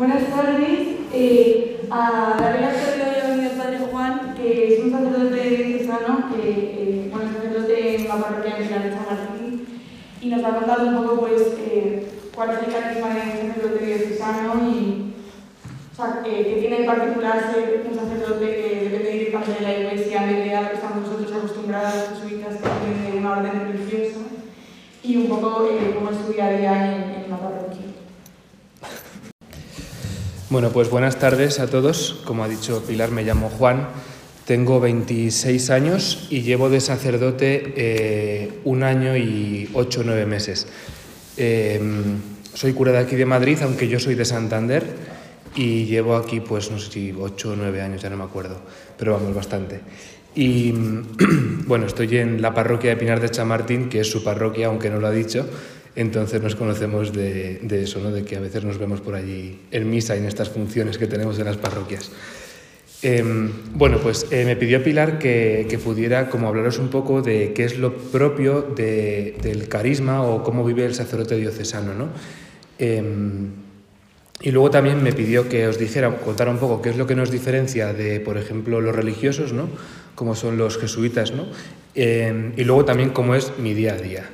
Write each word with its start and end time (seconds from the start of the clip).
Buenas 0.00 0.30
tardes. 0.30 0.96
Eh, 1.12 1.86
a 1.90 2.34
darle 2.40 2.60
la 2.62 2.70
bienvenida 2.70 3.48
a 3.48 3.50
al 3.50 3.58
Padre 3.58 3.78
Juan, 3.90 4.34
que 4.34 4.72
es 4.72 4.80
un 4.82 4.92
sacerdote 4.92 5.40
diocesano, 5.42 6.30
que 6.30 6.48
eh, 6.48 7.08
bueno, 7.12 7.28
es 7.28 7.36
sacerdote 7.36 7.96
en 7.96 8.08
la 8.08 8.16
parroquia 8.16 8.56
de 8.56 8.66
San 8.66 9.04
Martín, 9.04 9.66
y 10.22 10.28
nos 10.30 10.42
ha 10.42 10.54
contado 10.54 10.88
un 10.88 10.96
poco 11.04 11.20
pues, 11.20 11.42
eh, 11.58 12.08
cuál 12.34 12.48
es 12.48 12.66
el 12.66 12.72
carisma 12.72 13.08
de 13.10 13.42
un 13.42 13.48
sacerdote 13.52 13.84
diocesano 13.84 14.70
y 14.70 15.12
o 15.92 15.94
sea, 15.94 16.22
eh, 16.24 16.44
que 16.44 16.60
tiene 16.62 16.78
en 16.78 16.86
particular 16.86 17.52
ser 17.52 17.86
un 17.86 17.94
sacerdote 17.94 18.46
que 18.46 18.88
depende 18.88 19.10
directamente 19.10 19.52
de 19.52 19.60
la 19.60 19.78
iglesia, 19.80 20.26
de 20.26 20.56
a 20.56 20.68
que 20.70 20.76
estamos 20.76 21.02
nosotros 21.02 21.30
acostumbrados 21.30 22.08
jesuitas 22.08 22.56
que 22.56 23.12
de 23.12 23.18
una 23.18 23.32
orden 23.32 23.70
religiosa, 23.70 24.20
y 25.02 25.16
un 25.18 25.28
poco 25.28 25.68
eh, 25.70 25.92
cómo 25.94 26.08
es 26.08 26.16
su 26.16 26.32
día 26.32 26.48
en, 26.56 27.24
en 27.24 27.30
la 27.30 27.36
parroquia. 27.36 27.80
Bueno, 30.50 30.70
pues 30.70 30.90
buenas 30.90 31.20
tardes 31.20 31.60
a 31.60 31.68
todos. 31.68 32.22
Como 32.24 32.42
ha 32.42 32.48
dicho 32.48 32.82
Pilar, 32.82 33.12
me 33.12 33.22
llamo 33.22 33.50
Juan, 33.50 33.86
tengo 34.46 34.80
26 34.80 35.70
años 35.70 36.26
y 36.28 36.42
llevo 36.42 36.68
de 36.68 36.80
sacerdote 36.80 37.72
eh, 37.76 38.58
un 38.64 38.82
año 38.82 39.16
y 39.16 39.70
ocho 39.74 40.00
o 40.00 40.02
nueve 40.02 40.26
meses. 40.26 40.66
Eh, 41.36 41.80
soy 42.52 42.72
cura 42.72 42.90
de 42.90 42.98
aquí 42.98 43.14
de 43.14 43.26
Madrid, 43.26 43.58
aunque 43.62 43.86
yo 43.86 44.00
soy 44.00 44.16
de 44.16 44.24
Santander 44.24 44.82
y 45.54 45.84
llevo 45.84 46.16
aquí, 46.16 46.40
pues 46.40 46.68
no 46.72 46.80
sé 46.80 46.90
si 46.90 47.14
ocho 47.16 47.52
o 47.52 47.56
nueve 47.56 47.80
años, 47.80 48.02
ya 48.02 48.10
no 48.10 48.16
me 48.16 48.24
acuerdo, 48.24 48.60
pero 48.98 49.12
vamos, 49.12 49.32
bastante. 49.32 49.82
Y 50.34 50.72
bueno, 51.68 51.86
estoy 51.86 52.18
en 52.18 52.42
la 52.42 52.52
parroquia 52.52 52.90
de 52.90 52.96
Pinar 52.96 53.20
de 53.20 53.30
Chamartín, 53.30 53.88
que 53.88 54.00
es 54.00 54.10
su 54.10 54.24
parroquia, 54.24 54.66
aunque 54.66 54.90
no 54.90 54.98
lo 54.98 55.06
ha 55.06 55.12
dicho, 55.12 55.48
entonces 55.96 56.40
nos 56.42 56.54
conocemos 56.54 57.12
de, 57.12 57.60
de, 57.62 57.82
eso, 57.82 58.00
¿no? 58.00 58.10
de 58.10 58.24
que 58.24 58.36
a 58.36 58.40
veces 58.40 58.64
nos 58.64 58.78
vemos 58.78 59.00
por 59.00 59.14
allí 59.14 59.60
en 59.70 59.90
misa 59.90 60.14
y 60.14 60.18
en 60.18 60.26
estas 60.26 60.48
funciones 60.48 60.98
que 60.98 61.06
tenemos 61.06 61.38
en 61.38 61.44
las 61.44 61.56
parroquias. 61.56 62.10
Eh, 63.02 63.24
bueno, 63.74 63.98
pues 63.98 64.26
eh, 64.30 64.44
me 64.44 64.56
pidió 64.56 64.84
Pilar 64.84 65.18
que, 65.18 65.80
pudiera 65.82 66.28
como 66.28 66.48
hablaros 66.48 66.78
un 66.78 66.88
poco 66.88 67.22
de 67.22 67.54
qué 67.54 67.64
es 67.64 67.78
lo 67.78 67.96
propio 67.96 68.60
de, 68.62 69.36
del 69.42 69.68
carisma 69.68 70.22
o 70.22 70.42
cómo 70.42 70.64
vive 70.64 70.84
el 70.84 70.94
sacerdote 70.94 71.36
diocesano. 71.36 71.94
¿no? 71.94 72.08
Eh, 72.78 73.02
y 74.42 74.50
luego 74.50 74.70
también 74.70 75.02
me 75.02 75.12
pidió 75.12 75.48
que 75.48 75.66
os 75.66 75.78
dijera, 75.78 76.14
contara 76.18 76.50
un 76.50 76.58
poco 76.58 76.80
qué 76.80 76.90
es 76.90 76.96
lo 76.96 77.06
que 77.06 77.14
nos 77.14 77.30
diferencia 77.30 77.92
de, 77.92 78.20
por 78.20 78.36
ejemplo, 78.38 78.80
los 78.80 78.94
religiosos, 78.94 79.52
¿no? 79.52 79.68
como 80.14 80.34
son 80.34 80.58
los 80.58 80.78
jesuitas, 80.78 81.32
¿no? 81.32 81.46
Em, 81.94 82.52
y 82.56 82.64
luego 82.64 82.84
también 82.84 83.10
cómo 83.10 83.34
es 83.34 83.52
mi 83.58 83.74
día 83.74 83.94
a 83.94 83.96
día. 83.96 84.30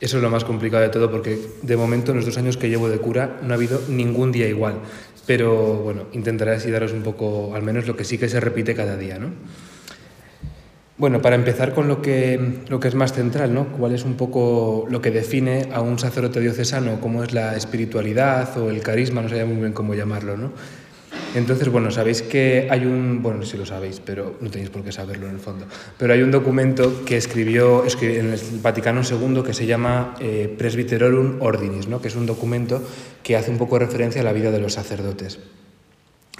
Eso 0.00 0.16
es 0.16 0.22
lo 0.22 0.30
más 0.30 0.44
complicado 0.44 0.82
de 0.82 0.88
todo 0.88 1.10
porque 1.10 1.38
de 1.60 1.76
momento 1.76 2.12
en 2.12 2.16
los 2.16 2.26
dos 2.26 2.38
años 2.38 2.56
que 2.56 2.70
llevo 2.70 2.88
de 2.88 2.98
cura 2.98 3.38
no 3.42 3.52
ha 3.52 3.56
habido 3.56 3.82
ningún 3.88 4.32
día 4.32 4.48
igual. 4.48 4.76
Pero 5.26 5.76
bueno, 5.76 6.04
intentaré 6.12 6.52
así 6.52 6.70
daros 6.70 6.92
un 6.92 7.02
poco, 7.02 7.54
al 7.54 7.62
menos 7.62 7.86
lo 7.86 7.96
que 7.96 8.04
sí 8.04 8.16
que 8.16 8.28
se 8.28 8.40
repite 8.40 8.74
cada 8.74 8.96
día, 8.96 9.18
¿no? 9.18 9.28
Bueno, 10.96 11.22
para 11.22 11.34
empezar 11.34 11.72
con 11.72 11.88
lo 11.88 12.02
que, 12.02 12.60
lo 12.68 12.78
que 12.80 12.88
es 12.88 12.94
más 12.94 13.12
central, 13.12 13.54
¿no? 13.54 13.68
¿Cuál 13.68 13.94
es 13.94 14.04
un 14.04 14.16
poco 14.16 14.86
lo 14.90 15.00
que 15.00 15.10
define 15.10 15.68
a 15.72 15.80
un 15.80 15.98
sacerdote 15.98 16.40
diocesano? 16.40 17.00
¿Cómo 17.00 17.22
es 17.22 17.32
la 17.32 17.56
espiritualidad 17.56 18.56
o 18.58 18.70
el 18.70 18.82
carisma? 18.82 19.22
No 19.22 19.28
sé 19.28 19.44
muy 19.44 19.56
bien 19.56 19.72
cómo 19.72 19.94
llamarlo, 19.94 20.36
¿no? 20.36 20.52
Entonces, 21.34 21.68
bueno, 21.68 21.90
sabéis 21.92 22.22
que 22.22 22.66
hay 22.70 22.86
un, 22.86 23.22
bueno, 23.22 23.44
si 23.44 23.56
lo 23.56 23.64
sabéis, 23.64 24.00
pero 24.04 24.36
no 24.40 24.50
tenéis 24.50 24.70
por 24.70 24.82
qué 24.82 24.90
saberlo 24.90 25.28
en 25.28 25.34
el 25.34 25.40
fondo, 25.40 25.66
pero 25.96 26.12
hay 26.12 26.22
un 26.22 26.30
documento 26.32 27.04
que 27.04 27.16
escribió, 27.16 27.84
en 28.00 28.32
el 28.32 28.40
Vaticano 28.60 29.02
II 29.02 29.42
que 29.44 29.54
se 29.54 29.66
llama 29.66 30.16
eh, 30.20 30.52
Presbyterorum 30.58 31.40
Ordinis, 31.40 31.86
¿no? 31.86 32.00
que 32.02 32.08
es 32.08 32.16
un 32.16 32.26
documento 32.26 32.82
que 33.22 33.36
hace 33.36 33.50
un 33.50 33.58
poco 33.58 33.78
referencia 33.78 34.22
a 34.22 34.24
la 34.24 34.32
vida 34.32 34.50
de 34.50 34.58
los 34.58 34.72
sacerdotes. 34.72 35.38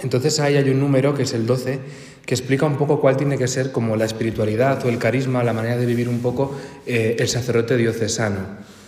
Entonces 0.03 0.41
ahí 0.41 0.57
hay 0.57 0.71
un 0.71 0.81
número, 0.81 1.15
que 1.15 1.23
es 1.23 1.35
el 1.35 1.47
12, 1.47 1.79
que 2.27 2.35
explica 2.35 2.67
un 2.67 2.77
poco 2.77 3.01
cuál 3.01 3.17
tiene 3.17 3.39
que 3.39 3.47
ser 3.47 3.71
como 3.71 3.97
la 3.97 4.07
espiritualidad 4.07 4.85
o 4.85 4.89
el 4.89 4.99
carisma, 4.99 5.45
la 5.45 5.53
manera 5.53 5.77
de 5.77 5.87
vivir 5.87 6.09
un 6.09 6.21
poco 6.21 6.57
eh, 6.87 7.17
el 7.19 7.29
sacerdote 7.29 7.77
diocesano. 7.77 8.80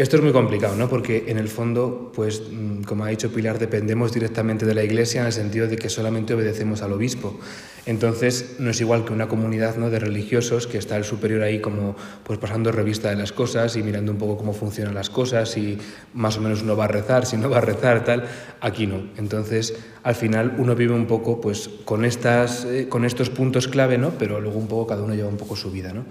Esto 0.00 0.16
es 0.16 0.22
muy 0.22 0.32
complicado, 0.32 0.76
¿no? 0.76 0.88
Porque 0.88 1.26
en 1.26 1.36
el 1.36 1.48
fondo, 1.48 2.10
pues, 2.14 2.40
mm, 2.50 2.84
como 2.84 3.04
ha 3.04 3.08
dicho 3.08 3.30
Pilar, 3.30 3.58
dependemos 3.58 4.14
directamente 4.14 4.64
de 4.64 4.72
la 4.72 4.82
Iglesia 4.82 5.20
en 5.20 5.26
el 5.26 5.32
sentido 5.34 5.68
de 5.68 5.76
que 5.76 5.90
solamente 5.90 6.32
obedecemos 6.32 6.80
al 6.80 6.94
obispo. 6.94 7.38
Entonces, 7.84 8.56
no 8.58 8.70
es 8.70 8.80
igual 8.80 9.04
que 9.04 9.12
una 9.12 9.28
comunidad 9.28 9.76
¿no? 9.76 9.90
de 9.90 9.98
religiosos 9.98 10.66
que 10.66 10.78
está 10.78 10.96
el 10.96 11.04
superior 11.04 11.42
ahí 11.42 11.60
como 11.60 11.96
pues 12.24 12.38
pasando 12.38 12.72
revista 12.72 13.10
de 13.10 13.16
las 13.16 13.32
cosas 13.32 13.76
y 13.76 13.82
mirando 13.82 14.10
un 14.10 14.16
poco 14.16 14.38
cómo 14.38 14.54
funcionan 14.54 14.94
las 14.94 15.10
cosas 15.10 15.54
y 15.58 15.76
más 16.14 16.38
o 16.38 16.40
menos 16.40 16.62
uno 16.62 16.76
va 16.76 16.84
a 16.84 16.88
rezar, 16.88 17.26
si 17.26 17.36
no 17.36 17.50
va 17.50 17.58
a 17.58 17.60
rezar, 17.60 18.02
tal. 18.02 18.24
Aquí 18.62 18.86
no. 18.86 19.02
Entonces, 19.18 19.74
al 20.02 20.14
final 20.14 20.54
uno 20.56 20.74
vive 20.74 20.94
un 20.94 21.06
poco 21.06 21.42
pues 21.42 21.68
con, 21.84 22.06
estas, 22.06 22.64
eh, 22.64 22.86
con 22.88 23.04
estos 23.04 23.28
puntos 23.28 23.68
clave, 23.68 23.98
¿no? 23.98 24.12
Pero 24.18 24.40
luego 24.40 24.58
un 24.58 24.66
poco 24.66 24.86
cada 24.86 25.02
uno 25.02 25.14
lleva 25.14 25.28
un 25.28 25.36
poco 25.36 25.56
su 25.56 25.70
vida, 25.70 25.92
¿no? 25.92 26.06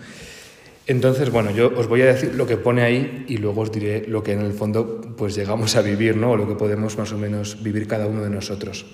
Entonces, 0.90 1.30
bueno, 1.30 1.52
yo 1.52 1.72
os 1.78 1.88
voy 1.88 2.02
a 2.02 2.08
decir 2.08 2.34
lo 2.34 2.48
que 2.48 2.58
pone 2.58 2.82
ahí 2.82 3.24
y 3.28 3.38
luego 3.38 3.62
os 3.62 3.72
diré 3.72 4.08
lo 4.08 4.24
que 4.24 4.34
en 4.34 4.42
el 4.42 4.54
fondo 4.54 5.00
pues 5.16 5.36
llegamos 5.36 5.76
a 5.76 5.84
vivir, 5.84 6.18
¿no? 6.18 6.32
O 6.32 6.36
lo 6.36 6.48
que 6.48 6.56
podemos 6.56 6.98
más 6.98 7.12
o 7.14 7.18
menos 7.20 7.62
vivir 7.62 7.88
cada 7.88 8.08
uno 8.08 8.24
de 8.24 8.32
nosotros. 8.32 8.88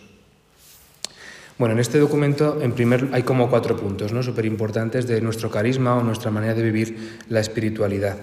Bueno, 1.57 1.71
en 1.73 1.79
este 1.79 1.97
documento, 1.97 2.59
en 2.61 2.73
primer, 2.73 3.07
hay 3.13 3.23
como 3.23 3.49
cuatro 3.49 3.77
puntos, 3.77 4.11
¿no? 4.11 4.23
Súper 4.23 4.45
importantes 4.45 5.07
de 5.07 5.21
nuestro 5.21 5.49
carisma 5.49 5.95
o 5.95 6.03
nuestra 6.03 6.31
manera 6.31 6.53
de 6.53 6.63
vivir 6.63 7.19
la 7.29 7.39
espiritualidad. 7.39 8.17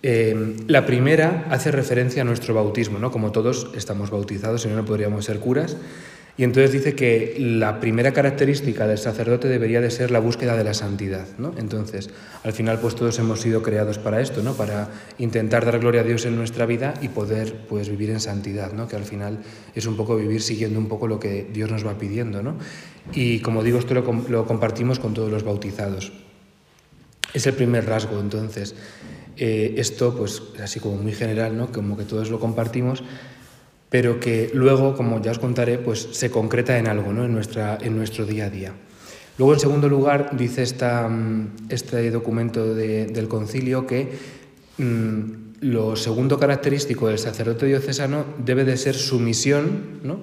Eh, 0.00 0.54
la 0.68 0.86
primera 0.86 1.46
hace 1.50 1.72
referencia 1.72 2.22
a 2.22 2.24
nuestro 2.24 2.54
bautismo, 2.54 3.00
¿no? 3.00 3.10
Como 3.10 3.32
todos 3.32 3.72
estamos 3.74 4.10
bautizados, 4.10 4.62
si 4.62 4.68
no, 4.68 4.76
no 4.76 4.84
podríamos 4.84 5.24
ser 5.24 5.40
curas. 5.40 5.76
Y 6.38 6.44
entonces 6.44 6.70
dice 6.70 6.94
que 6.94 7.34
la 7.40 7.80
primera 7.80 8.12
característica 8.12 8.86
del 8.86 8.98
sacerdote 8.98 9.48
debería 9.48 9.80
de 9.80 9.90
ser 9.90 10.12
la 10.12 10.20
búsqueda 10.20 10.56
de 10.56 10.62
la 10.62 10.72
santidad. 10.72 11.26
¿no? 11.36 11.52
Entonces, 11.58 12.10
al 12.44 12.52
final, 12.52 12.78
pues 12.78 12.94
todos 12.94 13.18
hemos 13.18 13.40
sido 13.40 13.60
creados 13.60 13.98
para 13.98 14.20
esto, 14.20 14.40
¿no? 14.44 14.54
para 14.54 14.88
intentar 15.18 15.64
dar 15.64 15.80
gloria 15.80 16.02
a 16.02 16.04
Dios 16.04 16.26
en 16.26 16.36
nuestra 16.36 16.64
vida 16.64 16.94
y 17.02 17.08
poder 17.08 17.66
pues, 17.68 17.88
vivir 17.88 18.10
en 18.10 18.20
santidad, 18.20 18.72
¿no? 18.72 18.86
que 18.86 18.94
al 18.94 19.02
final 19.02 19.40
es 19.74 19.86
un 19.86 19.96
poco 19.96 20.14
vivir 20.14 20.40
siguiendo 20.40 20.78
un 20.78 20.86
poco 20.86 21.08
lo 21.08 21.18
que 21.18 21.44
Dios 21.52 21.72
nos 21.72 21.84
va 21.84 21.98
pidiendo. 21.98 22.40
¿no? 22.40 22.56
Y 23.12 23.40
como 23.40 23.64
digo, 23.64 23.80
esto 23.80 23.94
lo, 23.94 24.04
lo 24.28 24.46
compartimos 24.46 25.00
con 25.00 25.14
todos 25.14 25.32
los 25.32 25.42
bautizados. 25.42 26.12
Es 27.34 27.48
el 27.48 27.54
primer 27.54 27.84
rasgo, 27.84 28.20
entonces. 28.20 28.76
Eh, 29.36 29.74
esto, 29.78 30.16
pues, 30.16 30.42
así 30.62 30.80
como 30.80 30.96
muy 30.96 31.12
general, 31.12 31.56
¿no? 31.56 31.70
como 31.70 31.96
que 31.96 32.04
todos 32.04 32.30
lo 32.30 32.40
compartimos, 32.40 33.02
pero 33.90 34.20
que 34.20 34.50
luego, 34.52 34.94
como 34.96 35.22
ya 35.22 35.30
os 35.30 35.38
contaré, 35.38 35.78
pues 35.78 36.08
se 36.12 36.30
concreta 36.30 36.78
en 36.78 36.88
algo, 36.88 37.12
¿no? 37.12 37.24
en, 37.24 37.32
nuestra, 37.32 37.78
en 37.80 37.96
nuestro 37.96 38.26
día 38.26 38.46
a 38.46 38.50
día. 38.50 38.72
Luego, 39.38 39.54
en 39.54 39.60
segundo 39.60 39.88
lugar, 39.88 40.36
dice 40.36 40.62
esta, 40.62 41.08
mm, 41.08 41.68
este 41.68 42.10
documento 42.10 42.74
de, 42.74 43.06
del 43.06 43.28
concilio 43.28 43.86
que 43.86 44.08
mmm, 44.78 45.48
lo 45.60 45.96
segundo 45.96 46.38
característico 46.38 47.08
del 47.08 47.18
sacerdote 47.18 47.66
diocesano 47.66 48.24
debe 48.44 48.64
de 48.64 48.76
ser 48.76 48.94
su 48.94 49.18
misión 49.18 50.00
¿no? 50.02 50.20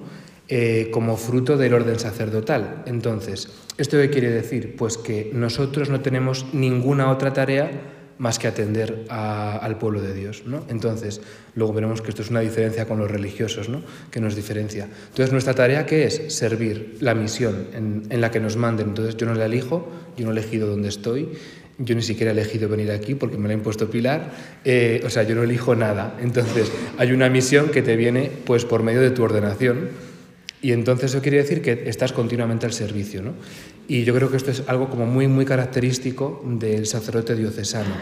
eh, 0.48 0.90
como 0.92 1.16
fruto 1.16 1.56
del 1.56 1.74
orden 1.74 1.98
sacerdotal. 1.98 2.84
Entonces, 2.86 3.48
¿esto 3.78 3.98
qué 3.98 4.10
quiere 4.10 4.30
decir? 4.30 4.76
Pues 4.76 4.96
que 4.96 5.30
nosotros 5.34 5.90
no 5.90 6.00
tenemos 6.00 6.46
ninguna 6.52 7.10
otra 7.10 7.32
tarea 7.32 7.95
más 8.18 8.38
que 8.38 8.48
atender 8.48 9.04
al 9.08 9.78
pueblo 9.78 10.00
de 10.00 10.14
Dios. 10.14 10.44
¿no? 10.46 10.64
Entonces, 10.68 11.20
luego 11.54 11.72
veremos 11.72 12.00
que 12.00 12.10
esto 12.10 12.22
es 12.22 12.30
una 12.30 12.40
diferencia 12.40 12.86
con 12.86 12.98
los 12.98 13.10
religiosos, 13.10 13.68
¿no? 13.68 13.82
que 14.10 14.20
nos 14.20 14.34
diferencia. 14.34 14.88
Entonces, 15.08 15.32
nuestra 15.32 15.54
tarea 15.54 15.86
¿qué 15.86 16.04
es? 16.04 16.22
Servir 16.28 16.96
la 17.00 17.14
misión 17.14 17.66
en, 17.74 18.20
la 18.20 18.30
que 18.30 18.40
nos 18.40 18.56
manden. 18.56 18.88
Entonces, 18.88 19.16
yo 19.16 19.26
no 19.26 19.34
la 19.34 19.46
elijo, 19.46 19.88
yo 20.16 20.24
no 20.24 20.30
he 20.30 20.32
elegido 20.32 20.68
dónde 20.68 20.88
estoy, 20.88 21.30
yo 21.78 21.94
ni 21.94 22.02
siquiera 22.02 22.30
he 22.30 22.32
elegido 22.32 22.68
venir 22.68 22.90
aquí 22.90 23.14
porque 23.14 23.36
me 23.36 23.48
la 23.48 23.54
ha 23.54 23.56
impuesto 23.56 23.90
Pilar, 23.90 24.32
eh, 24.64 25.02
o 25.04 25.10
sea, 25.10 25.24
yo 25.24 25.34
no 25.34 25.42
elijo 25.42 25.74
nada. 25.74 26.16
Entonces, 26.22 26.72
hay 26.96 27.12
una 27.12 27.28
misión 27.28 27.68
que 27.68 27.82
te 27.82 27.96
viene 27.96 28.30
pues, 28.44 28.64
por 28.64 28.82
medio 28.82 29.02
de 29.02 29.10
tu 29.10 29.22
ordenación. 29.22 30.05
Y 30.66 30.72
entonces 30.72 31.12
eso 31.12 31.22
quiere 31.22 31.36
decir 31.36 31.62
que 31.62 31.88
estás 31.88 32.12
continuamente 32.12 32.66
al 32.66 32.72
servicio. 32.72 33.22
¿no? 33.22 33.34
Y 33.86 34.02
yo 34.02 34.12
creo 34.12 34.32
que 34.32 34.36
esto 34.36 34.50
es 34.50 34.64
algo 34.66 34.90
como 34.90 35.06
muy, 35.06 35.28
muy 35.28 35.44
característico 35.44 36.42
del 36.44 36.86
sacerdote 36.86 37.36
diocesano. 37.36 37.94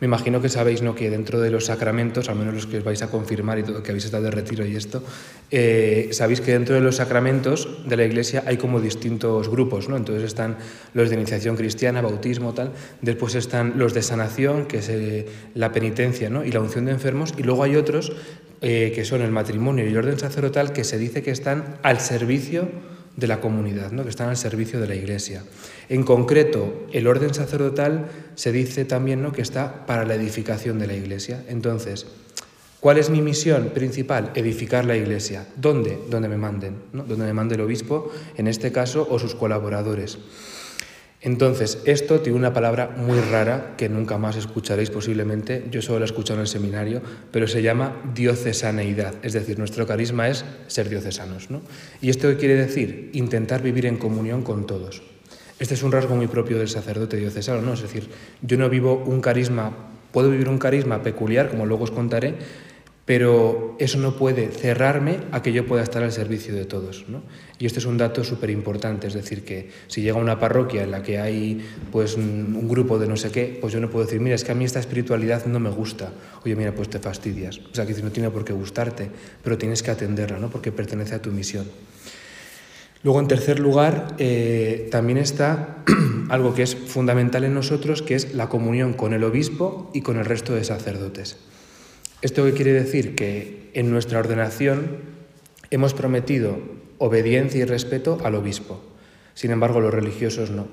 Me 0.00 0.06
imagino 0.06 0.42
que 0.42 0.48
sabéis 0.48 0.82
¿no? 0.82 0.96
que 0.96 1.08
dentro 1.08 1.40
de 1.40 1.50
los 1.50 1.66
sacramentos, 1.66 2.28
al 2.28 2.34
menos 2.34 2.54
los 2.54 2.66
que 2.66 2.78
os 2.78 2.84
vais 2.84 3.00
a 3.02 3.12
confirmar 3.12 3.60
y 3.60 3.62
todo, 3.62 3.80
que 3.80 3.92
habéis 3.92 4.06
estado 4.06 4.24
de 4.24 4.32
retiro 4.32 4.66
y 4.66 4.74
esto, 4.74 5.04
eh, 5.52 6.08
sabéis 6.10 6.40
que 6.40 6.50
dentro 6.50 6.74
de 6.74 6.80
los 6.80 6.96
sacramentos 6.96 7.88
de 7.88 7.96
la 7.96 8.04
Iglesia 8.04 8.42
hay 8.44 8.56
como 8.56 8.80
distintos 8.80 9.48
grupos. 9.48 9.88
¿no? 9.88 9.96
Entonces 9.96 10.24
están 10.24 10.56
los 10.94 11.10
de 11.10 11.14
iniciación 11.14 11.54
cristiana, 11.54 12.00
bautismo, 12.00 12.54
tal. 12.54 12.72
Después 13.02 13.36
están 13.36 13.74
los 13.76 13.94
de 13.94 14.02
sanación, 14.02 14.66
que 14.66 14.78
es 14.78 14.88
eh, 14.88 15.26
la 15.54 15.70
penitencia 15.70 16.28
¿no? 16.28 16.44
y 16.44 16.50
la 16.50 16.58
unción 16.58 16.86
de 16.86 16.90
enfermos. 16.90 17.34
Y 17.38 17.44
luego 17.44 17.62
hay 17.62 17.76
otros 17.76 18.10
eh, 18.60 18.92
que 18.94 19.04
son 19.04 19.22
el 19.22 19.30
matrimonio 19.30 19.84
y 19.84 19.88
el 19.88 19.96
orden 19.96 20.18
sacerdotal, 20.18 20.72
que 20.72 20.84
se 20.84 20.98
dice 20.98 21.22
que 21.22 21.30
están 21.30 21.78
al 21.82 22.00
servicio 22.00 22.68
de 23.16 23.26
la 23.26 23.40
comunidad, 23.40 23.90
¿no? 23.92 24.04
que 24.04 24.10
están 24.10 24.28
al 24.28 24.36
servicio 24.36 24.80
de 24.80 24.86
la 24.86 24.94
Iglesia. 24.94 25.42
En 25.88 26.04
concreto, 26.04 26.86
el 26.92 27.06
orden 27.06 27.34
sacerdotal 27.34 28.06
se 28.36 28.52
dice 28.52 28.84
también 28.84 29.22
¿no? 29.22 29.32
que 29.32 29.42
está 29.42 29.86
para 29.86 30.04
la 30.04 30.14
edificación 30.14 30.78
de 30.78 30.86
la 30.86 30.94
Iglesia. 30.94 31.44
Entonces, 31.48 32.06
¿Cuál 32.80 32.98
es 32.98 33.10
mi 33.10 33.22
misión 33.22 33.70
principal? 33.74 34.30
Edificar 34.36 34.84
la 34.84 34.96
iglesia. 34.96 35.48
¿Dónde? 35.56 35.98
Donde 36.08 36.28
me 36.28 36.36
manden, 36.36 36.76
¿no? 36.92 37.02
donde 37.02 37.24
me 37.24 37.32
mande 37.32 37.56
el 37.56 37.60
obispo, 37.62 38.12
en 38.36 38.46
este 38.46 38.70
caso, 38.70 39.04
o 39.10 39.18
sus 39.18 39.34
colaboradores. 39.34 40.18
Entonces, 41.20 41.82
esto 41.84 42.20
tiene 42.20 42.38
una 42.38 42.52
palabra 42.52 42.94
muy 42.96 43.18
rara 43.20 43.74
que 43.76 43.88
nunca 43.88 44.18
más 44.18 44.36
escucharéis 44.36 44.90
posiblemente, 44.90 45.64
yo 45.68 45.82
solo 45.82 45.98
la 45.98 46.04
he 46.04 46.06
escuchado 46.06 46.38
en 46.38 46.42
el 46.42 46.46
seminario, 46.46 47.02
pero 47.32 47.48
se 47.48 47.60
llama 47.60 47.96
diocesaneidad, 48.14 49.14
es 49.22 49.32
decir, 49.32 49.58
nuestro 49.58 49.84
carisma 49.84 50.28
es 50.28 50.44
ser 50.68 50.88
diocesanos. 50.88 51.50
¿no? 51.50 51.62
¿Y 52.00 52.10
esto 52.10 52.28
qué 52.28 52.36
quiere 52.36 52.54
decir? 52.54 53.10
Intentar 53.14 53.62
vivir 53.62 53.86
en 53.86 53.96
comunión 53.96 54.42
con 54.42 54.66
todos. 54.66 55.02
Este 55.58 55.74
es 55.74 55.82
un 55.82 55.90
rasgo 55.90 56.14
muy 56.14 56.28
propio 56.28 56.56
del 56.56 56.68
sacerdote 56.68 57.16
diocesano, 57.16 57.62
¿no? 57.62 57.72
es 57.72 57.82
decir, 57.82 58.08
yo 58.42 58.56
no 58.56 58.68
vivo 58.68 59.02
un 59.04 59.20
carisma, 59.20 59.72
puedo 60.12 60.30
vivir 60.30 60.48
un 60.48 60.58
carisma 60.58 61.02
peculiar, 61.02 61.48
como 61.48 61.66
luego 61.66 61.82
os 61.82 61.90
contaré, 61.90 62.36
pero 63.08 63.74
eso 63.80 63.98
no 63.98 64.16
puede 64.16 64.48
cerrarme 64.48 65.18
a 65.32 65.42
que 65.42 65.52
yo 65.52 65.66
pueda 65.66 65.82
estar 65.82 66.04
al 66.04 66.12
servicio 66.12 66.54
de 66.54 66.64
todos. 66.66 67.06
¿no? 67.08 67.22
Y 67.58 67.66
este 67.66 67.80
es 67.80 67.86
un 67.86 67.98
dato 67.98 68.22
súper 68.22 68.50
importante, 68.50 69.08
es 69.08 69.14
decir, 69.14 69.44
que 69.44 69.70
si 69.88 70.00
llega 70.00 70.16
una 70.16 70.38
parroquia 70.38 70.84
en 70.84 70.92
la 70.92 71.02
que 71.02 71.18
hay 71.18 71.66
pues, 71.90 72.16
un, 72.16 72.68
grupo 72.68 73.00
de 73.00 73.08
no 73.08 73.16
sé 73.16 73.32
qué, 73.32 73.58
pues 73.60 73.72
yo 73.72 73.80
no 73.80 73.90
puedo 73.90 74.04
decir, 74.04 74.20
mira, 74.20 74.36
es 74.36 74.44
que 74.44 74.52
a 74.52 74.54
mí 74.54 74.64
esta 74.64 74.78
espiritualidad 74.78 75.46
no 75.46 75.58
me 75.58 75.70
gusta. 75.70 76.12
Oye, 76.44 76.54
mira, 76.54 76.72
pues 76.72 76.88
te 76.88 77.00
fastidias. 77.00 77.58
O 77.58 77.74
sea, 77.74 77.84
que 77.84 78.00
no 78.00 78.12
tiene 78.12 78.30
por 78.30 78.44
qué 78.44 78.52
gustarte, 78.52 79.10
pero 79.42 79.58
tienes 79.58 79.82
que 79.82 79.90
atenderla, 79.90 80.38
¿no? 80.38 80.50
porque 80.50 80.70
pertenece 80.70 81.16
a 81.16 81.22
tu 81.22 81.32
misión. 81.32 81.66
Luego, 83.02 83.20
en 83.20 83.28
tercer 83.28 83.58
lugar, 83.58 84.14
eh, 84.18 84.88
también 84.90 85.18
está 85.18 85.78
algo 86.28 86.54
que 86.54 86.62
es 86.62 86.76
fundamental 86.76 87.42
en 87.44 87.54
nosotros, 87.54 88.02
que 88.02 88.14
es 88.14 88.34
la 88.34 88.48
comunión 88.48 88.92
con 88.92 89.14
el 89.14 89.24
obispo 89.24 89.90
y 89.94 90.02
con 90.02 90.16
el 90.16 90.24
resto 90.24 90.54
de 90.54 90.62
sacerdotes. 90.62 91.38
¿Esto 92.22 92.44
qué 92.44 92.52
quiere 92.52 92.72
decir? 92.72 93.14
Que 93.14 93.70
en 93.74 93.90
nuestra 93.90 94.18
ordenación 94.18 94.98
hemos 95.70 95.94
prometido 95.94 96.77
obediencia 96.98 97.60
y 97.60 97.64
respeto 97.64 98.18
al 98.24 98.34
obispo. 98.34 98.80
Sin 99.34 99.50
embargo, 99.50 99.80
los 99.80 99.94
religiosos 99.94 100.50
no. 100.50 100.66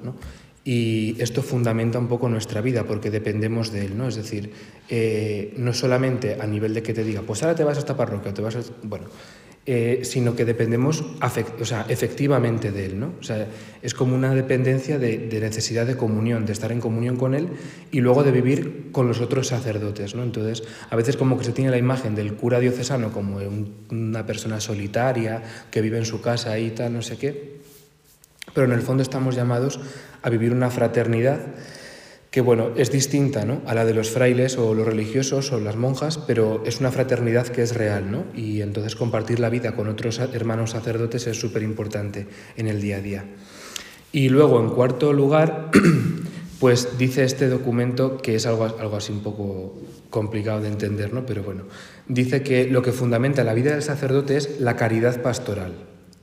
Y 0.64 1.16
esto 1.20 1.44
fundamenta 1.44 2.00
un 2.00 2.08
poco 2.08 2.28
nuestra 2.28 2.60
vida 2.60 2.86
porque 2.86 3.12
dependemos 3.12 3.72
de 3.72 3.86
él, 3.86 3.98
¿no? 3.98 4.08
Es 4.08 4.16
decir, 4.16 4.52
eh, 4.90 5.54
no 5.58 5.74
solamente 5.74 6.38
a 6.42 6.48
nivel 6.48 6.74
de 6.74 6.82
que 6.82 6.92
te 6.92 7.04
diga, 7.04 7.22
pues 7.22 7.44
ahora 7.44 7.56
te 7.56 7.64
vas 7.64 7.78
a 7.78 7.82
esta 7.82 7.96
parroquia, 7.96 8.34
te 8.34 8.42
vas 8.42 8.56
a... 8.56 8.62
Bueno, 8.82 9.06
eh, 9.68 10.02
sino 10.04 10.36
que 10.36 10.46
dependemos 10.46 11.04
efectivamente 11.90 12.72
de 12.72 12.86
Él. 12.86 13.00
¿no? 13.00 13.14
O 13.20 13.24
sea, 13.24 13.48
es 13.82 13.96
como 13.96 14.16
una 14.16 14.36
dependencia 14.36 15.00
de, 15.00 15.18
necesidad 15.42 15.88
de 15.88 15.98
comunión, 15.98 16.46
de 16.46 16.54
estar 16.54 16.72
en 16.72 16.80
comunión 16.80 17.18
con 17.18 17.34
Él 17.34 17.50
y 17.90 18.02
luego 18.02 18.24
de 18.24 18.30
vivir 18.32 18.90
con 18.92 19.08
los 19.08 19.22
otros 19.22 19.48
sacerdotes. 19.48 20.14
¿no? 20.14 20.22
Entonces, 20.22 20.64
a 20.92 20.96
veces 20.96 21.18
como 21.18 21.36
que 21.40 21.46
se 21.46 21.52
tiene 21.52 21.72
la 21.72 21.80
imagen 21.80 22.14
del 22.14 22.36
cura 22.36 22.60
diocesano 22.60 23.12
como 23.12 23.40
una 23.90 24.26
persona 24.28 24.60
solitaria 24.60 25.42
que 25.72 25.82
vive 25.82 25.98
en 25.98 26.06
su 26.06 26.22
casa 26.22 26.60
y 26.60 26.70
tal, 26.70 26.94
no 26.94 27.02
sé 27.02 27.18
qué, 27.18 27.56
pero 28.54 28.68
en 28.68 28.74
el 28.74 28.82
fondo 28.82 29.02
estamos 29.02 29.36
llamados 29.36 29.80
a 30.22 30.30
vivir 30.30 30.52
una 30.52 30.70
fraternidad 30.70 31.40
que 32.36 32.42
bueno, 32.42 32.72
es 32.76 32.92
distinta 32.92 33.46
¿no? 33.46 33.62
a 33.66 33.74
la 33.74 33.86
de 33.86 33.94
los 33.94 34.10
frailes 34.10 34.58
o 34.58 34.74
los 34.74 34.86
religiosos 34.86 35.54
o 35.54 35.60
las 35.62 35.78
monjas, 35.78 36.18
pero 36.18 36.62
es 36.66 36.82
una 36.82 36.92
fraternidad 36.92 37.48
que 37.48 37.62
es 37.62 37.74
real, 37.74 38.12
¿no? 38.12 38.26
Y 38.36 38.60
entonces 38.60 38.98
compartir 38.98 39.40
la 39.40 39.50
vida 39.50 39.74
con 39.74 39.88
otros 39.88 40.20
hermanos 40.20 40.72
sacerdotes 40.72 41.28
es 41.28 41.40
súper 41.40 41.64
importante 41.64 42.28
en 42.58 42.68
el 42.68 42.82
día 42.82 42.98
a 42.98 43.00
día. 43.00 43.26
Y 44.12 44.28
luego, 44.28 44.60
en 44.60 44.72
cuarto 44.72 45.14
lugar, 45.14 45.72
pues 46.60 46.98
dice 46.98 47.24
este 47.24 47.48
documento 47.48 48.18
que 48.18 48.36
es 48.36 48.46
algo, 48.46 48.66
algo 48.66 48.98
así 48.98 49.14
un 49.14 49.24
poco 49.24 49.74
complicado 50.10 50.60
de 50.60 50.68
entender, 50.68 51.14
¿no? 51.14 51.26
Pero 51.26 51.42
bueno, 51.42 51.64
dice 52.10 52.44
que 52.44 52.68
lo 52.68 52.82
que 52.82 52.92
fundamenta 52.92 53.46
la 53.46 53.54
vida 53.54 53.72
del 53.72 53.82
sacerdote 53.82 54.36
es 54.36 54.60
la 54.60 54.76
caridad 54.76 55.22
pastoral. 55.22 55.72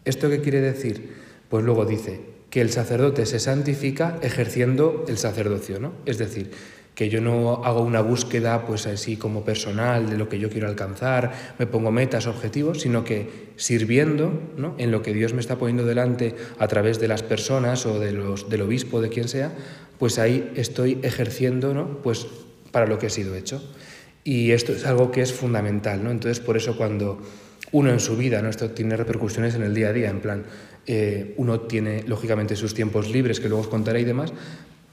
¿Esto 0.05 0.29
qué 0.29 0.43
quiere 0.43 0.61
decir? 0.61 1.15
Pues 1.49 1.65
luego 1.65 1.87
dice, 1.87 2.32
que 2.53 2.61
el 2.61 2.71
sacerdote 2.71 3.25
se 3.25 3.41
santifica 3.41 4.19
ejerciendo 4.21 5.07
el 5.09 5.17
sacerdocio, 5.17 5.81
¿no? 5.81 5.95
Es 6.05 6.19
decir, 6.19 6.51
que 6.95 7.09
yo 7.09 7.23
no 7.23 7.65
hago 7.65 7.81
una 7.81 8.03
búsqueda 8.03 8.67
pues 8.67 8.87
así 8.87 9.17
como 9.17 9.43
personal 9.43 10.11
de 10.11 10.19
lo 10.19 10.29
que 10.29 10.39
yo 10.39 10.51
quiero 10.51 10.69
alcanzar, 10.69 11.33
me 11.59 11.67
pongo 11.67 11.91
metas, 11.91 12.27
objetivos, 12.27 12.83
sino 12.83 13.05
que 13.05 13.53
sirviendo 13.57 14.39
¿no? 14.59 14.75
en 14.77 14.91
lo 14.91 15.01
que 15.01 15.15
Dios 15.15 15.33
me 15.33 15.41
está 15.41 15.57
poniendo 15.57 15.87
delante 15.87 16.37
a 16.59 16.69
través 16.69 17.01
de 17.01 17.09
las 17.09 17.23
personas 17.23 17.87
o 17.87 17.99
de 17.99 18.13
los, 18.13 18.51
del 18.51 18.61
obispo, 18.61 19.01
de 19.01 19.09
quien 19.09 19.29
sea, 19.29 19.55
pues 19.99 20.19
ahí 20.19 20.53
estoy 20.55 20.99
ejerciendo 21.03 21.73
¿no? 21.73 22.03
pues 22.03 22.27
para 22.71 22.85
lo 22.87 22.99
que 22.99 23.07
he 23.07 23.11
sido 23.11 23.35
hecho. 23.35 23.63
Y 24.25 24.51
esto 24.51 24.73
es 24.73 24.85
algo 24.85 25.11
que 25.11 25.23
es 25.23 25.33
fundamental, 25.33 26.05
¿no? 26.05 26.11
Entonces, 26.13 26.39
por 26.39 26.57
eso 26.57 26.77
cuando 26.77 27.21
uno 27.73 27.91
en 27.91 27.99
su 27.99 28.17
vida, 28.17 28.41
¿no? 28.41 28.51
esto 28.51 28.71
tiene 28.71 28.97
repercusiones 28.97 29.55
en 29.55 29.63
el 29.63 29.75
día 29.75 29.89
a 29.89 29.93
día, 29.93 30.11
en 30.11 30.21
plan, 30.21 30.45
eh, 30.87 31.35
uno 31.37 31.61
tiene 31.61 32.03
lógicamente 32.07 32.57
sus 32.57 32.75
tiempos 32.75 33.11
libres, 33.11 33.41
que 33.41 33.49
luego 33.49 33.63
os 33.63 33.69
contaré 33.69 34.01
y 34.01 34.05
demás, 34.05 34.33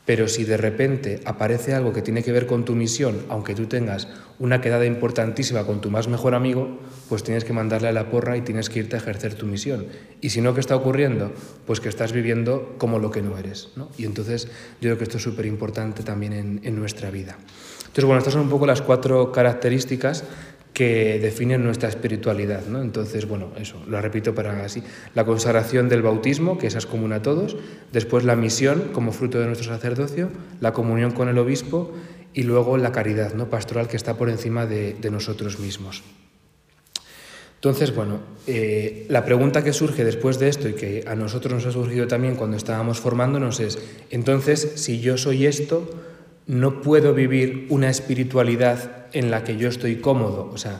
pero 0.09 0.27
si 0.27 0.43
de 0.43 0.57
repente 0.57 1.21
aparece 1.25 1.75
algo 1.75 1.93
que 1.93 2.01
tiene 2.01 2.23
que 2.23 2.31
ver 2.31 2.47
con 2.47 2.65
tu 2.65 2.73
misión, 2.73 3.19
aunque 3.29 3.53
tú 3.53 3.67
tengas 3.67 4.07
una 4.39 4.59
quedada 4.59 4.87
importantísima 4.87 5.65
con 5.65 5.81
tu 5.81 5.91
más 5.91 6.07
mejor 6.07 6.33
amigo, 6.33 6.79
pues 7.09 7.21
tienes 7.21 7.43
que 7.43 7.53
mandarle 7.53 7.89
a 7.89 7.91
la 7.91 8.09
porra 8.09 8.35
y 8.35 8.41
tienes 8.41 8.71
que 8.71 8.79
irte 8.79 8.95
a 8.95 8.99
ejercer 8.99 9.35
tu 9.35 9.45
misión. 9.45 9.85
Y 10.19 10.31
si 10.31 10.41
no, 10.41 10.55
¿qué 10.55 10.61
está 10.61 10.75
ocurriendo? 10.75 11.31
Pues 11.67 11.79
que 11.79 11.89
estás 11.89 12.11
viviendo 12.11 12.73
como 12.79 12.97
lo 12.97 13.11
que 13.11 13.21
no 13.21 13.37
eres. 13.37 13.69
Y 13.99 14.05
entonces 14.05 14.47
yo 14.81 14.89
creo 14.89 14.97
que 14.97 15.03
esto 15.03 15.17
es 15.17 15.23
súper 15.23 15.45
importante 15.45 16.01
también 16.01 16.33
en, 16.33 16.61
en 16.63 16.75
nuestra 16.75 17.11
vida. 17.11 17.37
Entonces, 17.81 18.05
bueno, 18.05 18.17
estas 18.17 18.33
son 18.33 18.43
un 18.43 18.49
poco 18.49 18.65
las 18.65 18.81
cuatro 18.81 19.31
características 19.31 20.23
que 20.73 21.19
definen 21.19 21.63
nuestra 21.63 21.89
espiritualidad. 21.89 22.65
¿no? 22.65 22.81
Entonces, 22.81 23.27
bueno, 23.27 23.51
eso, 23.57 23.81
lo 23.87 24.01
repito 24.01 24.33
para 24.33 24.63
así. 24.63 24.83
La 25.15 25.25
consagración 25.25 25.89
del 25.89 26.01
bautismo, 26.01 26.57
que 26.57 26.67
esa 26.67 26.77
es 26.77 26.85
común 26.85 27.13
a 27.13 27.21
todos, 27.21 27.57
después 27.91 28.23
la 28.23 28.35
misión 28.35 28.89
como 28.93 29.11
fruto 29.11 29.39
de 29.39 29.47
nuestro 29.47 29.67
sacerdocio, 29.67 30.29
la 30.61 30.73
comunión 30.73 31.11
con 31.11 31.27
el 31.27 31.37
obispo 31.37 31.93
y 32.33 32.43
luego 32.43 32.77
la 32.77 32.91
caridad 32.91 33.33
¿no? 33.33 33.49
pastoral 33.49 33.87
que 33.87 33.97
está 33.97 34.15
por 34.15 34.29
encima 34.29 34.65
de, 34.65 34.95
nosotros 35.11 35.59
mismos. 35.59 36.03
Entonces, 37.55 37.93
bueno, 37.93 38.21
eh, 38.47 39.05
la 39.09 39.25
pregunta 39.25 39.65
que 39.65 39.73
surge 39.73 40.05
después 40.05 40.39
de 40.39 40.47
esto 40.47 40.69
y 40.69 40.73
que 40.73 41.03
a 41.05 41.15
nosotros 41.15 41.53
nos 41.53 41.65
ha 41.65 41.71
surgido 41.73 42.07
también 42.07 42.35
cuando 42.35 42.55
estábamos 42.55 43.01
formándonos 43.01 43.59
es, 43.59 43.79
entonces, 44.11 44.73
si 44.75 45.01
yo 45.01 45.17
soy 45.17 45.45
esto, 45.45 45.89
no 46.49 46.81
puedo 46.81 47.13
vivir 47.13 47.67
una 47.69 47.91
espiritualidad 47.91 49.05
en 49.13 49.29
la 49.29 49.43
que 49.43 49.55
yo 49.57 49.69
estoy 49.69 49.97
cómodo. 49.97 50.49
O 50.51 50.57
sea, 50.57 50.79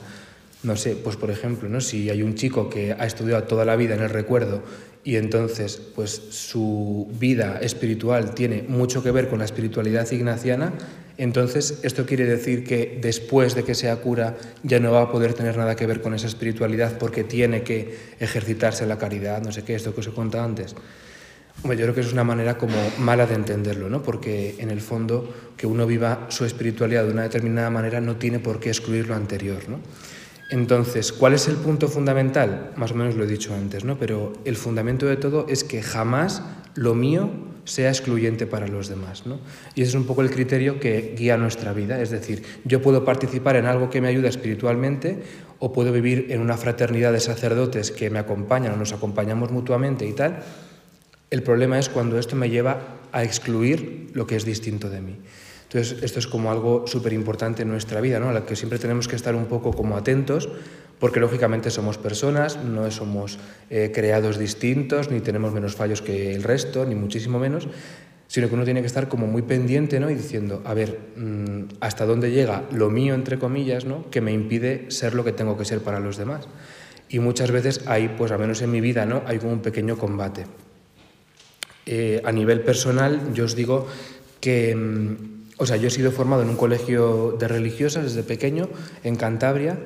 no 0.64 0.74
sé, 0.74 0.96
pues 0.96 1.14
por 1.14 1.30
ejemplo, 1.30 1.68
¿no? 1.68 1.80
si 1.80 2.10
hay 2.10 2.22
un 2.22 2.34
chico 2.34 2.68
que 2.68 2.92
ha 2.92 3.06
estudiado 3.06 3.44
toda 3.44 3.64
la 3.64 3.76
vida 3.76 3.94
en 3.94 4.02
el 4.02 4.10
recuerdo 4.10 4.62
y 5.04 5.14
entonces 5.14 5.80
pues 5.94 6.10
su 6.10 7.08
vida 7.18 7.60
espiritual 7.62 8.34
tiene 8.34 8.64
mucho 8.66 9.02
que 9.02 9.12
ver 9.12 9.28
con 9.28 9.38
la 9.38 9.44
espiritualidad 9.44 10.10
ignaciana, 10.10 10.72
entonces 11.16 11.78
esto 11.84 12.04
quiere 12.04 12.26
decir 12.26 12.64
que 12.64 12.98
después 13.00 13.54
de 13.54 13.62
que 13.62 13.76
sea 13.76 13.96
cura 13.96 14.36
ya 14.64 14.80
no 14.80 14.90
va 14.90 15.02
a 15.02 15.12
poder 15.12 15.34
tener 15.34 15.56
nada 15.56 15.76
que 15.76 15.86
ver 15.86 16.00
con 16.00 16.14
esa 16.14 16.26
espiritualidad 16.26 16.98
porque 16.98 17.22
tiene 17.22 17.62
que 17.62 17.96
ejercitarse 18.18 18.86
la 18.86 18.98
caridad, 18.98 19.40
no 19.42 19.52
sé 19.52 19.62
qué, 19.62 19.76
esto 19.76 19.94
que 19.94 20.00
os 20.00 20.08
he 20.08 20.12
contado 20.12 20.44
antes 20.44 20.74
yo 21.64 21.70
creo 21.74 21.94
que 21.94 22.00
es 22.00 22.12
una 22.12 22.24
manera 22.24 22.56
como 22.56 22.76
mala 22.98 23.26
de 23.26 23.34
entenderlo, 23.34 23.88
¿no? 23.88 24.02
porque 24.02 24.56
en 24.58 24.70
el 24.70 24.80
fondo 24.80 25.32
que 25.56 25.66
uno 25.66 25.86
viva 25.86 26.26
su 26.28 26.44
espiritualidad 26.44 27.04
de 27.04 27.12
una 27.12 27.22
determinada 27.22 27.70
manera 27.70 28.00
no 28.00 28.16
tiene 28.16 28.38
por 28.38 28.60
qué 28.60 28.70
excluir 28.70 29.08
lo 29.08 29.14
anterior. 29.14 29.68
¿no? 29.68 29.80
Entonces, 30.50 31.12
¿cuál 31.12 31.34
es 31.34 31.48
el 31.48 31.56
punto 31.56 31.88
fundamental? 31.88 32.72
Más 32.76 32.92
o 32.92 32.94
menos 32.94 33.14
lo 33.14 33.24
he 33.24 33.26
dicho 33.26 33.54
antes, 33.54 33.84
¿no? 33.84 33.98
pero 33.98 34.32
el 34.44 34.56
fundamento 34.56 35.06
de 35.06 35.16
todo 35.16 35.46
es 35.48 35.64
que 35.64 35.82
jamás 35.82 36.42
lo 36.74 36.94
mío 36.94 37.30
sea 37.64 37.90
excluyente 37.90 38.46
para 38.46 38.66
los 38.66 38.88
demás. 38.88 39.26
¿no? 39.26 39.38
Y 39.74 39.82
ese 39.82 39.90
es 39.90 39.94
un 39.94 40.06
poco 40.06 40.22
el 40.22 40.30
criterio 40.30 40.80
que 40.80 41.14
guía 41.16 41.36
nuestra 41.36 41.72
vida, 41.72 42.00
es 42.00 42.10
decir, 42.10 42.42
yo 42.64 42.82
puedo 42.82 43.04
participar 43.04 43.56
en 43.56 43.66
algo 43.66 43.90
que 43.90 44.00
me 44.00 44.08
ayuda 44.08 44.28
espiritualmente 44.28 45.22
o 45.58 45.72
puedo 45.72 45.92
vivir 45.92 46.26
en 46.30 46.40
una 46.40 46.56
fraternidad 46.56 47.12
de 47.12 47.20
sacerdotes 47.20 47.90
que 47.90 48.10
me 48.10 48.18
acompañan 48.18 48.72
o 48.72 48.76
nos 48.76 48.92
acompañamos 48.92 49.50
mutuamente 49.50 50.06
y 50.06 50.12
tal, 50.12 50.42
el 51.30 51.42
problema 51.42 51.78
es 51.78 51.88
cuando 51.88 52.18
esto 52.18 52.36
me 52.36 52.50
lleva 52.50 52.98
a 53.12 53.22
excluir 53.22 54.10
lo 54.14 54.26
que 54.26 54.36
es 54.36 54.44
distinto 54.44 54.90
de 54.90 55.00
mí. 55.00 55.16
Entonces, 55.72 56.02
esto 56.02 56.18
es 56.18 56.26
como 56.26 56.50
algo 56.50 56.88
súper 56.88 57.12
importante 57.12 57.62
en 57.62 57.68
nuestra 57.68 58.00
vida, 58.00 58.18
¿no? 58.18 58.28
a 58.28 58.32
la 58.32 58.44
que 58.44 58.56
siempre 58.56 58.80
tenemos 58.80 59.06
que 59.06 59.14
estar 59.14 59.36
un 59.36 59.46
poco 59.46 59.72
como 59.72 59.96
atentos, 59.96 60.48
porque 60.98 61.20
lógicamente 61.20 61.70
somos 61.70 61.96
personas, 61.96 62.56
no 62.64 62.90
somos 62.90 63.38
eh, 63.70 63.92
creados 63.94 64.36
distintos, 64.36 65.12
ni 65.12 65.20
tenemos 65.20 65.52
menos 65.52 65.76
fallos 65.76 66.02
que 66.02 66.34
el 66.34 66.42
resto, 66.42 66.84
ni 66.84 66.96
muchísimo 66.96 67.38
menos, 67.38 67.68
sino 68.26 68.48
que 68.48 68.54
uno 68.54 68.64
tiene 68.64 68.80
que 68.80 68.88
estar 68.88 69.08
como 69.08 69.28
muy 69.28 69.42
pendiente 69.42 70.00
¿no? 70.00 70.10
y 70.10 70.14
diciendo, 70.14 70.60
a 70.64 70.74
ver, 70.74 70.98
mm, 71.16 71.76
hasta 71.78 72.04
dónde 72.04 72.32
llega 72.32 72.64
lo 72.72 72.90
mío, 72.90 73.14
entre 73.14 73.38
comillas, 73.38 73.84
¿no? 73.84 74.10
que 74.10 74.20
me 74.20 74.32
impide 74.32 74.90
ser 74.90 75.14
lo 75.14 75.24
que 75.24 75.32
tengo 75.32 75.56
que 75.56 75.64
ser 75.64 75.80
para 75.80 76.00
los 76.00 76.16
demás. 76.16 76.48
Y 77.08 77.20
muchas 77.20 77.52
veces 77.52 77.82
hay, 77.86 78.08
pues 78.08 78.32
al 78.32 78.40
menos 78.40 78.60
en 78.62 78.72
mi 78.72 78.80
vida, 78.80 79.06
¿no? 79.06 79.22
hay 79.26 79.38
como 79.38 79.52
un 79.52 79.62
pequeño 79.62 79.96
combate. 79.96 80.46
Eh, 81.92 82.22
a 82.24 82.30
nivel 82.30 82.60
personal, 82.60 83.34
yo 83.34 83.46
os 83.46 83.56
digo 83.58 83.88
que 84.38 84.76
mm, 84.76 85.40
o 85.58 85.66
sea, 85.66 85.76
yo 85.76 85.88
he 85.88 85.90
sido 85.90 86.12
formado 86.12 86.42
en 86.42 86.48
un 86.48 86.56
colegio 86.56 87.36
de 87.38 87.48
religiosas 87.48 88.04
desde 88.04 88.22
pequeño, 88.22 88.68
en 89.02 89.16
Cantabria, 89.16 89.76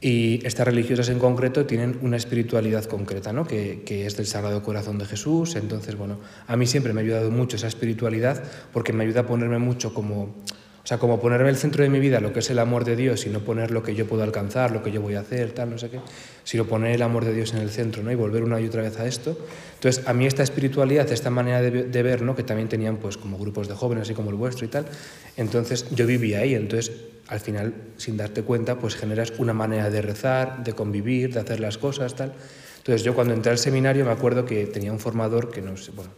y 0.00 0.44
estas 0.44 0.66
religiosas 0.66 1.08
en 1.08 1.20
concreto 1.20 1.64
tienen 1.64 1.96
una 2.02 2.18
espiritualidad 2.18 2.84
concreta, 2.84 3.32
¿no? 3.32 3.46
que, 3.46 3.84
que, 3.86 4.04
es 4.04 4.18
del 4.18 4.26
Sagrado 4.26 4.62
Corazón 4.64 4.98
de 4.98 5.06
Jesús. 5.06 5.54
Entonces, 5.54 5.96
bueno, 5.96 6.18
a 6.46 6.56
mí 6.56 6.66
siempre 6.66 6.92
me 6.92 7.00
ha 7.00 7.04
ayudado 7.04 7.30
mucho 7.30 7.56
esa 7.56 7.68
espiritualidad 7.68 8.42
porque 8.72 8.92
me 8.92 9.04
ayuda 9.04 9.20
a 9.20 9.26
ponerme 9.26 9.58
mucho 9.58 9.94
como 9.94 10.34
o 10.84 10.86
sea, 10.86 10.98
como 10.98 11.18
ponerme 11.18 11.48
el 11.48 11.56
centro 11.56 11.82
de 11.82 11.88
mi 11.88 11.98
vida, 11.98 12.20
lo 12.20 12.34
que 12.34 12.40
es 12.40 12.50
el 12.50 12.58
amor 12.58 12.84
de 12.84 12.94
Dios, 12.94 13.24
y 13.24 13.30
no 13.30 13.40
poner 13.40 13.70
lo 13.70 13.82
que 13.82 13.94
yo 13.94 14.06
puedo 14.06 14.22
alcanzar, 14.22 14.70
lo 14.70 14.82
que 14.82 14.92
yo 14.92 15.00
voy 15.00 15.14
a 15.14 15.20
hacer, 15.20 15.52
tal, 15.52 15.70
no 15.70 15.78
sé 15.78 15.88
qué, 15.88 15.98
sino 16.44 16.66
poner 16.66 16.94
el 16.94 17.02
amor 17.02 17.24
de 17.24 17.32
Dios 17.32 17.52
en 17.54 17.60
el 17.60 17.70
centro, 17.70 18.02
¿no? 18.02 18.12
Y 18.12 18.14
volver 18.14 18.44
una 18.44 18.60
y 18.60 18.66
otra 18.66 18.82
vez 18.82 18.98
a 18.98 19.06
esto. 19.06 19.36
Entonces, 19.74 20.06
a 20.06 20.12
mí 20.12 20.26
esta 20.26 20.42
espiritualidad, 20.42 21.10
esta 21.10 21.30
manera 21.30 21.60
de, 21.60 22.02
ver, 22.02 22.22
¿no? 22.22 22.36
Que 22.36 22.42
también 22.42 22.68
tenían, 22.68 22.98
pues, 22.98 23.16
como 23.16 23.38
grupos 23.38 23.66
de 23.66 23.74
jóvenes, 23.74 24.02
así 24.02 24.14
como 24.14 24.30
el 24.30 24.36
vuestro 24.36 24.64
y 24.64 24.68
tal. 24.68 24.86
Entonces, 25.36 25.86
yo 25.90 26.06
vivía 26.06 26.40
ahí. 26.40 26.54
Entonces, 26.54 26.92
al 27.28 27.40
final, 27.40 27.74
sin 27.96 28.16
darte 28.16 28.42
cuenta, 28.42 28.78
pues 28.78 28.94
generas 28.94 29.32
una 29.38 29.54
manera 29.54 29.90
de 29.90 30.02
rezar, 30.02 30.62
de 30.62 30.74
convivir, 30.74 31.32
de 31.32 31.40
hacer 31.40 31.60
las 31.60 31.78
cosas, 31.78 32.14
tal. 32.14 32.34
Entonces, 32.78 33.02
yo 33.02 33.14
cuando 33.14 33.32
entré 33.32 33.50
al 33.50 33.58
seminario 33.58 34.04
me 34.04 34.12
acuerdo 34.12 34.44
que 34.44 34.66
tenía 34.66 34.92
un 34.92 35.00
formador 35.00 35.50
que 35.50 35.62
no 35.62 35.76
sé, 35.76 35.90
bueno, 35.92 36.10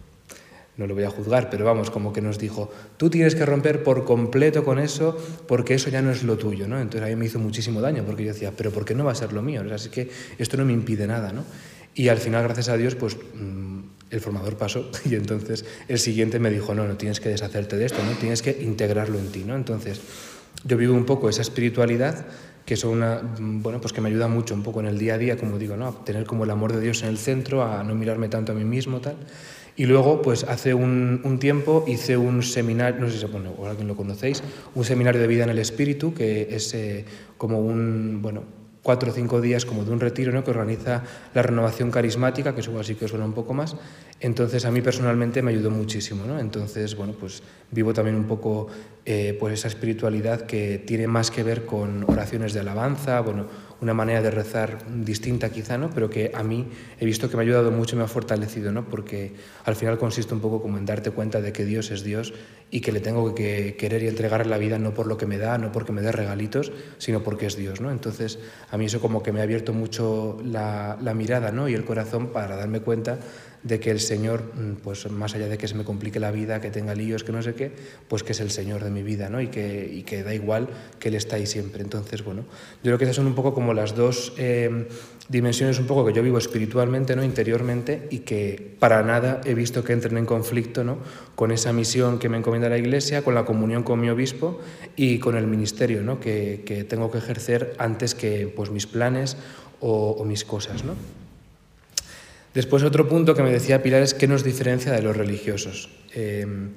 no 0.76 0.87
lo 0.87 0.95
voy 0.95 1.04
a 1.04 1.11
juzgar, 1.11 1.49
pero 1.50 1.64
vamos, 1.64 1.90
como 1.90 2.12
que 2.12 2.21
nos 2.21 2.38
dijo, 2.38 2.71
tú 2.97 3.09
tienes 3.09 3.35
que 3.35 3.47
romper 3.47 3.83
por 3.83 4.04
completo 4.04 4.64
con 4.64 4.78
eso 4.78 5.16
porque 5.49 5.75
eso 5.75 5.88
ya 5.88 6.02
no 6.02 6.11
es 6.11 6.23
lo 6.23 6.37
tuyo, 6.37 6.68
¿no? 6.68 6.78
Entonces 6.80 7.02
a 7.02 7.06
mí 7.06 7.16
me 7.16 7.26
hizo 7.26 7.38
muchísimo 7.38 7.80
daño 7.80 8.04
porque 8.04 8.25
yo 8.25 8.33
decía, 8.33 8.52
pero 8.56 8.71
¿por 8.71 8.85
qué 8.85 8.95
no 8.95 9.04
va 9.04 9.12
a 9.12 9.14
ser 9.14 9.33
lo 9.33 9.42
mío? 9.42 9.62
Así 9.73 9.88
que 9.88 10.11
esto 10.38 10.56
no 10.56 10.64
me 10.64 10.73
impide 10.73 11.06
nada, 11.06 11.33
¿no? 11.33 11.45
Y 11.95 12.09
al 12.09 12.18
final, 12.18 12.42
gracias 12.42 12.68
a 12.68 12.76
Dios, 12.76 12.95
pues 12.95 13.16
mm, 13.16 13.80
el 14.11 14.21
formador 14.21 14.56
pasó 14.56 14.90
y 15.04 15.14
entonces 15.14 15.64
el 15.88 15.99
siguiente 15.99 16.38
me 16.38 16.50
dijo, 16.50 16.75
no, 16.75 16.87
no 16.87 16.97
tienes 16.97 17.21
que 17.21 17.30
deshacerte 17.30 17.76
de 17.76 17.87
esto, 17.87 18.02
¿no? 18.04 18.12
Tienes 18.18 18.42
que 18.42 18.56
integrarlo 18.61 19.18
en 19.18 19.33
ti, 19.33 19.45
¿no? 19.45 19.56
Entonces 19.56 20.00
yo 20.64 20.76
vivo 20.76 20.95
un 20.95 21.06
poco 21.06 21.28
esa 21.28 21.42
espiritualidad 21.42 22.26
que 22.66 22.75
es 22.75 22.85
una, 22.85 23.23
mm, 23.23 23.62
bueno, 23.62 23.80
pues 23.80 23.92
que 23.92 24.00
me 24.00 24.09
ayuda 24.09 24.28
mucho 24.28 24.52
un 24.52 24.62
poco 24.62 24.80
en 24.80 24.87
el 24.87 24.99
día 24.99 25.14
a 25.14 25.18
día, 25.18 25.38
como 25.38 25.56
digo, 25.56 25.76
¿no? 25.76 25.87
A 25.87 26.04
tener 26.04 26.26
como 26.26 26.45
el 26.45 26.50
amor 26.50 26.73
de 26.73 26.80
Dios 26.80 27.02
en 27.02 27.09
el 27.09 27.16
centro, 27.16 27.62
a 27.62 27.83
no 27.85 27.95
mirarme 27.95 28.28
tanto 28.28 28.52
a 28.52 28.54
mí 28.54 28.64
mismo, 28.64 29.00
tal. 29.00 29.16
Y 29.76 29.85
luego, 29.85 30.23
pues 30.23 30.45
hace 30.45 30.73
un, 30.73 31.21
un, 31.23 31.38
tiempo 31.38 31.85
hice 31.87 32.16
un 32.16 32.42
seminario, 32.42 32.99
no 33.00 33.11
sé 33.11 33.18
si 33.18 33.26
bueno, 33.26 33.52
o 33.59 33.66
alguien 33.66 33.87
lo 33.87 33.95
conocéis, 33.95 34.42
un 34.75 34.85
seminario 34.85 35.21
de 35.21 35.26
vida 35.26 35.45
en 35.45 35.50
el 35.50 35.59
espíritu, 35.59 36.14
que 36.14 36.49
es 36.50 36.73
eh, 36.73 37.04
como 37.37 37.61
un, 37.61 38.21
bueno, 38.23 38.42
cuatro 38.87 39.11
o 39.11 39.12
cinco 39.12 39.40
días 39.40 39.66
como 39.66 39.83
de 39.85 39.90
un 39.90 39.99
retiro 39.99 40.30
¿no? 40.30 40.45
que 40.45 40.52
organiza 40.52 41.02
la 41.35 41.42
renovación 41.42 41.90
carismática, 41.90 42.54
que 42.54 42.61
eso 42.61 42.78
así 42.78 42.95
que 42.95 43.09
suena 43.09 43.25
un 43.25 43.33
poco 43.33 43.52
más. 43.52 43.75
Entonces 44.21 44.64
a 44.64 44.71
mí 44.71 44.80
personalmente 44.80 45.42
me 45.42 45.50
ayudó 45.50 45.73
muchísimo. 45.73 46.25
¿no? 46.25 46.38
Entonces, 46.38 46.95
bueno, 46.95 47.12
pues 47.18 47.42
vivo 47.73 47.92
también 47.92 48.14
un 48.14 48.26
poco 48.26 48.68
eh, 49.04 49.37
pues 49.40 49.54
esa 49.54 49.66
espiritualidad 49.66 50.42
que 50.42 50.78
tiene 50.78 51.09
más 51.09 51.33
que 51.33 51.42
ver 51.42 51.66
con 51.66 52.04
oraciones 52.06 52.54
de 52.54 52.61
alabanza, 52.61 53.18
bueno, 53.23 53.47
una 53.80 53.92
manera 53.92 54.23
de 54.23 54.30
rezar 54.30 54.78
distinta 55.04 55.50
quizá, 55.50 55.76
¿no? 55.76 55.90
pero 55.90 56.09
que 56.09 56.33
a 56.35 56.42
mí 56.42 56.66
he 56.99 57.04
visto 57.04 57.28
que 57.28 57.37
me 57.37 57.42
ha 57.42 57.45
ayudado 57.45 57.71
mucho 57.71 57.95
y 57.95 57.99
me 57.99 58.04
ha 58.04 58.09
fortalecido, 58.09 58.73
¿no? 58.73 58.88
porque 58.88 59.35
al 59.64 59.76
final 59.76 59.99
consiste 59.99 60.33
un 60.33 60.40
poco 60.40 60.62
como 60.62 60.78
en 60.78 60.87
darte 60.87 61.11
cuenta 61.11 61.40
de 61.40 61.52
que 61.52 61.64
Dios 61.64 61.90
es 61.90 62.02
Dios 62.02 62.33
y 62.71 62.80
que 62.80 62.90
le 62.90 63.00
tengo 63.00 63.35
que 63.35 63.76
querer 63.76 64.02
y 64.02 64.09
entregar 64.09 64.47
la 64.47 64.59
vida 64.59 64.78
no 64.78 64.95
por 64.95 65.06
lo 65.06 65.16
que 65.16 65.26
me 65.26 65.38
da, 65.38 65.59
no 65.59 65.73
porque 65.73 65.92
me 65.92 66.00
dé 66.00 66.11
regalitos, 66.11 66.73
sino 66.99 67.23
porque 67.23 67.47
es 67.47 67.56
Dios. 67.56 67.80
¿no? 67.80 67.90
Entonces 67.90 68.38
a 68.71 68.78
mí 68.78 68.87
eso 68.87 69.00
como 69.00 69.23
que 69.23 69.33
me 69.33 69.40
ha 69.40 69.42
abierto 69.42 69.73
mucho 69.73 70.38
la, 70.42 70.97
la 71.00 71.14
mirada 71.14 71.52
¿no? 71.52 71.68
y 71.68 71.75
el 71.75 71.85
corazón 71.85 72.28
para 72.28 72.56
darme 72.56 72.80
cuenta 72.80 73.18
de 73.67 73.81
que 73.81 73.91
el 73.91 73.99
Señor, 73.99 74.45
mm, 74.55 74.77
pues 74.83 75.11
más 75.11 75.35
allá 75.35 75.49
de 75.49 75.59
que 75.59 75.67
se 75.67 75.75
me 75.75 75.85
complique 75.85 76.21
la 76.21 76.31
vida, 76.31 76.61
que 76.61 76.71
tenga 76.71 76.95
líos, 76.95 77.25
que 77.25 77.33
no 77.33 77.43
sé 77.43 77.55
qué, 77.55 77.73
pues 78.09 78.23
que 78.23 78.33
es 78.33 78.41
el 78.41 78.51
Señor 78.51 78.85
de 78.85 78.91
mi 78.91 79.03
vida, 79.03 79.29
¿no? 79.29 79.41
Y 79.41 79.49
que, 79.49 79.91
y 79.93 80.03
que 80.03 80.23
da 80.23 80.35
igual 80.35 80.69
que 81.01 81.09
Él 81.09 81.17
está 81.17 81.37
ahí 81.37 81.47
siempre. 81.47 81.83
Entonces, 81.83 82.23
bueno, 82.23 82.43
yo 82.43 82.83
creo 82.83 82.99
que 82.99 83.05
esas 83.05 83.17
son 83.17 83.27
un 83.27 83.35
poco 83.35 83.55
como 83.55 83.75
las 83.75 83.97
dos 83.97 84.35
eh, 84.39 84.87
dimensiones 85.29 85.81
un 85.81 85.87
poco 85.87 86.07
que 86.07 86.13
yo 86.13 86.23
vivo 86.23 86.39
espiritualmente, 86.39 87.17
¿no? 87.17 87.25
Interiormente, 87.25 88.07
y 88.11 88.21
que 88.21 88.77
para 88.79 89.03
nada 89.03 89.41
he 89.45 89.55
visto 89.55 89.83
que 89.83 89.93
entren 89.93 90.17
en 90.17 90.27
conflicto, 90.27 90.85
¿no? 90.85 90.99
Con 91.35 91.51
esa 91.51 91.73
misión 91.73 92.21
que 92.21 92.29
me 92.29 92.39
encomienda 92.39 92.69
la 92.69 92.79
Iglesia, 92.79 93.23
con 93.23 93.35
la 93.35 93.45
comunión 93.45 93.83
con 93.83 94.01
mi 94.01 94.11
obispo 94.11 94.61
y 94.95 95.19
con 95.19 95.37
el 95.37 95.49
ministerio, 95.49 96.03
¿no? 96.03 96.21
Que, 96.21 96.63
que 96.65 96.85
tengo 96.85 97.11
que 97.11 97.19
ejercer 97.19 97.75
antes 97.79 98.15
que, 98.15 98.47
pues, 98.47 98.71
mis 98.71 98.87
planes 98.87 99.37
o, 99.81 100.11
o 100.11 100.25
mis 100.25 100.45
cosas, 100.45 100.85
¿no? 100.85 100.95
Después 102.57 102.83
otro 102.85 103.07
punto 103.07 103.35
que 103.35 103.43
me 103.43 103.53
decía 103.53 103.83
Pilar 103.83 104.01
es 104.01 104.15
qué 104.15 104.27
nos 104.27 104.43
diferencia 104.43 104.91
de 104.91 105.03
los 105.03 105.15
religiosos. 105.15 105.91
Em, 106.15 106.71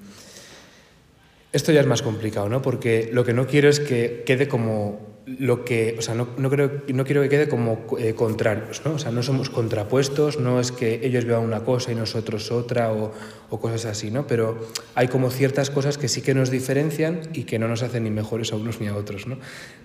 esto 1.53 1.71
ya 1.71 1.79
es 1.79 1.87
más 1.87 2.01
complicado, 2.01 2.49
¿no? 2.49 2.61
Porque 2.61 3.09
lo 3.13 3.23
que 3.23 3.33
no 3.33 3.47
quiero 3.47 3.69
es 3.69 3.79
que 3.79 4.23
quede 4.25 4.49
como 4.49 5.21
lo 5.25 5.63
que, 5.63 5.95
o 5.97 6.01
sea, 6.01 6.15
no, 6.15 6.27
no, 6.37 6.49
creo, 6.49 6.83
no 6.93 7.05
quiero 7.05 7.21
que 7.21 7.29
quede 7.29 7.47
como 7.47 7.85
eh, 7.97 8.13
contrarios, 8.13 8.81
¿no? 8.83 8.95
O 8.95 8.99
sea, 8.99 9.13
no 9.13 9.23
somos 9.23 9.49
contrapuestos, 9.49 10.37
no 10.37 10.59
es 10.59 10.73
que 10.73 10.99
ellos 11.01 11.23
vean 11.23 11.43
una 11.43 11.63
cosa 11.63 11.93
y 11.93 11.95
nosotros 11.95 12.51
otra 12.51 12.91
o, 12.91 13.13
o, 13.49 13.59
cosas 13.61 13.85
así, 13.85 14.11
¿no? 14.11 14.27
Pero 14.27 14.59
hay 14.95 15.07
como 15.07 15.31
ciertas 15.31 15.69
cosas 15.69 15.97
que 15.97 16.09
sí 16.09 16.21
que 16.21 16.33
nos 16.33 16.51
diferencian 16.51 17.21
y 17.33 17.45
que 17.45 17.57
no 17.57 17.69
nos 17.69 17.83
hacen 17.83 18.03
ni 18.03 18.09
mejores 18.09 18.51
a 18.51 18.57
unos 18.57 18.81
ni 18.81 18.87
a 18.87 18.97
otros, 18.97 19.27
¿no? 19.27 19.37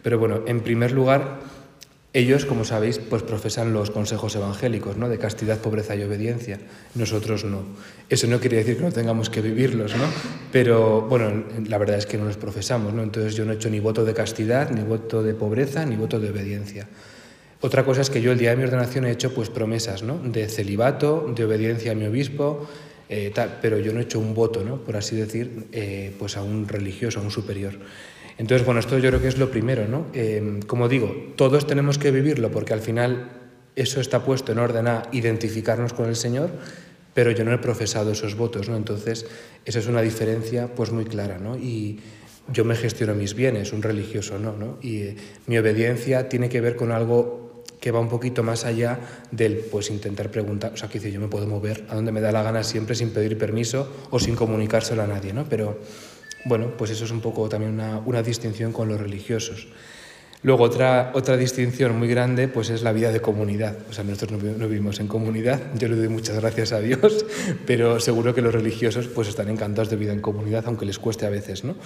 Pero 0.03 0.19
bueno, 0.19 0.43
en 0.49 0.61
primer 0.61 0.91
lugar, 0.91 1.39
ellos, 2.15 2.47
como 2.47 2.65
sabéis, 2.65 3.01
pues 3.01 3.25
profesan 3.25 3.73
los 3.73 3.91
consejos 3.91 4.37
evangélicos, 4.37 4.97
¿no? 4.97 5.09
De 5.09 5.19
castidad, 5.19 5.59
pobreza 5.59 5.97
y 5.97 6.05
obediencia. 6.05 6.61
Nosotros 6.95 7.45
no. 7.45 7.65
Eso 8.09 8.29
no 8.29 8.39
quiere 8.39 8.59
decir 8.59 8.77
que 8.77 8.85
no 8.85 8.93
tengamos 8.93 9.31
que 9.31 9.41
vivirlos, 9.41 9.97
¿no? 9.97 10.05
Pero, 10.53 11.03
bueno, 11.03 11.43
la 11.67 11.77
verdad 11.77 11.99
es 11.99 12.07
que 12.07 12.17
no 12.17 12.25
los 12.25 12.37
profesamos, 12.37 12.95
¿no? 12.95 13.03
Entonces 13.03 13.35
yo 13.35 13.45
no 13.45 13.51
he 13.51 13.57
hecho 13.57 13.69
ni 13.69 13.81
voto 13.81 14.05
de 14.05 14.15
castidad, 14.15 14.71
ni 14.71 14.83
voto 14.83 15.25
de 15.25 15.35
pobreza, 15.35 15.85
ni 15.85 15.97
voto 15.97 16.21
de 16.21 16.31
obediencia. 16.31 16.87
Otra 17.61 17.85
cosa 17.85 18.03
es 18.03 18.11
que 18.11 18.21
yo 18.21 18.31
el 18.31 18.39
día 18.39 18.51
de 18.51 18.57
mi 18.59 18.63
ordenación 18.63 19.07
he 19.07 19.11
hecho 19.11 19.35
pues 19.35 19.51
promesas, 19.51 20.05
¿no? 20.05 20.19
De 20.19 20.49
celibato, 20.49 21.33
de 21.35 21.45
obediencia 21.45 21.91
a 21.91 21.95
mi 21.97 22.07
obispo, 22.07 22.69
eh, 23.09 23.33
tal, 23.35 23.59
pero 23.61 23.81
yo 23.81 23.93
no 23.93 23.99
he 23.99 24.05
hecho 24.05 24.21
un 24.21 24.35
voto, 24.35 24.63
¿no? 24.63 24.77
Por 24.77 24.97
así 24.97 25.17
decir, 25.17 25.67
eh, 25.73 26.15
pues 26.17 26.37
a 26.37 26.45
un 26.45 26.69
religioso, 26.69 27.19
a 27.19 27.23
un 27.25 27.33
superior. 27.33 27.75
Entonces, 28.39 28.65
bueno, 28.65 28.81
esto 28.81 28.99
yo 28.99 29.11
creo 29.11 29.21
que 29.21 29.29
es 29.29 29.39
lo 29.39 29.51
primero, 29.51 29.87
¿no? 29.87 30.07
Eh, 30.13 30.61
como 30.67 30.89
digo, 30.89 31.33
todos 31.37 31.67
tenemos 31.67 31.99
que 31.99 32.11
vivirlo 32.11 32.51
porque 32.51 32.73
al 32.73 32.81
final 32.81 33.31
eso 33.77 34.01
está 34.01 34.25
puesto 34.25 34.53
en 34.53 34.59
orden 34.59 34.89
a 34.89 35.03
identificarnos 35.13 35.93
con 35.93 36.09
el 36.09 36.17
Señor, 36.17 36.51
pero 37.13 37.31
yo 37.31 37.45
no 37.45 37.53
he 37.53 37.59
profesado 37.59 38.13
esos 38.13 38.37
votos, 38.37 38.69
¿no? 38.69 38.77
Entonces, 38.77 39.27
esa 39.65 39.79
es 39.79 39.87
una 39.87 40.03
diferencia 40.03 40.75
pues 40.75 40.91
muy 40.91 41.05
clara, 41.05 41.39
¿no? 41.39 41.57
Y 41.57 42.01
yo 42.53 42.65
me 42.65 42.75
gestiono 42.75 43.15
mis 43.15 43.35
bienes, 43.35 43.73
un 43.73 43.83
religioso 43.83 44.39
no, 44.39 44.57
¿no? 44.57 44.79
Y 44.83 45.03
eh, 45.03 45.17
mi 45.47 45.57
obediencia 45.57 46.29
tiene 46.29 46.49
que 46.49 46.61
ver 46.61 46.77
con 46.77 46.93
algo 46.93 47.45
que 47.81 47.91
va 47.91 48.01
un 48.01 48.09
poquito 48.09 48.43
más 48.43 48.65
allá 48.65 48.99
del 49.31 49.57
pues 49.57 49.91
intentar 49.91 50.31
preguntar, 50.31 50.73
o 50.73 50.77
sea, 50.77 50.89
que 50.89 50.99
dice, 50.99 51.13
yo 51.13 51.21
me 51.21 51.29
puedo 51.29 51.47
mover 51.47 51.85
a 51.89 51.95
donde 51.95 52.13
me 52.13 52.21
da 52.21 52.33
la 52.33 52.43
gana 52.43 52.63
siempre 52.63 52.95
sin 52.95 53.11
pedir 53.11 53.37
permiso 53.37 53.93
o 54.11 54.19
sin 54.19 54.35
comunicárselo 54.37 55.03
a 55.03 55.07
nadie, 55.07 55.33
¿no? 55.33 55.47
Pero 55.49 55.79
bueno, 56.45 56.77
pues 56.77 56.91
eso 56.91 57.05
es 57.05 57.11
un 57.11 57.21
poco 57.21 57.49
también 57.49 57.73
una, 57.73 57.99
una 57.99 58.23
distinción 58.23 58.73
con 58.73 58.89
los 58.89 59.01
religiosos. 59.01 59.67
Luego 60.45 60.65
otra, 60.65 61.11
otra 61.15 61.39
distinción 61.39 61.99
muy 61.99 62.07
grande 62.07 62.49
pues 62.49 62.69
es 62.69 62.83
la 62.83 62.93
vida 62.93 63.11
de 63.11 63.21
comunidad. 63.21 63.79
O 63.89 63.95
sea, 63.95 64.05
nosotros 64.05 64.43
no, 64.43 64.69
vivimos 64.69 65.01
en 65.01 65.09
comunidad, 65.09 65.59
yo 65.79 65.89
le 65.89 65.97
doy 65.97 66.09
muchas 66.09 66.39
gracias 66.39 66.73
a 66.73 66.81
Dios, 66.81 67.25
pero 67.67 67.99
seguro 67.99 68.35
que 68.35 68.43
los 68.43 68.53
religiosos 68.53 69.07
pues 69.09 69.27
están 69.29 69.49
encantados 69.49 69.89
de 69.89 69.97
vida 69.97 70.13
en 70.13 70.21
comunidad, 70.21 70.65
aunque 70.67 70.85
les 70.85 70.99
cueste 70.99 71.25
a 71.25 71.31
veces. 71.31 71.65
¿no? 71.65 71.77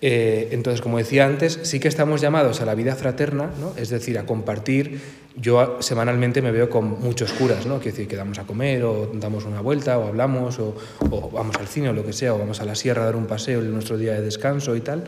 Eh, 0.00 0.48
entonces, 0.50 0.80
como 0.80 0.98
decía 0.98 1.24
antes, 1.24 1.60
sí 1.62 1.78
que 1.78 1.86
estamos 1.86 2.20
llamados 2.20 2.60
a 2.60 2.64
la 2.64 2.74
vida 2.74 2.96
fraterna, 2.96 3.52
¿no? 3.60 3.74
es 3.76 3.90
decir, 3.90 4.18
a 4.18 4.26
compartir. 4.26 5.00
Yo 5.36 5.78
semanalmente 5.80 6.42
me 6.42 6.50
veo 6.50 6.68
con 6.68 7.00
muchos 7.00 7.32
curas, 7.32 7.64
¿no? 7.64 7.78
Quiero 7.78 7.92
decir, 7.96 8.08
que 8.08 8.16
damos 8.16 8.40
a 8.40 8.44
comer, 8.44 8.82
o 8.82 9.12
damos 9.14 9.44
una 9.44 9.60
vuelta, 9.60 9.96
o 9.96 10.08
hablamos, 10.08 10.58
o, 10.58 10.74
o 11.08 11.30
vamos 11.30 11.54
al 11.56 11.68
cine 11.68 11.90
o 11.90 11.92
lo 11.92 12.04
que 12.04 12.12
sea, 12.12 12.34
o 12.34 12.38
vamos 12.38 12.60
a 12.60 12.64
la 12.64 12.74
sierra 12.74 13.02
a 13.02 13.04
dar 13.04 13.16
un 13.16 13.26
paseo 13.26 13.60
en 13.60 13.72
nuestro 13.72 13.96
día 13.96 14.14
de 14.14 14.22
descanso 14.22 14.74
y 14.74 14.80
tal 14.80 15.04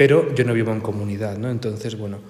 pero 0.00 0.34
yo 0.34 0.44
no 0.46 0.54
vivo 0.54 0.72
en 0.72 0.80
comunidad, 0.80 1.36
¿no? 1.36 1.50
Entonces, 1.50 1.98
bueno, 1.98 2.20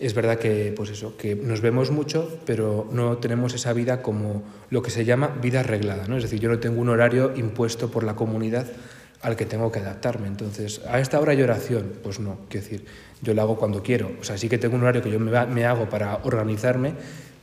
es 0.00 0.14
verdad 0.14 0.36
que, 0.36 0.74
pues 0.76 0.90
eso, 0.90 1.16
que 1.16 1.36
nos 1.36 1.60
vemos 1.60 1.92
mucho, 1.92 2.40
pero 2.44 2.88
no 2.90 3.18
tenemos 3.18 3.54
esa 3.54 3.72
vida 3.72 4.02
como 4.02 4.42
lo 4.68 4.82
que 4.82 4.90
se 4.90 5.04
llama 5.04 5.28
vida 5.40 5.60
arreglada, 5.60 6.08
¿no? 6.08 6.16
Es 6.16 6.24
decir, 6.24 6.40
yo 6.40 6.48
no 6.48 6.58
tengo 6.58 6.80
un 6.80 6.88
horario 6.88 7.32
impuesto 7.36 7.88
por 7.88 8.02
la 8.02 8.16
comunidad 8.16 8.66
al 9.22 9.36
que 9.36 9.46
tengo 9.46 9.70
que 9.70 9.78
adaptarme. 9.78 10.26
Entonces, 10.26 10.80
¿a 10.88 10.98
esta 10.98 11.20
hora 11.20 11.30
hay 11.30 11.40
oración? 11.40 11.92
Pues 12.02 12.18
no, 12.18 12.36
quiero 12.48 12.64
decir, 12.66 12.84
yo 13.22 13.32
lo 13.32 13.42
hago 13.42 13.56
cuando 13.56 13.80
quiero. 13.80 14.10
O 14.20 14.24
sea, 14.24 14.36
sí 14.36 14.48
que 14.48 14.58
tengo 14.58 14.74
un 14.74 14.82
horario 14.82 15.00
que 15.00 15.12
yo 15.12 15.20
me, 15.20 15.64
hago 15.64 15.88
para 15.88 16.16
organizarme, 16.24 16.94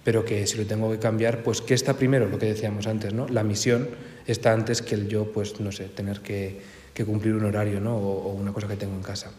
pero 0.03 0.25
que 0.25 0.45
si 0.47 0.57
lo 0.57 0.65
tengo 0.65 0.91
que 0.91 0.99
cambiar, 0.99 1.43
pues 1.43 1.61
¿qué 1.61 1.75
está 1.75 1.93
primero? 1.93 2.27
Lo 2.27 2.37
que 2.37 2.47
decíamos 2.47 2.87
antes, 2.87 3.13
¿no? 3.13 3.25
La 3.29 3.43
misión 3.43 3.87
está 4.25 4.51
antes 4.51 4.81
que 4.81 4.95
el 4.95 5.07
yo, 5.07 5.31
pues 5.31 5.61
no 5.61 5.71
sé, 5.71 5.85
tener 5.85 6.19
que, 6.19 6.59
que 6.93 7.05
cumplir 7.05 7.35
un 7.35 7.45
horario, 7.45 7.79
¿no? 7.79 7.95
O, 7.95 8.31
o 8.31 8.33
una 8.33 8.51
cosa 8.51 8.67
que 8.67 8.75
tengo 8.75 8.93
en 8.93 9.01
casa. 9.01 9.31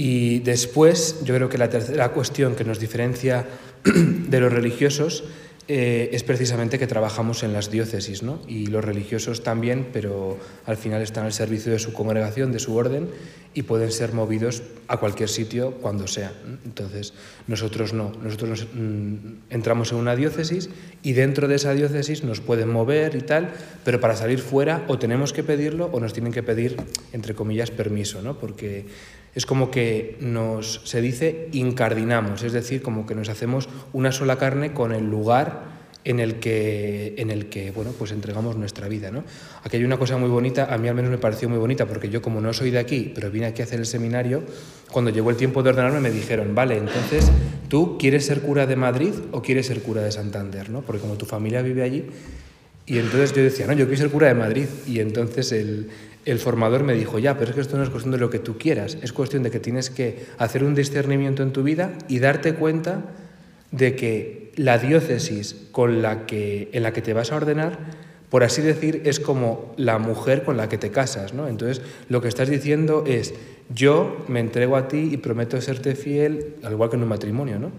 Y 0.00 0.38
después, 0.38 1.16
yo 1.24 1.34
creo 1.34 1.48
que 1.48 1.58
la 1.58 1.70
tercera 1.70 2.10
cuestión 2.12 2.54
que 2.54 2.62
nos 2.62 2.78
diferencia 2.78 3.44
de 3.82 4.38
los 4.38 4.52
religiosos 4.52 5.24
eh, 5.66 6.10
es 6.12 6.22
precisamente 6.22 6.78
que 6.78 6.86
trabajamos 6.86 7.42
en 7.42 7.52
las 7.52 7.68
diócesis, 7.68 8.22
¿no? 8.22 8.40
Y 8.46 8.68
los 8.68 8.84
religiosos 8.84 9.42
también, 9.42 9.88
pero 9.92 10.38
al 10.66 10.76
final 10.76 11.02
están 11.02 11.24
al 11.24 11.32
servicio 11.32 11.72
de 11.72 11.80
su 11.80 11.92
congregación, 11.92 12.52
de 12.52 12.60
su 12.60 12.76
orden, 12.76 13.08
y 13.54 13.64
pueden 13.64 13.90
ser 13.90 14.12
movidos 14.12 14.62
a 14.86 14.98
cualquier 14.98 15.28
sitio 15.28 15.72
cuando 15.82 16.06
sea. 16.06 16.32
Entonces, 16.64 17.12
nosotros 17.48 17.92
no. 17.92 18.12
Nosotros 18.22 18.50
nos, 18.50 18.68
mm, 18.72 19.16
entramos 19.50 19.90
en 19.90 19.98
una 19.98 20.14
diócesis 20.14 20.70
y 21.02 21.12
dentro 21.12 21.48
de 21.48 21.56
esa 21.56 21.74
diócesis 21.74 22.22
nos 22.22 22.40
pueden 22.40 22.68
mover 22.68 23.16
y 23.16 23.22
tal, 23.22 23.52
pero 23.84 24.00
para 24.00 24.14
salir 24.14 24.38
fuera 24.38 24.84
o 24.86 24.96
tenemos 24.96 25.32
que 25.32 25.42
pedirlo 25.42 25.86
o 25.92 25.98
nos 25.98 26.12
tienen 26.12 26.32
que 26.32 26.44
pedir, 26.44 26.76
entre 27.12 27.34
comillas, 27.34 27.72
permiso, 27.72 28.22
¿no? 28.22 28.38
Porque 28.38 28.86
es 29.34 29.46
como 29.46 29.70
que 29.70 30.16
nos, 30.20 30.80
se 30.84 31.00
dice, 31.00 31.48
incardinamos, 31.52 32.42
es 32.42 32.52
decir, 32.52 32.82
como 32.82 33.06
que 33.06 33.14
nos 33.14 33.28
hacemos 33.28 33.68
una 33.92 34.12
sola 34.12 34.36
carne 34.36 34.72
con 34.72 34.92
el 34.92 35.08
lugar 35.08 35.78
en 36.04 36.20
el 36.20 36.36
que, 36.36 37.14
en 37.18 37.30
el 37.30 37.50
que 37.50 37.70
bueno, 37.70 37.92
pues 37.96 38.12
entregamos 38.12 38.56
nuestra 38.56 38.88
vida. 38.88 39.10
¿no? 39.10 39.24
Aquí 39.62 39.76
hay 39.76 39.84
una 39.84 39.98
cosa 39.98 40.16
muy 40.16 40.30
bonita, 40.30 40.72
a 40.72 40.78
mí 40.78 40.88
al 40.88 40.94
menos 40.94 41.10
me 41.10 41.18
pareció 41.18 41.48
muy 41.48 41.58
bonita, 41.58 41.86
porque 41.86 42.08
yo 42.08 42.22
como 42.22 42.40
no 42.40 42.52
soy 42.52 42.70
de 42.70 42.78
aquí, 42.78 43.12
pero 43.14 43.30
vine 43.30 43.46
aquí 43.46 43.62
a 43.62 43.66
hacer 43.66 43.78
el 43.78 43.86
seminario, 43.86 44.42
cuando 44.90 45.10
llegó 45.10 45.30
el 45.30 45.36
tiempo 45.36 45.62
de 45.62 45.70
ordenarme 45.70 46.00
me 46.00 46.10
dijeron, 46.10 46.54
vale, 46.54 46.78
entonces 46.78 47.30
tú 47.68 47.98
quieres 47.98 48.24
ser 48.24 48.40
cura 48.40 48.66
de 48.66 48.76
Madrid 48.76 49.12
o 49.32 49.42
quieres 49.42 49.66
ser 49.66 49.82
cura 49.82 50.02
de 50.02 50.10
Santander, 50.10 50.70
¿no? 50.70 50.82
porque 50.82 51.02
como 51.02 51.14
tu 51.14 51.26
familia 51.26 51.60
vive 51.62 51.82
allí, 51.82 52.06
y 52.86 52.98
entonces 52.98 53.34
yo 53.34 53.42
decía, 53.42 53.66
no, 53.66 53.74
yo 53.74 53.84
quiero 53.84 54.00
ser 54.00 54.10
cura 54.10 54.28
de 54.28 54.34
Madrid, 54.34 54.64
y 54.86 55.00
entonces 55.00 55.52
el, 55.52 55.90
el 56.30 56.38
formador 56.38 56.84
me 56.84 56.94
dijo, 56.94 57.18
ya, 57.18 57.38
pero 57.38 57.50
es 57.50 57.54
que 57.54 57.60
esto 57.60 57.76
no 57.76 57.82
es 57.82 57.90
cuestión 57.90 58.12
de 58.12 58.18
lo 58.18 58.30
que 58.30 58.38
tú 58.38 58.58
quieras, 58.58 58.98
es 59.02 59.12
cuestión 59.12 59.42
de 59.42 59.50
que 59.50 59.60
tienes 59.60 59.90
que 59.90 60.26
hacer 60.38 60.64
un 60.64 60.74
discernimiento 60.74 61.42
en 61.42 61.52
tu 61.52 61.62
vida 61.62 61.92
y 62.08 62.18
darte 62.18 62.54
cuenta 62.54 63.04
de 63.70 63.96
que 63.96 64.52
la 64.56 64.78
diócesis 64.78 65.68
con 65.72 66.02
la 66.02 66.26
que, 66.26 66.70
en 66.72 66.82
la 66.82 66.92
que 66.92 67.02
te 67.02 67.12
vas 67.12 67.32
a 67.32 67.36
ordenar, 67.36 67.78
por 68.28 68.44
así 68.44 68.60
decir, 68.60 69.02
es 69.04 69.20
como 69.20 69.74
la 69.76 69.98
mujer 69.98 70.42
con 70.42 70.56
la 70.56 70.68
que 70.68 70.76
te 70.76 70.90
casas, 70.90 71.32
¿no? 71.32 71.48
Entonces, 71.48 71.80
lo 72.08 72.20
que 72.20 72.28
estás 72.28 72.50
diciendo 72.50 73.04
es, 73.06 73.32
yo 73.74 74.24
me 74.28 74.40
entrego 74.40 74.76
a 74.76 74.88
ti 74.88 75.10
y 75.12 75.16
prometo 75.16 75.60
serte 75.60 75.94
fiel, 75.94 76.56
al 76.62 76.72
igual 76.72 76.90
que 76.90 76.96
en 76.96 77.02
un 77.02 77.08
matrimonio, 77.08 77.58
¿no? 77.58 77.72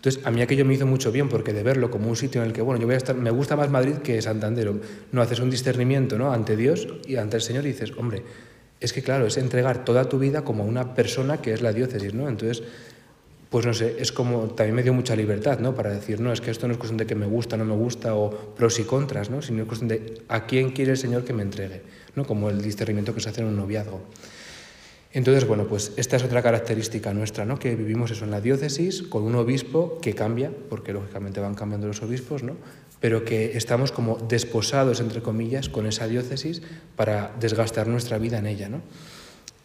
Entonces, 0.00 0.24
a 0.24 0.30
mí 0.30 0.40
aquello 0.40 0.64
me 0.64 0.72
hizo 0.72 0.86
mucho 0.86 1.12
bien 1.12 1.28
porque 1.28 1.52
de 1.52 1.62
verlo 1.62 1.90
como 1.90 2.08
un 2.08 2.16
sitio 2.16 2.40
en 2.40 2.46
el 2.46 2.54
que, 2.54 2.62
bueno, 2.62 2.80
yo 2.80 2.86
voy 2.86 2.94
a 2.94 2.96
estar, 2.96 3.14
me 3.14 3.30
gusta 3.30 3.54
más 3.54 3.68
Madrid 3.68 3.96
que 3.96 4.22
Santander, 4.22 4.72
no 5.12 5.20
haces 5.20 5.40
un 5.40 5.50
discernimiento, 5.50 6.16
¿no? 6.16 6.32
Ante 6.32 6.56
Dios 6.56 6.88
y 7.06 7.16
ante 7.16 7.36
el 7.36 7.42
Señor 7.42 7.66
y 7.66 7.72
dices, 7.72 7.92
hombre, 7.98 8.22
es 8.80 8.94
que 8.94 9.02
claro, 9.02 9.26
es 9.26 9.36
entregar 9.36 9.84
toda 9.84 10.08
tu 10.08 10.18
vida 10.18 10.42
como 10.42 10.64
una 10.64 10.94
persona 10.94 11.42
que 11.42 11.52
es 11.52 11.60
la 11.60 11.74
diócesis, 11.74 12.14
¿no? 12.14 12.30
Entonces, 12.30 12.62
pues 13.50 13.66
no 13.66 13.74
sé, 13.74 13.96
es 13.98 14.10
como, 14.10 14.46
también 14.54 14.74
me 14.74 14.82
dio 14.82 14.94
mucha 14.94 15.14
libertad, 15.14 15.58
¿no? 15.58 15.74
Para 15.74 15.90
decir, 15.90 16.18
no, 16.18 16.32
es 16.32 16.40
que 16.40 16.50
esto 16.50 16.66
no 16.66 16.72
es 16.72 16.78
cuestión 16.78 16.96
de 16.96 17.04
que 17.04 17.14
me 17.14 17.26
gusta, 17.26 17.58
no 17.58 17.66
me 17.66 17.74
gusta, 17.74 18.14
o 18.14 18.30
pros 18.30 18.78
y 18.78 18.84
contras, 18.84 19.28
¿no? 19.28 19.42
Sino 19.42 19.60
es 19.62 19.68
cuestión 19.68 19.88
de 19.88 20.22
a 20.28 20.46
quién 20.46 20.70
quiere 20.70 20.92
el 20.92 20.96
Señor 20.96 21.24
que 21.24 21.34
me 21.34 21.42
entregue, 21.42 21.82
¿no? 22.16 22.24
Como 22.24 22.48
el 22.48 22.62
discernimiento 22.62 23.12
que 23.14 23.20
se 23.20 23.28
hace 23.28 23.42
en 23.42 23.48
un 23.48 23.56
noviazgo. 23.56 24.00
Entonces, 25.12 25.46
bueno, 25.46 25.66
pues 25.66 25.92
esta 25.96 26.16
es 26.16 26.22
otra 26.22 26.40
característica 26.40 27.12
nuestra, 27.12 27.44
¿no? 27.44 27.58
que 27.58 27.74
vivimos 27.74 28.12
eso 28.12 28.24
en 28.24 28.30
la 28.30 28.40
diócesis 28.40 29.02
con 29.02 29.24
un 29.24 29.34
obispo 29.34 29.98
que 30.00 30.14
cambia, 30.14 30.52
porque 30.68 30.92
lógicamente 30.92 31.40
van 31.40 31.54
cambiando 31.54 31.88
los 31.88 32.00
obispos, 32.02 32.44
¿no? 32.44 32.56
pero 33.00 33.24
que 33.24 33.56
estamos 33.56 33.90
como 33.90 34.18
desposados, 34.18 35.00
entre 35.00 35.22
comillas, 35.22 35.68
con 35.68 35.86
esa 35.86 36.06
diócesis 36.06 36.62
para 36.94 37.34
desgastar 37.40 37.88
nuestra 37.88 38.18
vida 38.18 38.38
en 38.38 38.46
ella. 38.46 38.68
¿no? 38.68 38.82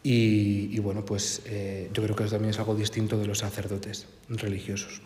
Y, 0.01 0.79
bueno, 0.79 1.03
pues 1.03 1.41
eh, 1.45 1.89
yo 1.93 2.01
creo 2.03 2.15
que 2.15 2.23
eso 2.23 2.33
también 2.33 2.51
es 2.51 2.59
algo 2.59 2.75
distinto 2.75 3.17
de 3.17 3.25
los 3.25 3.39
sacerdotes 3.39 4.07
religiosos. 4.29 5.01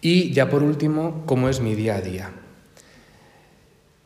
Y 0.00 0.32
ya 0.32 0.48
por 0.48 0.62
último, 0.62 1.24
¿cómo 1.26 1.48
es 1.48 1.60
mi 1.60 1.74
día 1.74 1.96
a 1.96 2.00
día? 2.00 2.32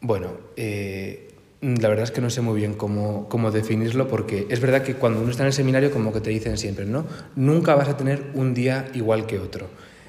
Bueno, 0.01 0.33
eh, 0.57 1.34
la 1.64 1.88
verdad 1.88 2.04
es 2.04 2.11
que 2.11 2.21
no 2.21 2.28
sé 2.28 2.42
muy 2.42 2.56
bien 2.59 2.75
cómo, 2.75 3.26
cómo, 3.30 3.50
definirlo 3.50 4.06
porque 4.06 4.47
es 4.50 4.61
verdad 4.61 4.83
que 4.83 4.97
cuando 4.97 5.21
uno 5.21 5.30
está 5.30 5.44
en 5.44 5.47
el 5.47 5.52
seminario 5.54 5.90
como 5.90 6.12
que 6.12 6.21
te 6.21 6.28
dicen 6.28 6.59
siempre, 6.59 6.85
¿no? 6.85 7.06
Nunca 7.37 7.75
vas 7.75 7.88
a 7.88 7.97
tener 7.97 8.23
un 8.35 8.52
día 8.52 8.87
igual 8.92 9.26
que 9.26 9.38
otro. 9.38 9.68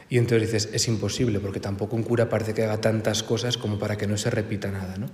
Y 0.09 0.17
entonces 0.17 0.51
dices, 0.51 0.69
es 0.73 0.87
imposible 0.89 1.39
porque 1.39 1.61
tampoco 1.61 1.95
un 1.95 2.03
cura 2.03 2.27
parece 2.27 2.53
que 2.53 2.63
haga 2.63 2.81
tantas 2.81 3.23
cosas 3.23 3.57
como 3.57 3.79
para 3.79 3.97
que 3.97 4.05
no 4.05 4.17
se 4.17 4.29
repita 4.29 4.69
nada, 4.69 4.97
¿no? 4.97 5.07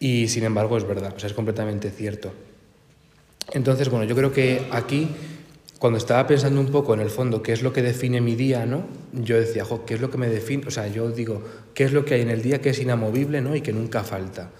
Y 0.00 0.28
sin 0.28 0.44
embargo 0.44 0.78
es 0.78 0.86
verdad, 0.86 1.14
o 1.14 1.26
es 1.26 1.34
completamente 1.34 1.90
cierto. 1.90 2.32
Entonces, 3.52 3.90
bueno, 3.90 4.06
yo 4.06 4.16
creo 4.16 4.32
que 4.32 4.66
aquí, 4.70 5.08
cuando 5.78 5.98
estaba 5.98 6.26
pensando 6.26 6.60
un 6.60 6.68
poco 6.68 6.94
en 6.94 7.00
el 7.00 7.10
fondo 7.10 7.42
qué 7.42 7.52
es 7.52 7.62
lo 7.62 7.74
que 7.74 7.82
define 7.82 8.22
mi 8.22 8.36
día, 8.36 8.64
¿no? 8.64 8.86
Yo 9.12 9.38
decía, 9.38 9.66
jo, 9.66 9.84
¿qué 9.84 9.94
es 9.94 10.00
lo 10.00 10.10
que 10.10 10.16
me 10.16 10.28
define? 10.28 10.66
O 10.66 10.70
sea, 10.70 10.88
yo 10.88 11.10
digo, 11.10 11.42
¿qué 11.74 11.84
es 11.84 11.92
lo 11.92 12.06
que 12.06 12.14
hay 12.14 12.22
en 12.22 12.30
el 12.30 12.40
día 12.40 12.62
que 12.62 12.70
es 12.70 12.78
inamovible, 12.80 13.42
¿no? 13.42 13.54
Y 13.54 13.60
que 13.60 13.74
nunca 13.74 14.02
falta. 14.02 14.50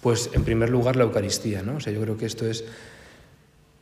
Pues 0.00 0.30
en 0.32 0.44
primer 0.44 0.70
lugar 0.70 0.96
la 0.96 1.04
Eucaristía, 1.04 1.62
¿no? 1.62 1.76
O 1.76 1.80
sea, 1.80 1.92
yo 1.92 2.00
creo 2.00 2.16
que 2.16 2.26
esto 2.26 2.46
es, 2.46 2.64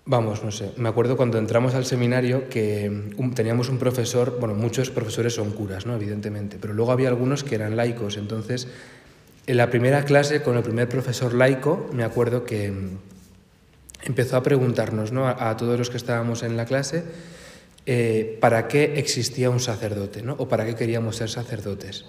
vamos, 0.06 0.42
no 0.42 0.50
sé, 0.50 0.72
me 0.76 0.88
acuerdo 0.88 1.16
cuando 1.16 1.38
entramos 1.38 1.74
al 1.74 1.84
seminario 1.84 2.48
que 2.48 3.10
teníamos 3.34 3.68
un 3.68 3.78
profesor, 3.78 4.38
bueno, 4.38 4.54
muchos 4.54 4.90
profesores 4.90 5.34
son 5.34 5.50
curas, 5.52 5.86
¿no? 5.86 5.94
Evidentemente, 5.94 6.58
pero 6.60 6.74
luego 6.74 6.92
había 6.92 7.08
algunos 7.08 7.44
que 7.44 7.54
eran 7.54 7.76
laicos, 7.76 8.16
entonces 8.16 8.68
en 9.46 9.56
la 9.58 9.68
primera 9.68 10.04
clase 10.04 10.42
con 10.42 10.56
el 10.56 10.62
primer 10.62 10.88
profesor 10.88 11.34
laico 11.34 11.90
me 11.92 12.04
acuerdo 12.04 12.44
que 12.44 12.72
empezó 14.02 14.36
a 14.36 14.42
preguntarnos, 14.42 15.12
¿no? 15.12 15.28
A, 15.28 15.56
todos 15.56 15.78
los 15.78 15.90
que 15.90 15.96
estábamos 15.96 16.42
en 16.42 16.56
la 16.56 16.66
clase, 16.66 17.04
eh, 17.86 18.38
¿para 18.40 18.68
qué 18.68 18.94
existía 18.96 19.50
un 19.50 19.60
sacerdote, 19.60 20.22
¿no? 20.22 20.34
O 20.38 20.48
para 20.48 20.64
qué 20.66 20.74
queríamos 20.74 21.16
ser 21.16 21.30
sacerdotes. 21.30 22.04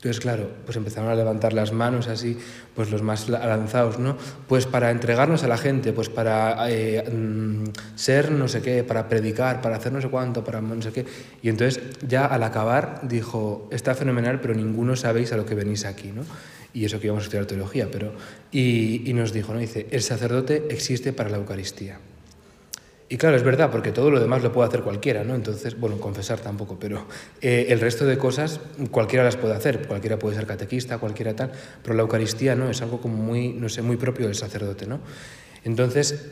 Entonces, 0.00 0.20
claro, 0.20 0.48
pues 0.64 0.78
empezaron 0.78 1.10
a 1.10 1.14
levantar 1.14 1.52
las 1.52 1.74
manos 1.74 2.08
así, 2.08 2.38
pues 2.74 2.90
los 2.90 3.02
más 3.02 3.28
lanzados, 3.28 3.98
¿no? 3.98 4.16
Pues 4.48 4.64
para 4.64 4.90
entregarnos 4.90 5.44
a 5.44 5.48
la 5.48 5.58
gente, 5.58 5.92
pues 5.92 6.08
para 6.08 6.70
eh, 6.70 7.04
mm, 7.06 7.64
ser 7.96 8.32
no 8.32 8.48
sé 8.48 8.62
qué, 8.62 8.82
para 8.82 9.10
predicar, 9.10 9.60
para 9.60 9.76
hacer 9.76 9.92
no 9.92 10.00
sé 10.00 10.08
cuánto, 10.08 10.42
para 10.42 10.62
no 10.62 10.80
sé 10.80 10.90
qué. 10.90 11.04
Y 11.42 11.50
entonces 11.50 11.82
ya 12.08 12.24
al 12.24 12.42
acabar 12.44 13.00
dijo, 13.02 13.68
está 13.70 13.94
fenomenal, 13.94 14.40
pero 14.40 14.54
ninguno 14.54 14.96
sabéis 14.96 15.34
a 15.34 15.36
lo 15.36 15.44
que 15.44 15.54
venís 15.54 15.84
aquí, 15.84 16.12
¿no? 16.12 16.22
Y 16.72 16.86
eso 16.86 16.98
que 16.98 17.08
íbamos 17.08 17.24
a 17.24 17.26
estudiar 17.26 17.44
teología, 17.44 17.90
pero... 17.92 18.14
Y, 18.50 19.02
y 19.04 19.12
nos 19.12 19.34
dijo, 19.34 19.52
¿no? 19.52 19.60
Dice, 19.60 19.86
el 19.90 20.00
sacerdote 20.00 20.68
existe 20.70 21.12
para 21.12 21.28
la 21.28 21.36
Eucaristía. 21.36 21.98
Y 23.12 23.16
claro, 23.16 23.36
es 23.36 23.42
verdad, 23.42 23.72
porque 23.72 23.90
todo 23.90 24.08
lo 24.08 24.20
demás 24.20 24.40
lo 24.44 24.52
puede 24.52 24.68
hacer 24.68 24.82
cualquiera, 24.82 25.24
¿no? 25.24 25.34
Entonces, 25.34 25.76
bueno, 25.76 25.98
confesar 25.98 26.38
tampoco, 26.38 26.78
pero 26.78 27.06
eh, 27.40 27.66
el 27.70 27.80
resto 27.80 28.06
de 28.06 28.16
cosas 28.16 28.60
cualquiera 28.92 29.24
las 29.24 29.36
puede 29.36 29.52
hacer, 29.52 29.88
cualquiera 29.88 30.16
puede 30.16 30.36
ser 30.36 30.46
catequista, 30.46 30.98
cualquiera 30.98 31.34
tal, 31.34 31.50
pero 31.82 31.96
la 31.96 32.02
Eucaristía 32.02 32.54
no, 32.54 32.70
es 32.70 32.80
algo 32.82 33.00
como 33.00 33.16
muy, 33.16 33.52
no 33.52 33.68
sé, 33.68 33.82
muy 33.82 33.96
propio 33.96 34.26
del 34.26 34.36
sacerdote, 34.36 34.86
¿no? 34.86 35.00
Entonces, 35.64 36.30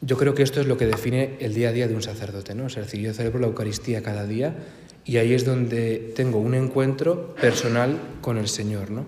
yo 0.00 0.16
creo 0.16 0.34
que 0.34 0.42
esto 0.42 0.62
es 0.62 0.66
lo 0.66 0.78
que 0.78 0.86
define 0.86 1.36
el 1.40 1.52
día 1.52 1.68
a 1.68 1.72
día 1.72 1.88
de 1.88 1.94
un 1.94 2.02
sacerdote, 2.02 2.54
¿no? 2.54 2.64
O 2.64 2.68
sea, 2.70 2.80
es 2.80 2.86
decir, 2.86 3.04
yo 3.04 3.12
celebro 3.12 3.40
la 3.40 3.48
Eucaristía 3.48 4.02
cada 4.02 4.24
día 4.24 4.56
y 5.04 5.18
ahí 5.18 5.34
es 5.34 5.44
donde 5.44 6.14
tengo 6.16 6.38
un 6.38 6.54
encuentro 6.54 7.34
personal 7.34 7.98
con 8.22 8.38
el 8.38 8.48
Señor, 8.48 8.90
¿no? 8.90 9.04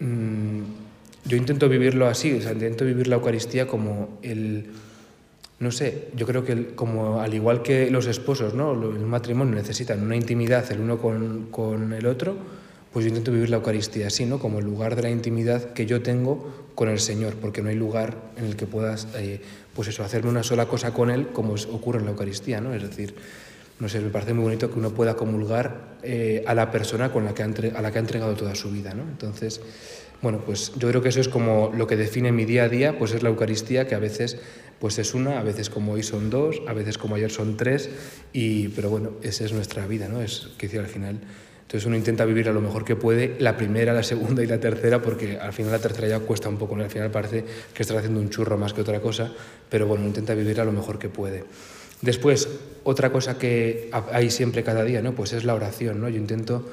Mm, 0.00 0.62
yo 1.26 1.36
intento 1.36 1.68
vivirlo 1.68 2.08
así, 2.08 2.32
o 2.32 2.40
sea, 2.40 2.50
intento 2.54 2.84
vivir 2.84 3.06
la 3.06 3.14
Eucaristía 3.14 3.68
como 3.68 4.18
el 4.22 4.72
no 5.64 5.70
sé, 5.70 6.08
yo 6.14 6.26
creo 6.26 6.44
que 6.44 6.74
como 6.74 7.20
al 7.22 7.32
igual 7.32 7.62
que 7.62 7.90
los 7.90 8.06
esposos, 8.06 8.52
¿no? 8.52 8.72
el 8.74 9.06
matrimonio 9.06 9.54
necesitan 9.54 10.02
una 10.02 10.14
intimidad 10.14 10.70
el 10.70 10.80
uno 10.80 10.98
con, 10.98 11.92
el 11.94 12.06
otro, 12.06 12.36
pues 12.92 13.06
yo 13.06 13.08
intento 13.08 13.32
vivir 13.32 13.48
la 13.48 13.56
Eucaristía 13.56 14.08
así, 14.08 14.26
¿no? 14.26 14.38
como 14.38 14.58
el 14.58 14.66
lugar 14.66 14.94
de 14.94 15.02
la 15.02 15.10
intimidad 15.10 15.72
que 15.72 15.86
yo 15.86 16.02
tengo 16.02 16.68
con 16.74 16.90
el 16.90 17.00
Señor, 17.00 17.36
porque 17.36 17.62
no 17.62 17.70
hay 17.70 17.76
lugar 17.76 18.14
en 18.36 18.44
el 18.44 18.56
que 18.56 18.66
puedas, 18.66 19.08
eh, 19.16 19.40
pues 19.74 19.88
eso, 19.88 20.04
hacerme 20.04 20.28
una 20.28 20.42
sola 20.42 20.66
cosa 20.66 20.92
con 20.92 21.10
Él 21.10 21.28
como 21.28 21.54
ocurre 21.54 22.00
en 22.00 22.04
la 22.04 22.10
Eucaristía, 22.10 22.60
¿no? 22.60 22.74
Es 22.74 22.82
decir, 22.82 23.14
no 23.80 23.88
sé, 23.88 24.00
me 24.00 24.10
parece 24.10 24.34
muy 24.34 24.44
bonito 24.44 24.70
que 24.70 24.78
uno 24.78 24.90
pueda 24.90 25.16
comulgar 25.16 25.96
eh, 26.02 26.44
a 26.46 26.54
la 26.54 26.70
persona 26.70 27.10
con 27.10 27.24
la 27.24 27.32
que 27.32 27.42
a 27.42 27.80
la 27.80 27.90
que 27.90 27.98
ha 27.98 28.00
entregado 28.00 28.34
toda 28.34 28.54
su 28.54 28.70
vida, 28.70 28.92
¿no? 28.92 29.02
Entonces, 29.02 29.62
bueno, 30.24 30.40
pues 30.44 30.72
yo 30.78 30.88
creo 30.88 31.02
que 31.02 31.10
eso 31.10 31.20
es 31.20 31.28
como 31.28 31.70
lo 31.76 31.86
que 31.86 31.96
define 31.96 32.32
mi 32.32 32.46
día 32.46 32.64
a 32.64 32.68
día, 32.70 32.98
pues 32.98 33.12
es 33.12 33.22
la 33.22 33.28
Eucaristía, 33.28 33.86
que 33.86 33.94
a 33.94 33.98
veces 33.98 34.38
pues 34.80 34.98
es 34.98 35.12
una, 35.12 35.38
a 35.38 35.42
veces 35.42 35.68
como 35.68 35.92
hoy 35.92 36.02
son 36.02 36.30
dos, 36.30 36.62
a 36.66 36.72
veces 36.72 36.96
como 36.96 37.16
ayer 37.16 37.30
son 37.30 37.58
tres, 37.58 37.90
y, 38.32 38.68
pero 38.68 38.88
bueno, 38.88 39.10
esa 39.22 39.44
es 39.44 39.52
nuestra 39.52 39.86
vida, 39.86 40.08
¿no? 40.08 40.22
Es 40.22 40.48
que 40.56 40.78
al 40.78 40.86
final. 40.86 41.20
Entonces 41.60 41.84
uno 41.84 41.94
intenta 41.96 42.24
vivir 42.24 42.48
a 42.48 42.52
lo 42.52 42.62
mejor 42.62 42.86
que 42.86 42.96
puede 42.96 43.36
la 43.38 43.58
primera, 43.58 43.92
la 43.92 44.02
segunda 44.02 44.42
y 44.42 44.46
la 44.46 44.58
tercera, 44.58 45.02
porque 45.02 45.38
al 45.38 45.52
final 45.52 45.72
la 45.72 45.78
tercera 45.78 46.08
ya 46.08 46.20
cuesta 46.20 46.48
un 46.48 46.56
poco, 46.56 46.74
¿no? 46.74 46.84
al 46.84 46.90
final 46.90 47.10
parece 47.10 47.44
que 47.74 47.82
estás 47.82 47.98
haciendo 47.98 48.18
un 48.18 48.30
churro 48.30 48.56
más 48.56 48.72
que 48.72 48.80
otra 48.80 49.00
cosa, 49.00 49.30
pero 49.68 49.86
bueno, 49.86 50.06
intenta 50.06 50.34
vivir 50.34 50.58
a 50.58 50.64
lo 50.64 50.72
mejor 50.72 50.98
que 50.98 51.10
puede. 51.10 51.44
Después, 52.00 52.48
otra 52.82 53.12
cosa 53.12 53.36
que 53.36 53.90
hay 54.10 54.30
siempre 54.30 54.62
cada 54.62 54.84
día, 54.84 55.02
¿no? 55.02 55.14
Pues 55.14 55.34
es 55.34 55.44
la 55.44 55.54
oración, 55.54 56.00
¿no? 56.00 56.08
Yo 56.08 56.16
intento 56.16 56.66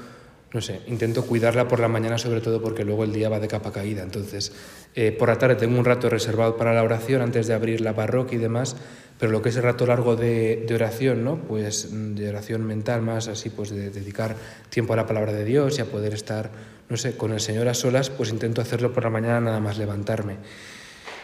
no 0.53 0.59
sé, 0.59 0.81
intento 0.87 1.25
cuidarla 1.25 1.67
por 1.67 1.79
la 1.79 1.87
mañana 1.87 2.17
sobre 2.17 2.41
todo 2.41 2.61
porque 2.61 2.83
luego 2.83 3.05
el 3.05 3.13
día 3.13 3.29
va 3.29 3.39
de 3.39 3.47
capa 3.47 3.71
caída. 3.71 4.03
Entonces, 4.03 4.51
eh, 4.95 5.11
por 5.11 5.29
la 5.29 5.37
tarde 5.37 5.55
tengo 5.55 5.79
un 5.79 5.85
rato 5.85 6.09
reservado 6.09 6.57
para 6.57 6.73
la 6.73 6.83
oración 6.83 7.21
antes 7.21 7.47
de 7.47 7.53
abrir 7.53 7.79
la 7.79 7.95
parroquia 7.95 8.37
y 8.37 8.41
demás, 8.41 8.75
pero 9.17 9.31
lo 9.31 9.41
que 9.41 9.49
es 9.49 9.55
el 9.55 9.63
rato 9.63 9.85
largo 9.85 10.15
de, 10.15 10.65
de 10.67 10.75
oración, 10.75 11.23
¿no? 11.23 11.37
Pues 11.37 11.89
de 11.91 12.27
oración 12.27 12.65
mental 12.65 13.01
más 13.01 13.27
así, 13.27 13.49
pues 13.49 13.69
de 13.69 13.91
dedicar 13.91 14.35
tiempo 14.69 14.93
a 14.93 14.95
la 14.97 15.05
palabra 15.05 15.31
de 15.31 15.45
Dios 15.45 15.77
y 15.77 15.81
a 15.81 15.85
poder 15.85 16.13
estar, 16.13 16.51
no 16.89 16.97
sé, 16.97 17.15
con 17.15 17.31
el 17.31 17.39
Señor 17.39 17.67
a 17.69 17.73
solas, 17.73 18.09
pues 18.09 18.29
intento 18.29 18.61
hacerlo 18.61 18.91
por 18.91 19.03
la 19.03 19.09
mañana 19.09 19.39
nada 19.39 19.59
más 19.59 19.77
levantarme. 19.77 20.37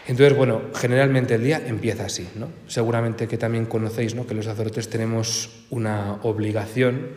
Entonces, 0.06 0.34
bueno, 0.38 0.62
generalmente 0.74 1.34
el 1.34 1.44
día 1.44 1.62
empieza 1.66 2.06
así, 2.06 2.26
¿no? 2.34 2.48
Seguramente 2.66 3.28
que 3.28 3.36
también 3.36 3.66
conocéis, 3.66 4.14
¿no? 4.14 4.26
Que 4.26 4.32
los 4.32 4.46
sacerdotes 4.46 4.88
tenemos 4.88 5.66
una 5.68 6.14
obligación, 6.22 7.08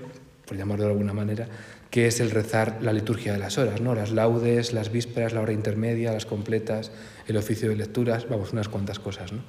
por 0.45 0.57
llamarlo 0.57 0.83
de 0.83 0.91
alguna 0.91 1.13
manera, 1.13 1.47
que 1.91 2.07
es 2.07 2.21
el 2.21 2.31
rezar 2.31 2.79
la 2.81 2.93
liturgia 2.93 3.33
de 3.33 3.37
las 3.37 3.57
horas, 3.57 3.81
¿no? 3.81 3.93
las 3.93 4.11
laudes, 4.11 4.71
las 4.71 4.91
vísperas, 4.91 5.33
la 5.33 5.41
hora 5.41 5.51
intermedia, 5.51 6.13
las 6.13 6.25
completas, 6.25 6.91
el 7.27 7.35
oficio 7.35 7.69
de 7.69 7.75
lecturas, 7.75 8.27
vamos, 8.29 8.53
unas 8.53 8.69
cuantas 8.69 8.97
cosas. 8.97 9.33
¿no? 9.33 9.43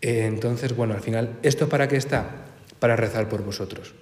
Eh, 0.00 0.24
entonces, 0.24 0.74
bueno, 0.74 0.94
al 0.94 1.02
final, 1.02 1.38
¿esto 1.42 1.68
para 1.68 1.86
qué 1.86 1.96
está? 1.96 2.46
Para 2.80 2.96
rezar 2.96 3.28
por 3.28 3.44
vosotros. 3.44 3.94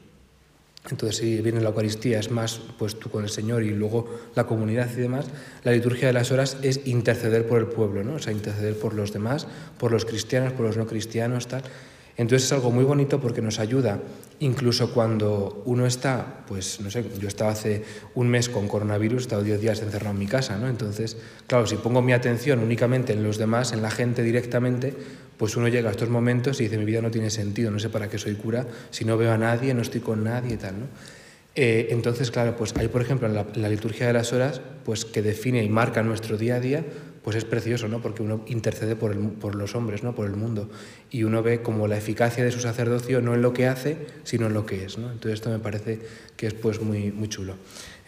Entonces, 0.91 1.19
si 1.19 1.41
viene 1.43 1.61
la 1.61 1.69
Eucaristía, 1.69 2.19
es 2.21 2.31
más 2.31 2.61
pues 2.79 2.99
tú 2.99 3.11
con 3.11 3.25
el 3.25 3.31
Señor 3.31 3.63
y 3.65 3.71
luego 3.71 4.09
la 4.35 4.45
comunidad 4.45 4.89
y 4.91 5.01
demás, 5.01 5.27
la 5.65 5.73
liturgia 5.73 6.07
de 6.07 6.13
las 6.13 6.31
horas 6.33 6.57
es 6.63 6.87
interceder 6.87 7.47
por 7.47 7.59
el 7.59 7.67
pueblo, 7.67 8.03
¿no? 8.05 8.15
o 8.15 8.19
sea, 8.19 8.33
interceder 8.33 8.77
por 8.77 8.95
los 8.95 9.13
demás, 9.13 9.47
por 9.79 9.93
los 9.93 10.05
cristianos, 10.05 10.53
por 10.53 10.67
los 10.67 10.77
no 10.77 10.87
cristianos, 10.87 11.49
tal. 11.49 11.63
Entonces 12.17 12.47
es 12.47 12.53
algo 12.53 12.71
muy 12.71 12.85
bonito 12.85 13.21
porque 13.21 13.41
nos 13.41 13.59
ayuda, 13.59 13.99
incluso 14.41 14.93
cuando 14.93 15.63
uno 15.65 15.87
está, 15.87 16.45
pues 16.47 16.81
no 16.81 16.91
sé, 16.91 17.05
yo 17.19 17.29
estaba 17.29 17.53
hace 17.53 17.85
un 18.15 18.29
mes 18.29 18.49
con 18.49 18.69
coronavirus, 18.69 19.23
he 19.23 19.23
estado 19.23 19.43
10 19.43 19.61
días 19.61 19.81
encerrado 19.81 20.13
en 20.13 20.19
mi 20.19 20.27
casa, 20.27 20.59
¿no? 20.59 20.69
Entonces, 20.69 21.17
claro, 21.47 21.67
si 21.67 21.77
pongo 21.77 22.03
mi 22.03 22.13
atención 22.13 22.59
únicamente 22.59 23.15
en 23.15 23.23
los 23.23 23.39
demás, 23.39 23.73
en 23.73 23.81
la 23.81 23.91
gente 23.91 24.23
directamente, 24.23 24.95
pues 25.39 25.57
uno 25.57 25.69
llega 25.69 25.89
a 25.89 25.93
estos 25.93 26.11
momentos 26.11 26.61
y 26.61 26.65
dice, 26.65 26.77
mi 26.77 26.85
vida 26.85 27.01
no 27.01 27.11
tiene 27.11 27.31
sentido, 27.31 27.71
no 27.71 27.79
sé 27.79 27.89
para 27.89 28.09
qué 28.09 28.19
soy 28.19 28.35
cura, 28.35 28.67
si 28.91 29.05
no 29.05 29.17
veo 29.17 29.33
a 29.33 29.39
nadie, 29.39 29.73
no 29.73 29.83
estoy 29.83 30.01
con 30.01 30.23
nadie 30.23 30.55
y 30.55 30.59
tal, 30.59 30.81
¿no? 30.81 30.87
Eh, 31.55 31.89
entonces, 31.91 32.31
claro, 32.31 32.57
pues 32.57 32.75
hay, 32.77 32.89
por 32.89 33.03
ejemplo, 33.03 33.29
la 33.29 33.69
liturgia 33.69 34.07
de 34.07 34.15
las 34.15 34.33
horas, 34.33 34.63
pues 34.85 35.05
que 35.05 35.21
define 35.21 35.63
y 35.63 35.69
marca 35.69 36.03
nuestro 36.03 36.39
día 36.39 36.57
a 36.57 36.61
día, 36.61 36.83
pues 37.23 37.37
es 37.37 37.45
precioso, 37.45 37.89
¿no? 37.89 38.01
Porque 38.03 38.23
uno 38.23 38.43
intercede 38.47 38.97
por, 38.97 39.13
el, 39.13 39.19
por, 39.19 39.55
los 39.55 39.75
hombres, 39.75 40.03
¿no? 40.03 40.15
Por 40.15 40.27
el 40.27 40.37
mundo. 40.37 40.69
Y 41.11 41.23
uno 41.23 41.43
ve 41.43 41.63
como 41.63 41.87
la 41.87 41.97
eficacia 41.97 42.45
de 42.45 42.51
su 42.51 42.61
sacerdocio 42.61 43.21
no 43.21 43.35
en 43.35 43.43
lo 43.43 43.53
que 43.53 43.69
hace, 43.69 43.97
sino 44.25 44.49
en 44.49 44.55
lo 44.55 44.67
que 44.67 44.85
es, 44.85 44.99
¿no? 44.99 45.11
Entonces 45.11 45.35
esto 45.35 45.51
me 45.51 45.61
parece 45.61 46.01
que 46.37 46.49
es 46.49 46.55
pues 46.55 46.81
muy, 46.81 47.13
muy 47.13 47.29
chulo 47.29 47.55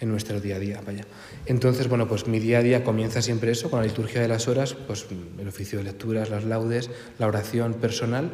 en 0.00 0.11
nuestro 0.11 0.40
día 0.40 0.57
a 0.57 0.59
día, 0.59 0.81
vaya. 0.85 1.05
Entonces, 1.46 1.88
bueno, 1.88 2.09
pues 2.09 2.27
mi 2.27 2.40
día 2.40 2.59
a 2.59 2.62
día 2.62 2.83
comienza 2.83 3.22
siempre 3.22 3.53
eso, 3.53 3.70
con 3.70 3.81
la 3.81 3.87
liturgia 3.87 4.20
de 4.20 4.29
las 4.29 4.48
horas, 4.48 4.74
pues 4.74 5.07
el 5.38 5.46
oficio 5.46 5.79
de 5.79 5.85
lecturas, 5.85 6.31
las 6.31 6.44
laudes, 6.44 6.90
la 7.18 7.29
oración 7.29 7.74
personal. 7.74 8.33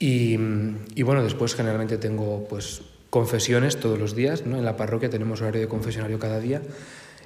Y, 0.00 0.36
y 0.96 1.02
bueno, 1.04 1.22
después 1.22 1.54
generalmente 1.54 1.98
tengo 1.98 2.48
pues 2.48 2.82
confesiones 3.10 3.78
todos 3.78 3.96
los 3.96 4.16
días, 4.16 4.44
¿no? 4.44 4.58
En 4.58 4.64
la 4.64 4.76
parroquia 4.76 5.08
tenemos 5.08 5.40
horario 5.40 5.60
de 5.60 5.68
confesionario 5.68 6.18
cada 6.18 6.40
día. 6.40 6.62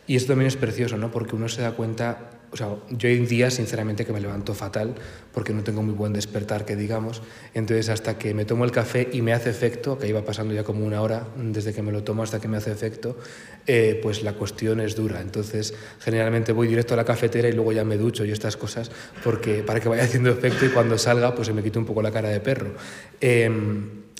Y 0.07 0.17
esto 0.17 0.29
también 0.29 0.49
es 0.49 0.57
precioso, 0.57 0.99
¿no? 0.99 1.11
Porque 1.11 1.35
uno 1.35 1.49
se 1.49 1.63
da 1.63 1.73
cuenta 1.73 2.38
o 2.51 2.57
sea, 2.57 2.77
yo 2.91 3.09
hay 3.09 3.19
días, 3.27 3.55
sinceramente, 3.55 4.05
que 4.05 4.13
me 4.13 4.21
levanto 4.21 4.55
fatal 4.55 4.95
porque 5.33 5.53
no 5.53 5.63
tengo 5.63 5.83
muy 5.83 5.95
buen 5.95 6.13
despertar, 6.13 6.65
que 6.65 6.77
digamos. 6.77 7.23
Entonces, 7.55 7.89
hasta 7.89 8.19
que 8.19 8.35
me 8.35 8.45
tomo 8.45 8.65
el 8.65 8.71
café 8.71 9.09
y 9.13 9.23
me 9.23 9.33
hace 9.33 9.51
efecto, 9.51 9.99
que 9.99 10.09
iba 10.09 10.25
pasando 10.25 10.55
ya 10.55 10.65
como 10.65 10.85
una 10.85 11.03
hora 11.03 11.27
desde 11.37 11.73
que 11.73 11.83
me 11.83 11.93
lo 11.93 12.03
tomo 12.03 12.23
hasta 12.23 12.41
que 12.41 12.49
me 12.49 12.57
hace 12.57 12.73
efecto, 12.73 13.19
eh, 13.67 14.01
pues 14.03 14.23
la 14.23 14.33
cuestión 14.33 14.81
es 14.81 14.97
dura. 14.97 15.21
Entonces, 15.21 15.75
generalmente 16.01 16.53
voy 16.53 16.69
directo 16.69 16.95
a 16.95 16.97
la 16.97 17.05
cafetera 17.05 17.49
y 17.49 17.53
luego 17.53 17.73
ya 17.73 17.85
me 17.85 17.97
ducho 17.97 18.25
y 18.25 18.31
estas 18.31 18.57
cosas 18.57 18.91
porque, 19.23 19.63
para 19.63 19.81
que 19.81 19.89
vaya 19.89 20.05
haciendo 20.05 20.31
efecto 20.31 20.65
y 20.65 20.71
cuando 20.71 20.97
salga, 20.97 21.35
pues 21.35 21.49
se 21.49 21.53
me 21.53 21.63
quite 21.63 21.79
un 21.79 21.85
poco 21.85 22.03
la 22.03 22.11
cara 22.11 22.31
de 22.31 22.41
perro. 22.41 22.71
Eh, 23.21 23.51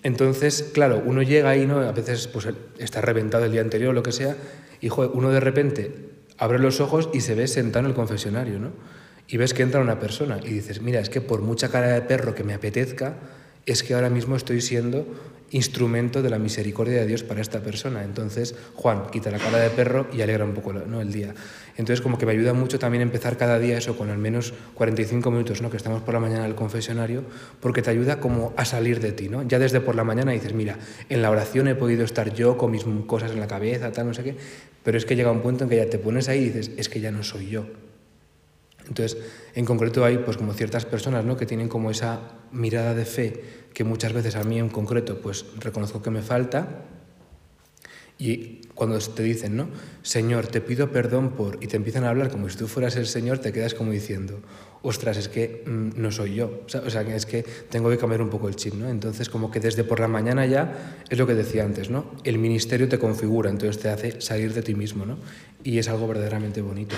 entonces, 0.03 0.71
claro, 0.73 1.03
uno 1.05 1.23
llega 1.23 1.51
ahí, 1.51 1.67
¿no? 1.67 1.81
A 1.81 1.93
veces 1.93 2.29
pues, 2.29 2.49
está 2.79 3.01
reventado 3.01 3.45
el 3.45 3.53
día 3.53 3.61
anterior 3.61 3.91
o 3.91 3.93
lo 3.93 4.03
que 4.03 4.13
sea, 4.13 4.37
y 4.81 4.91
uno 4.91 5.31
de 5.31 5.41
repente 5.41 6.18
abre 6.39 6.59
los 6.59 6.81
ojos 6.81 7.11
y 7.13 7.21
se 7.21 7.35
ve 7.35 7.47
sentado 7.49 7.85
en 7.85 7.91
el 7.91 7.97
confesionario, 7.97 8.59
¿no? 8.59 8.71
Y 9.27 9.37
ves 9.37 9.53
que 9.53 9.63
entra 9.63 9.81
una 9.81 9.99
persona 9.99 10.39
y 10.43 10.49
dices, 10.49 10.81
mira, 10.81 11.01
es 11.01 11.11
que 11.11 11.21
por 11.21 11.43
mucha 11.43 11.69
cara 11.69 11.89
de 11.89 12.01
perro 12.01 12.35
que 12.35 12.45
me 12.45 12.55
apetezca, 12.55 13.17
es 13.67 13.83
que 13.83 13.95
ahora 13.95 14.09
mismo 14.09 14.37
estoy 14.37 14.63
siendo 14.63 15.07
instrumento 15.51 16.23
de 16.23 16.31
la 16.31 16.39
misericordia 16.39 17.01
de 17.01 17.07
Dios 17.07 17.23
para 17.23 17.41
esta 17.41 17.61
persona. 17.61 18.05
Entonces, 18.05 18.55
Juan, 18.75 19.11
quita 19.11 19.31
la 19.31 19.39
cara 19.39 19.59
de 19.59 19.71
perro 19.71 20.07
y 20.13 20.23
alegra 20.23 20.45
un 20.45 20.55
poco 20.55 20.73
¿no? 20.73 21.01
el 21.01 21.13
día. 21.13 21.35
Entonces, 21.79 22.03
como 22.03 22.19
que 22.19 22.27
me 22.27 22.33
ayuda 22.33 22.55
mucho 22.55 22.81
también 22.81 23.03
empezar 23.03 23.37
cada 23.37 23.61
día 23.61 23.79
eso 23.79 23.97
con 23.97 24.11
al 24.11 24.19
menos 24.19 24.53
45 24.75 25.31
minutos, 25.31 25.63
¿no? 25.63 25.71
que 25.71 25.77
estamos 25.77 26.03
por 26.03 26.13
la 26.13 26.19
mañana 26.19 26.41
en 26.41 26.51
el 26.51 26.57
confesionario, 26.57 27.23
porque 27.61 27.83
te 27.83 27.91
ayuda 27.91 28.19
como 28.19 28.53
a 28.57 28.65
salir 28.65 28.99
de 28.99 29.13
ti. 29.13 29.29
¿no? 29.29 29.45
Ya 29.45 29.61
desde 29.61 29.81
por 29.81 29.95
la 29.95 30.03
mañana 30.03 30.33
dices, 30.33 30.55
mira, 30.55 30.77
en 31.09 31.23
la 31.23 31.31
oración 31.31 31.69
he 31.69 31.77
podido 31.77 32.05
estar 32.05 32.35
yo 32.35 32.59
con 32.59 32.73
mis 32.73 32.85
cosas 33.07 33.31
en 33.31 33.39
la 33.39 33.47
cabeza, 33.47 33.93
tal, 33.93 34.09
no 34.09 34.15
sé 34.15 34.25
qué, 34.25 34.37
pero 34.83 34.99
es 34.99 35.07
que 35.07 35.15
llega 35.15 35.31
un 35.31 35.41
punto 35.41 35.65
en 35.65 35.71
que 35.71 35.77
ya 35.77 35.89
te 35.89 36.01
pones 36.01 36.29
ahí 36.29 36.41
y 36.41 36.45
dices, 36.47 36.73
es 36.77 36.89
que 36.89 36.99
ya 36.99 37.13
no 37.13 37.23
soy 37.23 37.49
yo. 37.49 37.67
Entonces, 38.89 39.17
en 39.55 39.65
concreto 39.65 40.05
hay 40.05 40.19
pues 40.19 40.37
como 40.37 40.55
ciertas 40.55 40.85
personas 40.85 41.25
¿no? 41.25 41.37
que 41.37 41.47
tienen 41.47 41.69
como 41.69 41.93
esa 41.93 42.21
mirada 42.51 42.93
de 42.95 43.05
fe 43.05 43.45
que 43.73 43.85
muchas 43.85 44.13
veces 44.13 44.35
a 44.35 44.43
mí 44.43 44.59
en 44.59 44.69
concreto 44.69 45.21
pues 45.21 45.45
reconozco 45.61 46.03
que 46.03 46.11
me 46.11 46.23
falta 46.23 46.87
y 48.19 48.63
cuando 48.75 48.99
te 48.99 49.23
dicen, 49.23 49.57
¿no? 49.57 49.69
Señor, 50.03 50.49
te 50.49 50.61
pido 50.61 50.91
perdón 50.91 51.31
por... 51.31 51.63
y 51.63 51.69
te 51.69 51.77
empiezan 51.77 52.05
a 52.05 52.11
hablar 52.11 52.31
como 52.31 52.49
si 52.49 52.57
tú 52.57 52.67
fueras 52.67 52.97
el 52.97 53.07
Señor, 53.07 53.39
te 53.39 53.53
quedas 53.53 53.75
como 53.75 53.93
diciendo, 53.93 54.41
ostras, 54.83 55.17
es 55.17 55.29
que 55.29 55.63
mm, 55.67 56.01
no 56.01 56.11
soy 56.11 56.35
yo. 56.35 56.63
O 56.65 56.91
sea, 56.91 57.03
es 57.03 57.27
que 57.27 57.45
tengo 57.71 57.91
que 57.91 57.99
cambiar 57.99 58.23
un 58.23 58.29
poco 58.29 58.49
el 58.49 58.57
chip, 58.57 58.75
¿no? 58.75 58.89
Entonces, 58.89 59.29
como 59.29 59.51
que 59.51 59.61
desde 59.61 59.85
por 59.85 60.01
la 60.01 60.09
mañana 60.09 60.47
ya, 60.47 60.97
es 61.09 61.19
lo 61.19 61.27
que 61.27 61.35
decía 61.35 61.65
antes, 61.65 61.91
¿no? 61.91 62.13
El 62.25 62.39
ministerio 62.39 62.89
te 62.89 62.99
configura, 62.99 63.51
entonces 63.51 63.81
te 63.81 63.89
hace 63.89 64.21
salir 64.21 64.53
de 64.53 64.63
ti 64.63 64.75
mismo, 64.75 65.07
¿no? 65.07 65.19
Y 65.63 65.79
es 65.79 65.89
algo 65.89 66.09
verdaderamente 66.09 66.61
bonito. 66.61 66.97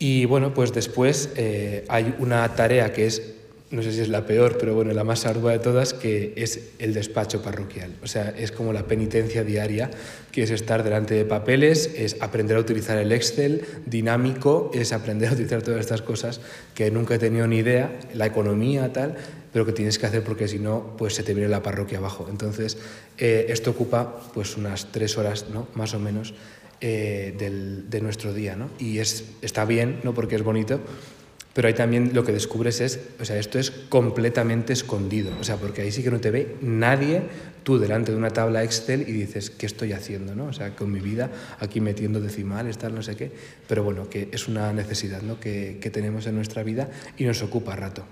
Y 0.00 0.26
bueno, 0.26 0.54
pues 0.54 0.72
después 0.72 1.30
eh, 1.36 1.84
hay 1.88 2.14
una 2.18 2.54
tarea 2.54 2.92
que 2.92 3.06
es 3.06 3.37
no 3.70 3.82
sé 3.82 3.92
si 3.92 4.00
es 4.00 4.08
la 4.08 4.24
peor, 4.24 4.56
pero 4.58 4.74
bueno, 4.74 4.92
la 4.94 5.04
más 5.04 5.26
ardua 5.26 5.52
de 5.52 5.58
todas, 5.58 5.92
que 5.92 6.32
es 6.36 6.70
el 6.78 6.94
despacho 6.94 7.42
parroquial. 7.42 7.96
O 8.02 8.06
sea, 8.06 8.30
es 8.30 8.50
como 8.50 8.72
la 8.72 8.84
penitencia 8.86 9.44
diaria, 9.44 9.90
que 10.32 10.42
es 10.42 10.50
estar 10.50 10.82
delante 10.82 11.14
de 11.14 11.26
papeles, 11.26 11.90
es 11.94 12.16
aprender 12.20 12.56
a 12.56 12.60
utilizar 12.60 12.96
el 12.96 13.12
Excel 13.12 13.62
dinámico, 13.84 14.70
es 14.72 14.92
aprender 14.92 15.28
a 15.28 15.32
utilizar 15.32 15.62
todas 15.62 15.80
estas 15.80 16.00
cosas 16.00 16.40
que 16.74 16.90
nunca 16.90 17.16
he 17.16 17.18
tenido 17.18 17.46
ni 17.46 17.58
idea, 17.58 17.98
la 18.14 18.24
economía, 18.24 18.90
tal, 18.92 19.16
pero 19.52 19.66
que 19.66 19.72
tienes 19.72 19.98
que 19.98 20.06
hacer 20.06 20.24
porque 20.24 20.48
si 20.48 20.58
no, 20.58 20.94
pues 20.96 21.14
se 21.14 21.22
te 21.22 21.34
viene 21.34 21.50
la 21.50 21.62
parroquia 21.62 21.98
abajo. 21.98 22.26
Entonces, 22.30 22.78
eh, 23.18 23.46
esto 23.50 23.72
ocupa 23.72 24.30
pues 24.32 24.56
unas 24.56 24.92
tres 24.92 25.18
horas, 25.18 25.46
¿no? 25.52 25.68
Más 25.74 25.92
o 25.92 25.98
menos, 25.98 26.32
eh, 26.80 27.34
del, 27.38 27.90
de 27.90 28.00
nuestro 28.00 28.32
día, 28.32 28.56
¿no? 28.56 28.70
Y 28.78 29.00
es, 29.00 29.24
está 29.42 29.64
bien, 29.66 30.00
¿no? 30.04 30.14
Porque 30.14 30.36
es 30.36 30.42
bonito, 30.42 30.80
pero 31.54 31.68
ahí 31.68 31.74
también 31.74 32.12
lo 32.14 32.24
que 32.24 32.32
descubres 32.32 32.80
es, 32.80 33.00
o 33.20 33.24
sea, 33.24 33.38
esto 33.38 33.58
es 33.58 33.70
completamente 33.70 34.72
escondido, 34.72 35.32
o 35.40 35.44
sea, 35.44 35.56
porque 35.56 35.82
ahí 35.82 35.90
sí 35.90 36.02
que 36.02 36.10
no 36.10 36.20
te 36.20 36.30
ve 36.30 36.56
nadie, 36.60 37.22
tú 37.62 37.78
delante 37.78 38.12
de 38.12 38.18
una 38.18 38.30
tabla 38.30 38.62
Excel 38.62 39.02
y 39.02 39.12
dices, 39.12 39.50
¿qué 39.50 39.66
estoy 39.66 39.92
haciendo? 39.92 40.34
¿no? 40.34 40.46
O 40.46 40.52
sea, 40.52 40.74
con 40.76 40.90
mi 40.92 41.00
vida 41.00 41.30
aquí 41.60 41.80
metiendo 41.80 42.20
decimales, 42.20 42.78
tal, 42.78 42.94
no 42.94 43.02
sé 43.02 43.16
qué, 43.16 43.30
pero 43.66 43.82
bueno, 43.82 44.08
que 44.08 44.28
es 44.32 44.48
una 44.48 44.72
necesidad 44.72 45.22
¿no? 45.22 45.40
que, 45.40 45.78
que 45.80 45.90
tenemos 45.90 46.26
en 46.26 46.36
nuestra 46.36 46.62
vida 46.62 46.88
y 47.16 47.24
nos 47.24 47.42
ocupa 47.42 47.76
rato. 47.76 48.04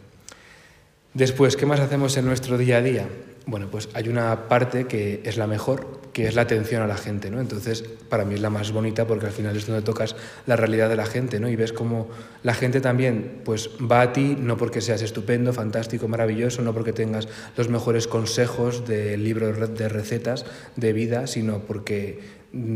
Después, 1.15 1.57
¿qué 1.57 1.65
más 1.65 1.81
hacemos 1.81 2.17
en 2.17 2.27
nuestro 2.27 2.59
día 2.59 2.79
a 2.79 2.83
día? 2.83 3.09
Bueno, 3.49 3.69
pues 3.71 3.89
hay 3.95 4.09
una 4.09 4.49
parte 4.49 4.89
que 4.89 5.21
es 5.25 5.37
la 5.37 5.47
mejor, 5.47 6.01
que 6.13 6.27
es 6.27 6.35
la 6.35 6.43
atención 6.43 6.83
a 6.83 6.89
la 6.89 6.97
gente, 6.97 7.31
¿no? 7.31 7.41
Entonces, 7.41 7.85
para 8.09 8.25
mí 8.25 8.35
es 8.35 8.41
la 8.41 8.51
más 8.51 8.73
bonita 8.73 9.07
porque 9.07 9.27
al 9.27 9.33
final 9.33 9.57
es 9.57 9.69
donde 9.69 9.83
tocas 9.83 10.17
la 10.47 10.57
realidad 10.57 10.89
de 10.89 10.97
la 10.97 11.07
gente, 11.07 11.39
¿no? 11.39 11.49
Y 11.49 11.55
ves 11.55 11.73
cómo 11.73 12.09
la 12.43 12.55
gente 12.55 12.81
también, 12.81 13.43
pues, 13.45 13.71
va 13.81 14.01
a 14.01 14.13
ti 14.13 14.37
no 14.37 14.57
porque 14.57 14.81
seas 14.81 15.01
estupendo, 15.01 15.53
fantástico, 15.53 16.09
maravilloso, 16.09 16.61
no 16.63 16.75
porque 16.75 16.93
tengas 16.93 17.29
los 17.57 17.69
mejores 17.69 18.09
consejos 18.09 18.85
del 18.85 19.23
libro 19.23 19.53
de 19.53 19.89
recetas 19.89 20.45
de 20.75 20.93
vida, 20.93 21.29
sino 21.29 21.61
porque 21.61 22.19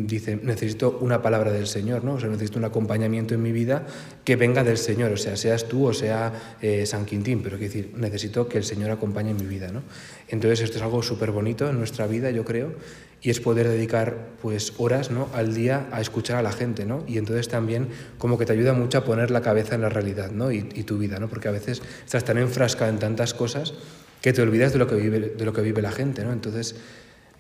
dice, 0.07 0.39
necesito 0.43 0.99
una 1.01 1.23
palabra 1.23 1.53
del 1.53 1.67
Señor, 1.67 2.05
¿no? 2.05 2.15
O 2.15 2.21
sea, 2.21 2.29
necesito 2.29 2.59
un 2.59 2.65
acompañamiento 2.65 3.35
en 3.35 3.43
mi 3.43 3.53
vida 3.53 3.87
que 4.25 4.37
venga 4.37 4.65
del 4.65 4.79
Señor, 4.79 5.13
o 5.13 5.17
sea, 5.17 5.37
seas 5.37 5.69
tú 5.69 5.87
o 5.87 5.95
sea 5.95 6.57
eh, 6.61 6.87
San 6.87 7.07
Quintín, 7.07 7.43
pero 7.43 7.59
quiero 7.59 7.73
decir, 7.73 7.93
necesito 7.97 8.49
que 8.49 8.59
el 8.59 8.65
Señor 8.65 8.91
acompañe 8.91 9.31
en 9.31 9.37
mi 9.37 9.47
vida, 9.47 9.73
¿no? 9.73 9.83
Entonces 10.29 10.61
esto 10.61 10.79
es 10.79 10.83
algo 10.83 11.03
súper 11.03 11.31
bonito 11.31 11.69
en 11.69 11.79
nuestra 11.79 12.07
vida, 12.07 12.31
yo 12.31 12.45
creo, 12.45 12.75
y 13.23 13.31
es 13.31 13.41
poder 13.41 13.69
dedicar 13.69 14.29
pues 14.41 14.73
horas, 14.79 15.11
¿no? 15.11 15.29
Al 15.35 15.55
día 15.55 15.89
a 15.93 16.01
escuchar 16.01 16.37
a 16.37 16.43
la 16.43 16.53
gente, 16.53 16.87
¿no? 16.87 17.05
Y 17.07 17.19
entonces 17.19 17.49
también 17.49 17.89
como 18.19 18.39
que 18.39 18.47
te 18.47 18.53
ayuda 18.53 18.73
mucho 18.73 18.99
a 18.99 19.05
poner 19.05 19.31
la 19.31 19.43
cabeza 19.43 19.75
en 19.75 19.83
la 19.83 19.89
realidad, 19.89 20.31
¿no? 20.31 20.53
Y, 20.53 20.69
y 20.75 20.85
tu 20.85 20.99
vida, 20.99 21.19
¿no? 21.19 21.29
Porque 21.29 21.49
a 21.49 21.53
veces 21.53 21.83
estás 22.05 22.25
tan 22.25 22.39
enfrascado 22.39 22.91
en 22.91 22.99
tantas 22.99 23.35
cosas 23.35 23.75
que 24.21 24.33
te 24.33 24.43
olvidas 24.43 24.73
de 24.73 24.79
lo 24.79 24.87
que 24.87 24.97
vive, 24.97 25.21
de 25.21 25.45
lo 25.45 25.53
que 25.53 25.63
vive 25.63 25.83
la 25.83 25.93
gente, 25.93 26.25
¿no? 26.25 26.33
Entonces 26.33 26.77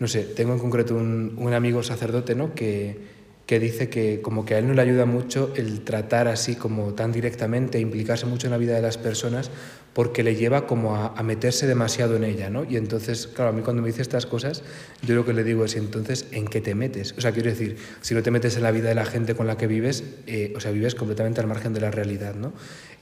no 0.01 0.09
sé, 0.09 0.25
tengo 0.25 0.55
en 0.55 0.59
concreto 0.59 0.97
un, 0.97 1.35
un 1.39 1.53
amigo 1.53 1.83
sacerdote, 1.83 2.35
¿no? 2.35 2.55
Que, 2.55 3.21
que 3.51 3.59
dice 3.59 3.89
que 3.89 4.21
como 4.23 4.45
que 4.45 4.55
a 4.55 4.59
él 4.59 4.69
no 4.69 4.75
le 4.75 4.83
ayuda 4.83 5.07
mucho 5.07 5.53
el 5.57 5.81
tratar 5.81 6.29
así 6.29 6.55
como 6.55 6.95
tan 6.95 7.11
directamente, 7.11 7.81
implicarse 7.81 8.25
mucho 8.25 8.47
en 8.47 8.53
la 8.53 8.59
vida 8.59 8.75
de 8.77 8.83
las 8.83 8.97
personas, 8.97 9.51
porque 9.93 10.23
le 10.23 10.37
lleva 10.37 10.67
como 10.67 10.97
a, 10.97 11.23
meterse 11.23 11.67
demasiado 11.67 12.17
en 12.17 12.25
ella, 12.25 12.49
¿no? 12.49 12.65
Y 12.65 12.77
entonces, 12.77 13.27
claro, 13.27 13.51
a 13.51 13.53
mí 13.53 13.63
cuando 13.63 13.83
me 13.83 13.89
dice 13.89 14.03
estas 14.03 14.27
cosas, 14.27 14.63
yo 15.03 15.15
lo 15.15 15.25
que 15.25 15.33
le 15.33 15.45
digo 15.45 15.65
es, 15.65 15.77
entonces, 15.77 16.27
¿en 16.33 16.47
qué 16.47 16.61
te 16.61 16.75
metes? 16.75 17.15
O 17.19 17.21
sea, 17.21 17.33
quiero 17.33 17.51
decir, 17.51 17.77
si 18.01 18.15
no 18.15 18.23
te 18.23 18.31
metes 18.31 18.57
en 18.57 18.63
la 18.63 18.71
vida 18.71 18.89
de 18.89 18.95
la 18.95 19.05
gente 19.05 19.35
con 19.35 19.47
la 19.47 19.57
que 19.57 19.67
vives, 19.67 20.05
eh, 20.27 20.53
o 20.57 20.61
sea, 20.61 20.71
vives 20.71 20.95
completamente 20.95 21.41
al 21.41 21.47
margen 21.47 21.75
de 21.75 21.81
la 21.81 21.91
realidad, 21.91 22.35
¿no? 22.35 22.53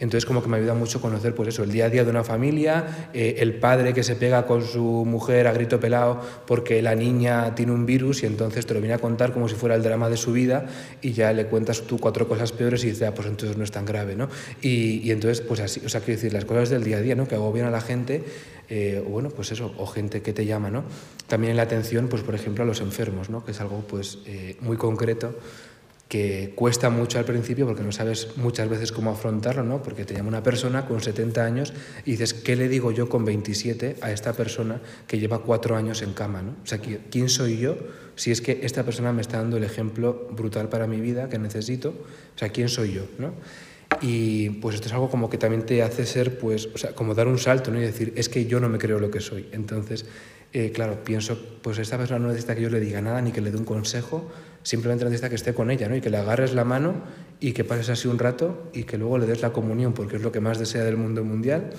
Entonces, 0.00 0.26
como 0.26 0.42
que 0.42 0.48
me 0.48 0.58
ayuda 0.58 0.74
mucho 0.74 1.00
conocer, 1.00 1.34
pues 1.34 1.48
eso, 1.48 1.64
el 1.64 1.72
día 1.72 1.86
a 1.86 1.90
día 1.90 2.04
de 2.04 2.10
una 2.10 2.22
familia, 2.22 3.10
eh, 3.12 3.36
el 3.40 3.54
padre 3.54 3.92
que 3.92 4.04
se 4.04 4.14
pega 4.14 4.46
con 4.46 4.64
su 4.64 5.04
mujer 5.04 5.48
a 5.48 5.52
grito 5.52 5.80
pelado 5.80 6.20
porque 6.46 6.80
la 6.82 6.94
niña 6.94 7.54
tiene 7.56 7.72
un 7.72 7.84
virus 7.84 8.22
y 8.22 8.26
entonces 8.26 8.64
te 8.64 8.74
lo 8.74 8.80
viene 8.80 8.94
a 8.94 8.98
contar 8.98 9.32
como 9.32 9.48
si 9.48 9.56
fuera 9.56 9.74
el 9.74 9.82
drama 9.82 10.08
de 10.08 10.16
su 10.16 10.32
vida 10.32 10.66
y 11.02 11.12
ya 11.12 11.32
le 11.32 11.46
cuentas 11.46 11.82
tú 11.82 11.98
cuatro 11.98 12.28
cosas 12.28 12.52
peores 12.52 12.84
y 12.84 12.90
dices, 12.90 13.08
ah, 13.08 13.14
pues 13.14 13.26
entonces 13.26 13.56
no 13.56 13.64
es 13.64 13.72
tan 13.72 13.84
grave, 13.84 14.14
¿no? 14.14 14.28
Y, 14.62 15.00
y 15.02 15.10
entonces, 15.10 15.40
pues 15.40 15.60
así, 15.60 15.80
o 15.84 15.88
sea, 15.88 16.00
quiero 16.00 16.20
decir, 16.20 16.32
las 16.32 16.44
cosas 16.44 16.70
del 16.70 16.84
día 16.88 16.98
a 16.98 17.00
día, 17.00 17.14
¿no? 17.14 17.28
Que 17.28 17.36
bien 17.52 17.66
a 17.66 17.70
la 17.70 17.80
gente, 17.80 18.24
eh, 18.68 19.02
bueno, 19.06 19.30
pues 19.30 19.52
eso, 19.52 19.72
o 19.78 19.86
gente 19.86 20.22
que 20.22 20.32
te 20.32 20.44
llama, 20.46 20.70
¿no? 20.70 20.84
También 21.26 21.56
la 21.56 21.62
atención, 21.62 22.08
pues 22.08 22.22
por 22.22 22.34
ejemplo, 22.34 22.64
a 22.64 22.66
los 22.66 22.80
enfermos, 22.80 23.30
¿no? 23.30 23.44
Que 23.44 23.52
es 23.52 23.60
algo 23.60 23.84
pues 23.86 24.18
eh, 24.26 24.56
muy 24.60 24.76
concreto 24.76 25.34
que 26.08 26.54
cuesta 26.54 26.88
mucho 26.88 27.18
al 27.18 27.26
principio 27.26 27.66
porque 27.66 27.82
no 27.82 27.92
sabes 27.92 28.36
muchas 28.36 28.68
veces 28.68 28.92
cómo 28.92 29.10
afrontarlo, 29.10 29.62
¿no? 29.62 29.82
Porque 29.82 30.06
te 30.06 30.14
llama 30.14 30.28
una 30.28 30.42
persona 30.42 30.86
con 30.86 31.02
70 31.02 31.44
años 31.44 31.74
y 32.06 32.12
dices, 32.12 32.32
¿qué 32.32 32.56
le 32.56 32.68
digo 32.68 32.90
yo 32.92 33.10
con 33.10 33.26
27 33.26 33.96
a 34.00 34.10
esta 34.10 34.32
persona 34.32 34.80
que 35.06 35.18
lleva 35.18 35.40
cuatro 35.40 35.76
años 35.76 36.00
en 36.00 36.14
cama, 36.14 36.40
¿no? 36.40 36.52
O 36.62 36.66
sea, 36.66 36.80
¿quién 37.10 37.28
soy 37.28 37.58
yo 37.58 37.76
si 38.16 38.30
es 38.30 38.40
que 38.40 38.60
esta 38.62 38.84
persona 38.84 39.12
me 39.12 39.20
está 39.20 39.36
dando 39.36 39.58
el 39.58 39.64
ejemplo 39.64 40.28
brutal 40.30 40.70
para 40.70 40.86
mi 40.86 41.00
vida 41.00 41.28
que 41.28 41.38
necesito? 41.38 41.90
O 41.90 42.38
sea, 42.38 42.48
¿quién 42.48 42.70
soy 42.70 42.94
yo, 42.94 43.02
¿no? 43.18 43.34
Y 44.00 44.50
pues 44.50 44.76
esto 44.76 44.88
es 44.88 44.92
algo 44.92 45.10
como 45.10 45.28
que 45.28 45.38
también 45.38 45.64
te 45.66 45.82
hace 45.82 46.06
ser, 46.06 46.38
pues, 46.38 46.68
o 46.74 46.78
sea, 46.78 46.94
como 46.94 47.14
dar 47.14 47.26
un 47.26 47.38
salto, 47.38 47.70
¿no? 47.70 47.78
Y 47.78 47.82
decir, 47.82 48.12
es 48.16 48.28
que 48.28 48.46
yo 48.46 48.60
no 48.60 48.68
me 48.68 48.78
creo 48.78 49.00
lo 49.00 49.10
que 49.10 49.20
soy. 49.20 49.48
Entonces, 49.52 50.06
eh, 50.52 50.72
claro, 50.72 51.02
pienso, 51.04 51.38
pues 51.62 51.78
esta 51.78 51.98
persona 51.98 52.20
no 52.20 52.28
necesita 52.28 52.54
que 52.54 52.62
yo 52.62 52.70
le 52.70 52.80
diga 52.80 53.02
nada 53.02 53.20
ni 53.20 53.32
que 53.32 53.40
le 53.40 53.50
dé 53.50 53.58
un 53.58 53.64
consejo, 53.64 54.30
simplemente 54.62 55.04
necesita 55.04 55.28
que 55.28 55.34
esté 55.34 55.52
con 55.52 55.70
ella, 55.70 55.88
¿no? 55.88 55.96
Y 55.96 56.00
que 56.00 56.10
le 56.10 56.16
agarres 56.16 56.54
la 56.54 56.64
mano 56.64 56.94
y 57.40 57.52
que 57.52 57.64
pases 57.64 57.90
así 57.90 58.08
un 58.08 58.18
rato 58.18 58.70
y 58.72 58.84
que 58.84 58.98
luego 58.98 59.18
le 59.18 59.26
des 59.26 59.42
la 59.42 59.52
comunión, 59.52 59.92
porque 59.92 60.16
es 60.16 60.22
lo 60.22 60.32
que 60.32 60.40
más 60.40 60.58
desea 60.58 60.84
del 60.84 60.96
mundo 60.96 61.24
mundial, 61.24 61.70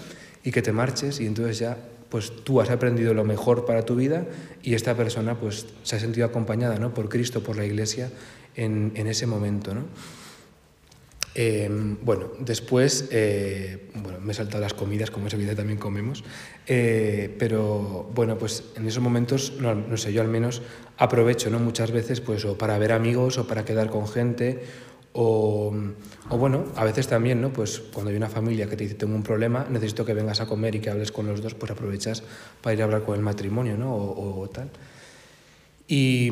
y 0.43 0.52
que 0.52 0.62
te 0.62 0.72
marches 0.72 1.19
y 1.19 1.26
entonces 1.26 1.60
ya, 1.60 1.78
pues 2.10 2.32
tú 2.43 2.62
has 2.62 2.69
aprendido 2.69 3.13
lo 3.13 3.24
mejor 3.24 3.65
para 3.65 3.86
tu 3.86 3.95
vida 3.95 4.26
y 4.63 4.74
esta 4.74 4.95
persona, 4.95 5.39
pues, 5.39 5.65
se 5.84 5.95
ha 5.95 6.00
sentido 6.00 6.26
acompañada, 6.26 6.78
¿no? 6.78 6.93
Por 6.93 7.10
Cristo, 7.10 7.41
por 7.43 7.58
la 7.58 7.65
Iglesia 7.65 8.10
en, 8.56 8.91
en 8.95 9.08
ese 9.08 9.26
momento, 9.26 9.74
¿no? 9.74 9.82
Em, 11.41 11.95
bueno, 12.02 12.32
después, 12.39 13.08
eh, 13.12 13.88
bueno, 13.95 14.19
me 14.19 14.34
he 14.34 14.36
saltado 14.36 14.60
las 14.60 14.73
comidas, 14.73 15.10
como 15.10 15.28
es 15.28 15.34
evidente 15.34 15.56
también 15.56 15.80
comemos, 15.80 16.21
eh, 16.67 17.34
pero 17.39 18.12
bueno, 18.13 18.38
pues 18.38 18.65
en 18.75 18.86
esos 18.86 19.02
momentos, 19.02 19.54
no, 19.58 19.95
sé, 19.95 20.12
yo 20.12 20.21
al 20.21 20.28
menos 20.28 20.62
aprovecho, 20.97 21.49
¿no? 21.49 21.58
Muchas 21.58 21.91
veces, 21.91 22.19
pues, 22.19 22.43
o 22.43 22.58
para 22.58 22.78
ver 22.78 22.91
amigos, 22.91 23.38
o 23.38 23.47
para 23.47 23.63
quedar 23.63 23.89
con 23.89 24.06
gente, 24.06 24.63
o, 25.13 25.73
o, 26.28 26.38
bueno, 26.38 26.65
a 26.75 26.84
veces 26.84 27.08
también, 27.08 27.39
¿no? 27.39 27.54
Pues 27.54 27.80
cuando 27.93 28.12
hay 28.12 28.17
una 28.17 28.28
familia 28.28 28.67
que 28.67 28.75
te 28.75 28.84
dice 28.84 28.95
tengo 28.95 29.15
un 29.15 29.23
problema, 29.23 29.65
necesito 29.69 30.04
que 30.04 30.13
vengas 30.13 30.41
a 30.41 30.45
comer 30.45 30.75
y 30.75 30.82
que 30.82 30.89
hables 30.89 31.13
con 31.13 31.25
los 31.25 31.41
dos, 31.41 31.54
pues 31.54 31.71
aprovechas 31.71 32.21
para 32.62 32.73
ir 32.73 32.82
a 32.82 32.84
hablar 32.84 33.04
con 33.04 33.15
el 33.15 33.21
matrimonio, 33.21 33.78
¿no? 33.78 33.95
O, 33.95 34.41
o 34.41 34.49
tal. 34.49 34.69
Y 35.88 36.30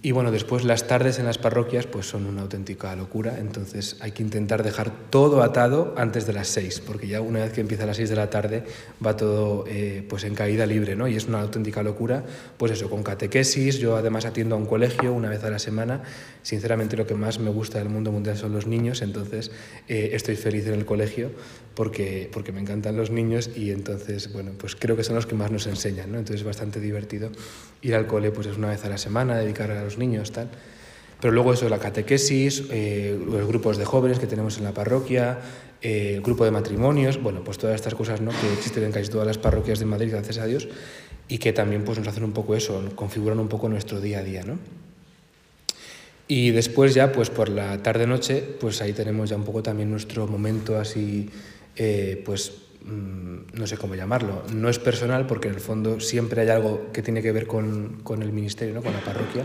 y 0.00 0.12
bueno, 0.12 0.30
después 0.30 0.64
las 0.64 0.86
tardes 0.86 1.18
en 1.18 1.26
las 1.26 1.38
parroquias 1.38 1.86
pues 1.86 2.06
son 2.06 2.26
una 2.26 2.42
auténtica 2.42 2.94
locura, 2.94 3.38
entonces 3.40 3.96
hay 3.98 4.12
que 4.12 4.22
intentar 4.22 4.62
dejar 4.62 4.92
todo 5.10 5.42
atado 5.42 5.94
antes 5.96 6.24
de 6.24 6.32
las 6.32 6.46
seis, 6.46 6.80
porque 6.80 7.08
ya 7.08 7.20
una 7.20 7.40
vez 7.40 7.52
que 7.52 7.60
empieza 7.60 7.82
a 7.82 7.86
las 7.86 7.96
seis 7.96 8.08
de 8.08 8.14
la 8.14 8.30
tarde 8.30 8.62
va 9.04 9.16
todo 9.16 9.64
eh, 9.66 10.06
pues 10.08 10.22
en 10.22 10.36
caída 10.36 10.66
libre, 10.66 10.94
¿no? 10.94 11.08
Y 11.08 11.16
es 11.16 11.26
una 11.26 11.40
auténtica 11.40 11.82
locura, 11.82 12.24
pues 12.56 12.70
eso, 12.70 12.88
con 12.88 13.02
catequesis, 13.02 13.78
yo 13.78 13.96
además 13.96 14.24
atiendo 14.24 14.54
a 14.54 14.58
un 14.58 14.66
colegio 14.66 15.12
una 15.12 15.30
vez 15.30 15.42
a 15.42 15.50
la 15.50 15.58
semana, 15.58 16.02
sinceramente 16.42 16.96
lo 16.96 17.04
que 17.04 17.14
más 17.14 17.40
me 17.40 17.50
gusta 17.50 17.78
del 17.78 17.88
mundo 17.88 18.12
mundial 18.12 18.36
son 18.36 18.52
los 18.52 18.68
niños, 18.68 19.02
entonces 19.02 19.50
eh, 19.88 20.10
estoy 20.12 20.36
feliz 20.36 20.64
en 20.68 20.74
el 20.74 20.84
colegio 20.84 21.32
porque, 21.78 22.28
porque 22.32 22.50
me 22.50 22.60
encantan 22.60 22.96
los 22.96 23.12
niños 23.12 23.50
y 23.54 23.70
entonces, 23.70 24.32
bueno, 24.32 24.50
pues 24.58 24.74
creo 24.74 24.96
que 24.96 25.04
son 25.04 25.14
los 25.14 25.26
que 25.26 25.36
más 25.36 25.52
nos 25.52 25.68
enseñan, 25.68 26.10
¿no? 26.10 26.18
Entonces 26.18 26.40
es 26.40 26.44
bastante 26.44 26.80
divertido 26.80 27.30
ir 27.82 27.94
al 27.94 28.08
cole 28.08 28.32
pues 28.32 28.48
es 28.48 28.56
una 28.56 28.70
vez 28.70 28.84
a 28.84 28.88
la 28.88 28.98
semana, 28.98 29.38
dedicar 29.38 29.70
a 29.70 29.84
los 29.84 29.96
niños, 29.96 30.32
tal. 30.32 30.48
Pero 31.20 31.32
luego 31.32 31.52
eso, 31.52 31.68
la 31.68 31.78
catequesis, 31.78 32.64
eh, 32.72 33.16
los 33.24 33.46
grupos 33.46 33.78
de 33.78 33.84
jóvenes 33.84 34.18
que 34.18 34.26
tenemos 34.26 34.58
en 34.58 34.64
la 34.64 34.74
parroquia, 34.74 35.38
eh, 35.80 36.14
el 36.16 36.20
grupo 36.20 36.44
de 36.44 36.50
matrimonios, 36.50 37.22
bueno, 37.22 37.44
pues 37.44 37.58
todas 37.58 37.76
estas 37.76 37.94
cosas 37.94 38.20
¿no? 38.20 38.32
que 38.32 38.52
existen 38.54 38.82
en 38.82 38.90
casi 38.90 39.08
todas 39.08 39.28
las 39.28 39.38
parroquias 39.38 39.78
de 39.78 39.84
Madrid, 39.84 40.10
gracias 40.10 40.38
a 40.38 40.46
Dios, 40.46 40.66
y 41.28 41.38
que 41.38 41.52
también 41.52 41.84
pues, 41.84 41.96
nos 41.96 42.08
hacen 42.08 42.24
un 42.24 42.32
poco 42.32 42.56
eso, 42.56 42.82
configuran 42.96 43.38
un 43.38 43.46
poco 43.46 43.68
nuestro 43.68 44.00
día 44.00 44.18
a 44.18 44.22
día, 44.24 44.42
¿no? 44.42 44.58
Y 46.26 46.50
después 46.50 46.92
ya, 46.92 47.12
pues 47.12 47.30
por 47.30 47.48
la 47.48 47.82
tarde-noche, 47.82 48.42
pues 48.60 48.82
ahí 48.82 48.92
tenemos 48.92 49.30
ya 49.30 49.36
un 49.36 49.44
poco 49.44 49.62
también 49.62 49.90
nuestro 49.90 50.26
momento 50.26 50.78
así, 50.78 51.30
eh, 51.78 52.22
pues 52.24 52.68
Mm, 52.88 53.58
no 53.58 53.66
sé 53.66 53.76
cómo 53.76 53.96
llamarlo, 53.96 54.44
no 54.54 54.70
es 54.70 54.78
personal 54.78 55.26
porque 55.26 55.48
en 55.48 55.54
el 55.54 55.60
fondo 55.60 56.00
siempre 56.00 56.40
hay 56.42 56.48
algo 56.48 56.90
que 56.90 57.02
tiene 57.02 57.20
que 57.20 57.32
ver 57.32 57.46
con, 57.46 58.00
con 58.02 58.22
el 58.22 58.32
ministerio, 58.32 58.74
¿no? 58.74 58.82
con 58.82 58.94
la 58.94 59.00
parroquia, 59.00 59.44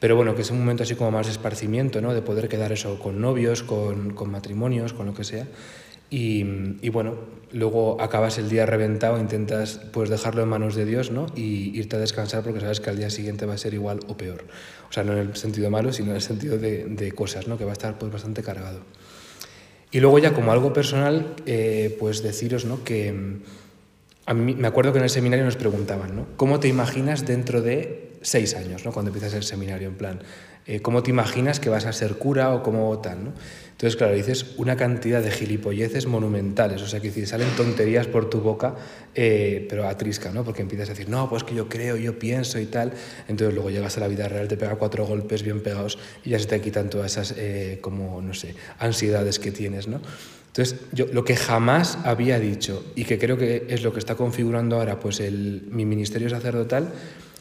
pero 0.00 0.16
bueno, 0.16 0.34
que 0.34 0.42
es 0.42 0.50
un 0.50 0.60
momento 0.60 0.84
así 0.84 0.94
como 0.94 1.10
más 1.10 1.26
de 1.26 1.32
esparcimiento, 1.32 2.00
¿no? 2.00 2.14
de 2.14 2.22
poder 2.22 2.48
quedar 2.48 2.72
eso 2.72 2.98
con 2.98 3.20
novios, 3.20 3.62
con, 3.62 4.14
con 4.14 4.30
matrimonios, 4.30 4.94
con 4.94 5.06
lo 5.06 5.14
que 5.14 5.24
sea. 5.24 5.46
Y, 6.10 6.76
y, 6.80 6.90
bueno, 6.90 7.16
luego 7.52 8.00
acabas 8.00 8.38
el 8.38 8.48
día 8.48 8.66
reventado, 8.66 9.18
intentas 9.18 9.80
pues 9.92 10.08
dejarlo 10.10 10.42
en 10.42 10.48
manos 10.48 10.74
de 10.76 10.84
Dios 10.84 11.10
¿no? 11.10 11.26
y 11.34 11.76
irte 11.76 11.96
a 11.96 11.98
descansar 11.98 12.44
porque 12.44 12.60
sabes 12.60 12.80
que 12.80 12.90
al 12.90 12.98
día 12.98 13.10
siguiente 13.10 13.46
va 13.46 13.54
a 13.54 13.58
ser 13.58 13.74
igual 13.74 14.00
o 14.06 14.16
peor. 14.16 14.44
O 14.88 14.92
sea, 14.92 15.02
no 15.02 15.12
en 15.12 15.18
el 15.18 15.36
sentido 15.36 15.70
malo, 15.70 15.92
sino 15.92 16.10
en 16.10 16.16
el 16.16 16.22
sentido 16.22 16.56
de, 16.56 16.84
de 16.84 17.12
cosas, 17.12 17.48
¿no? 17.48 17.58
que 17.58 17.64
va 17.64 17.70
a 17.70 17.72
estar 17.72 17.98
pues 17.98 18.12
bastante 18.12 18.42
cargado. 18.42 18.80
Y 19.94 20.00
luego 20.00 20.18
ya 20.18 20.34
como 20.34 20.50
algo 20.50 20.72
personal, 20.72 21.36
eh, 21.46 21.96
pues 22.00 22.20
deciros 22.20 22.64
¿no? 22.64 22.82
que 22.82 23.12
mm, 23.12 23.42
a 24.26 24.34
mí 24.34 24.56
me 24.56 24.66
acuerdo 24.66 24.92
que 24.92 24.98
en 24.98 25.04
el 25.04 25.10
seminario 25.10 25.44
nos 25.44 25.54
preguntaban, 25.54 26.16
¿no? 26.16 26.26
¿Cómo 26.36 26.58
te 26.58 26.66
imaginas 26.66 27.24
dentro 27.26 27.62
de 27.62 28.03
seis 28.24 28.54
años, 28.54 28.84
¿no? 28.84 28.92
cuando 28.92 29.10
empiezas 29.10 29.34
el 29.34 29.44
seminario? 29.44 29.88
En 29.88 29.94
plan, 29.94 30.20
eh, 30.66 30.80
¿cómo 30.80 31.02
te 31.02 31.10
imaginas 31.10 31.60
que 31.60 31.68
vas 31.68 31.84
a 31.84 31.92
ser 31.92 32.16
cura 32.16 32.54
o 32.54 32.62
cómo 32.62 32.98
tal? 32.98 33.24
¿no? 33.24 33.32
Entonces, 33.74 33.96
claro, 33.96 34.14
dices 34.14 34.54
una 34.56 34.76
cantidad 34.76 35.20
de 35.20 35.32
gilipolleces 35.32 36.06
monumentales, 36.06 36.80
o 36.80 36.86
sea, 36.86 37.00
que 37.00 37.08
decir, 37.08 37.26
salen 37.26 37.48
tonterías 37.56 38.06
por 38.06 38.30
tu 38.30 38.40
boca, 38.40 38.76
eh, 39.16 39.66
pero 39.68 39.88
a 39.88 39.98
trisca, 39.98 40.30
¿no? 40.30 40.44
Porque 40.44 40.62
empiezas 40.62 40.88
a 40.88 40.92
decir, 40.92 41.08
no, 41.08 41.28
pues 41.28 41.42
que 41.42 41.56
yo 41.56 41.68
creo, 41.68 41.96
yo 41.96 42.16
pienso 42.16 42.60
y 42.60 42.66
tal, 42.66 42.92
entonces 43.26 43.52
luego 43.52 43.70
llegas 43.70 43.96
a 43.96 44.00
la 44.00 44.08
vida 44.08 44.28
real, 44.28 44.46
te 44.46 44.56
pega 44.56 44.76
cuatro 44.76 45.04
golpes 45.04 45.42
bien 45.42 45.60
pegados 45.60 45.98
y 46.24 46.30
ya 46.30 46.38
se 46.38 46.46
te 46.46 46.60
quitan 46.60 46.88
todas 46.88 47.12
esas, 47.12 47.34
eh, 47.36 47.78
como, 47.80 48.22
no 48.22 48.32
sé, 48.32 48.54
ansiedades 48.78 49.40
que 49.40 49.50
tienes, 49.50 49.88
¿no? 49.88 50.00
Entonces, 50.46 50.76
yo 50.92 51.06
lo 51.06 51.24
que 51.24 51.34
jamás 51.34 51.98
había 52.04 52.38
dicho 52.38 52.84
y 52.94 53.04
que 53.04 53.18
creo 53.18 53.36
que 53.36 53.66
es 53.68 53.82
lo 53.82 53.92
que 53.92 53.98
está 53.98 54.14
configurando 54.14 54.76
ahora 54.76 55.00
pues 55.00 55.18
el, 55.18 55.64
mi 55.68 55.84
ministerio 55.84 56.30
sacerdotal, 56.30 56.92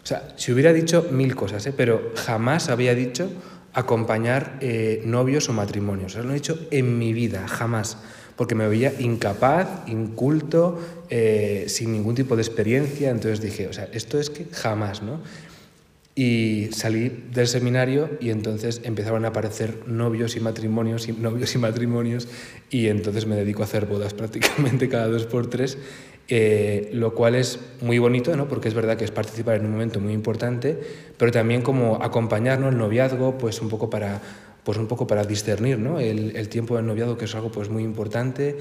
o 0.04 0.06
sea, 0.06 0.34
si 0.36 0.52
hubiera 0.52 0.74
dicho 0.74 1.08
mil 1.12 1.34
cosas, 1.34 1.66
¿eh? 1.66 1.74
pero 1.76 2.12
jamás 2.16 2.70
había 2.70 2.94
dicho 2.94 3.30
acompañar 3.74 4.58
eh, 4.60 5.02
novios 5.06 5.48
o 5.48 5.54
matrimonios. 5.54 6.16
Eso 6.16 6.24
lo 6.24 6.34
he 6.34 6.38
hecho 6.38 6.60
en 6.72 7.00
mi 7.00 7.14
vida, 7.14 7.48
jamás, 7.48 7.98
porque 8.36 8.54
me 8.54 8.68
veía 8.68 8.94
incapaz, 9.00 9.88
inculto, 9.88 10.78
eh, 11.10 11.66
sin 11.70 11.94
ningún 11.94 12.16
tipo 12.16 12.36
de 12.36 12.42
experiencia. 12.42 13.12
Entonces 13.12 13.40
dije, 13.40 13.68
o 13.68 13.74
sea, 13.74 13.88
esto 13.94 14.20
es 14.20 14.30
que 14.30 14.46
jamás, 14.52 15.02
¿no? 15.02 15.22
Y 16.16 16.70
salí 16.74 17.24
del 17.34 17.48
seminario 17.48 18.10
y 18.20 18.30
entonces 18.30 18.82
empezaron 18.84 19.26
a 19.26 19.30
aparecer 19.30 19.88
novios 19.88 20.36
y 20.36 20.42
matrimonios 20.42 21.08
y 21.08 21.14
novios 21.14 21.56
y 21.56 21.58
matrimonios 21.58 22.28
y 22.70 22.88
entonces 22.88 23.26
me 23.26 23.36
dedico 23.36 23.64
a 23.64 23.66
hacer 23.66 23.88
bodas 23.88 24.14
prácticamente 24.14 24.90
cada 24.90 25.08
dos 25.08 25.26
por 25.26 25.50
tres 25.50 25.80
eh, 26.36 26.90
lo 26.94 27.14
cual 27.14 27.36
es 27.36 27.60
muy 27.82 28.00
bonito, 28.00 28.36
¿no? 28.36 28.48
porque 28.48 28.68
es 28.68 28.74
verdad 28.74 28.98
que 28.98 29.06
es 29.06 29.12
participar 29.12 29.58
en 29.58 29.66
un 29.68 29.72
momento 29.74 30.00
muy 30.00 30.14
importante, 30.14 30.80
pero 31.16 31.32
también 31.32 31.62
como 31.62 32.02
acompañarnos 32.02 32.72
el 32.72 32.80
noviazgo, 32.80 33.38
pues 33.38 33.62
un 33.62 33.70
poco 33.70 33.88
para, 33.92 34.20
pues 34.64 34.80
un 34.80 34.88
poco 34.88 35.06
para 35.06 35.26
discernir 35.26 35.78
¿no? 35.78 36.00
el, 36.00 36.50
tiempo 36.50 36.76
del 36.76 36.88
noviazgo, 36.88 37.20
que 37.20 37.26
es 37.26 37.36
algo 37.36 37.52
pues 37.52 37.70
muy 37.70 37.84
importante. 37.84 38.58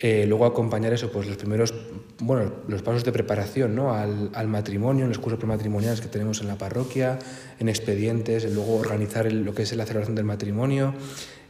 Eh, 0.00 0.24
luego 0.26 0.46
acompañar 0.46 0.94
eso, 0.94 1.12
pues 1.12 1.28
los 1.28 1.36
primeros, 1.36 1.74
bueno, 2.18 2.50
los 2.66 2.80
pasos 2.80 3.04
de 3.04 3.12
preparación 3.12 3.76
¿no? 3.76 3.92
al, 3.92 4.30
al, 4.32 4.48
matrimonio, 4.48 5.04
en 5.04 5.10
los 5.10 5.18
cursos 5.18 5.38
prematrimoniales 5.38 6.00
que 6.00 6.08
tenemos 6.08 6.40
en 6.40 6.48
la 6.48 6.56
parroquia, 6.56 7.18
en 7.60 7.68
expedientes, 7.68 8.50
luego 8.54 8.76
organizar 8.76 9.30
lo 9.30 9.52
que 9.52 9.64
es 9.64 9.76
la 9.76 9.84
celebración 9.84 10.16
del 10.16 10.24
matrimonio, 10.24 10.94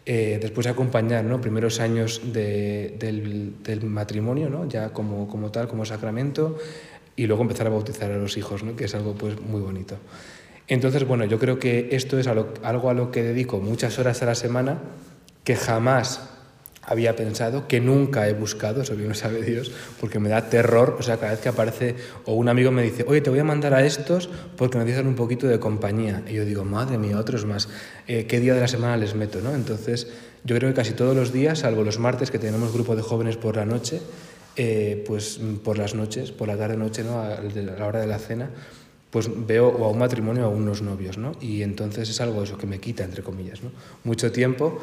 eh, 0.05 0.39
después 0.41 0.67
acompañar 0.67 1.25
¿no? 1.25 1.41
primeros 1.41 1.79
años 1.81 2.21
de, 2.33 2.97
del, 2.99 3.63
del, 3.63 3.85
matrimonio, 3.85 4.51
¿no? 4.51 4.69
ya 4.69 4.93
como, 4.93 5.29
como 5.29 5.51
tal, 5.51 5.69
como 5.69 5.85
sacramento, 5.85 6.59
y 7.15 7.27
luego 7.27 7.43
empezar 7.43 7.67
a 7.69 7.71
bautizar 7.71 8.11
a 8.11 8.17
los 8.17 8.37
hijos, 8.37 8.65
¿no? 8.65 8.75
que 8.75 8.85
es 8.87 8.95
algo 8.95 9.15
pues 9.15 9.41
muy 9.41 9.61
bonito. 9.61 9.97
Entonces, 10.67 11.07
bueno, 11.07 11.25
yo 11.25 11.39
creo 11.39 11.59
que 11.59 11.89
esto 11.93 12.19
es 12.19 12.27
algo 12.27 12.91
a 12.91 12.95
lo 12.95 13.11
que 13.11 13.23
dedico 13.23 13.61
muchas 13.61 13.99
horas 13.99 14.23
a 14.23 14.27
la 14.27 14.35
semana, 14.35 14.79
que 15.45 15.55
jamás 15.57 16.32
había 16.83 17.15
pensado, 17.15 17.69
que 17.69 17.81
nunca 17.81 18.29
he 18.29 18.33
buscado, 18.33 18.83
eso 18.83 18.97
bien 18.97 19.15
sabe 19.15 19.43
Dios, 19.43 19.71
porque 20.01 20.19
me 20.19 20.29
da 20.29 20.49
terror, 20.49 20.97
o 20.99 21.03
sea, 21.03 21.17
cada 21.17 21.33
vez 21.33 21.41
que 21.41 21.49
aparece 21.49 21.95
o 22.25 22.35
un 22.35 22.49
amigo 22.49 22.73
me 22.73 22.83
dice, 22.83 23.05
oye, 23.07 23.21
te 23.21 23.31
voy 23.31 23.39
a 23.39 23.45
mandar 23.45 23.73
a 23.73 23.85
estos 23.85 24.29
porque 24.57 24.79
necesitan 24.79 25.07
un 25.07 25.15
poquito 25.15 25.47
de 25.47 25.61
compañía. 25.61 26.23
Y 26.29 26.35
yo 26.35 26.45
digo, 26.45 26.65
madre 26.65 26.99
mía, 26.99 27.19
otros 27.19 27.47
más, 27.47 27.69
eh, 28.09 28.27
¿qué 28.27 28.41
día 28.41 28.55
de 28.55 28.61
la 28.61 28.69
semana 28.69 28.97
les 28.97 29.15
meto? 29.15 29.41
¿no? 29.41 29.55
Entonces, 29.55 30.09
yo 30.45 30.57
creo 30.57 30.71
que 30.71 30.75
casi 30.75 30.93
todos 30.93 31.15
los 31.15 31.33
días, 31.33 31.61
salvo 31.61 31.85
los 31.85 32.01
martes 32.01 32.31
que 32.33 32.39
tenemos 32.39 32.73
grupo 32.73 32.97
de 32.97 33.03
jóvenes 33.03 33.37
por 33.37 33.57
la 33.57 33.65
noche, 33.65 34.01
eh, 34.57 35.05
pues 35.07 35.41
por 35.63 35.79
las 35.79 35.95
noches, 35.95 36.33
por 36.33 36.49
la 36.49 36.57
tarde-noche, 36.57 37.05
¿no? 37.05 37.21
a 37.21 37.39
la 37.41 37.87
hora 37.87 38.01
de 38.01 38.07
la 38.09 38.19
cena, 38.19 38.51
pues 39.13 39.29
veo 39.47 39.69
o 39.69 39.85
a 39.85 39.89
un 39.91 39.99
matrimonio 39.99 40.45
o 40.45 40.47
a 40.47 40.49
unos 40.49 40.81
novios, 40.81 41.19
¿no? 41.19 41.33
Y 41.39 41.61
entonces 41.63 42.09
es 42.09 42.19
algo 42.23 42.43
eso 42.43 42.57
que 42.57 42.67
me 42.67 42.81
quita, 42.81 43.05
entre 43.05 43.23
comillas, 43.23 43.63
¿no? 43.63 43.71
Mucho 44.05 44.33
tiempo 44.33 44.81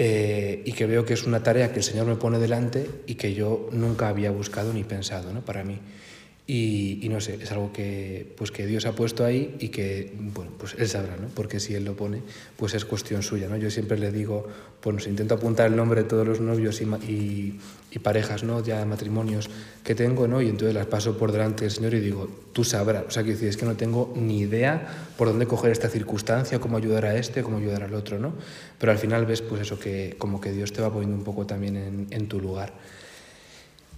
eh, 0.00 0.62
y 0.64 0.72
que 0.72 0.86
veo 0.86 1.04
que 1.04 1.14
es 1.14 1.24
una 1.24 1.42
tarea 1.42 1.72
que 1.72 1.80
el 1.80 1.82
Señor 1.82 2.06
me 2.06 2.14
pone 2.14 2.38
delante 2.38 2.88
y 3.08 3.16
que 3.16 3.34
yo 3.34 3.68
nunca 3.72 4.08
había 4.08 4.30
buscado 4.30 4.72
ni 4.72 4.84
pensado, 4.84 5.32
¿no? 5.32 5.44
Para 5.44 5.64
mí. 5.64 5.80
Y, 6.46 7.06
no 7.10 7.20
sé, 7.20 7.38
es 7.42 7.52
algo 7.52 7.74
que, 7.74 8.32
pues 8.38 8.50
que 8.50 8.64
Dios 8.64 8.86
ha 8.86 8.92
puesto 8.92 9.22
ahí 9.22 9.56
y 9.58 9.68
que, 9.68 10.14
bueno, 10.18 10.52
pues 10.56 10.76
Él 10.78 10.88
sabrá, 10.88 11.16
¿no? 11.16 11.28
Porque 11.34 11.60
si 11.60 11.74
Él 11.74 11.84
lo 11.84 11.94
pone, 11.94 12.22
pues 12.56 12.72
es 12.72 12.86
cuestión 12.86 13.22
suya, 13.22 13.48
¿no? 13.48 13.58
Yo 13.58 13.70
siempre 13.70 13.98
le 13.98 14.10
digo, 14.10 14.46
pues 14.80 15.06
intento 15.08 15.34
apuntar 15.34 15.66
el 15.66 15.76
nombre 15.76 16.04
de 16.04 16.08
todos 16.08 16.26
los 16.26 16.40
novios 16.40 16.80
y, 16.80 17.58
parejas, 17.96 18.44
¿no? 18.44 18.62
Ya 18.62 18.84
matrimonios 18.84 19.48
que 19.82 19.94
tengo, 19.94 20.28
¿no? 20.28 20.42
Y 20.42 20.48
entonces 20.48 20.74
las 20.74 20.86
paso 20.86 21.16
por 21.16 21.32
delante 21.32 21.64
del 21.64 21.70
Señor 21.70 21.94
y 21.94 22.00
digo, 22.00 22.28
tú 22.52 22.62
sabrás, 22.64 23.04
o 23.06 23.10
sea, 23.10 23.24
que 23.24 23.30
decir, 23.30 23.48
es 23.48 23.56
que 23.56 23.64
no 23.64 23.76
tengo 23.76 24.12
ni 24.14 24.40
idea 24.40 25.08
por 25.16 25.28
dónde 25.28 25.46
coger 25.46 25.72
esta 25.72 25.88
circunstancia, 25.88 26.58
cómo 26.58 26.76
ayudar 26.76 27.06
a 27.06 27.16
este, 27.16 27.42
cómo 27.42 27.56
ayudar 27.56 27.82
al 27.84 27.94
otro, 27.94 28.18
¿no? 28.18 28.34
Pero 28.78 28.92
al 28.92 28.98
final 28.98 29.24
ves, 29.24 29.40
pues 29.40 29.62
eso, 29.62 29.78
que 29.78 30.16
como 30.18 30.40
que 30.40 30.52
Dios 30.52 30.72
te 30.72 30.82
va 30.82 30.92
poniendo 30.92 31.16
un 31.16 31.24
poco 31.24 31.46
también 31.46 31.76
en, 31.76 32.06
en 32.10 32.28
tu 32.28 32.40
lugar. 32.40 32.74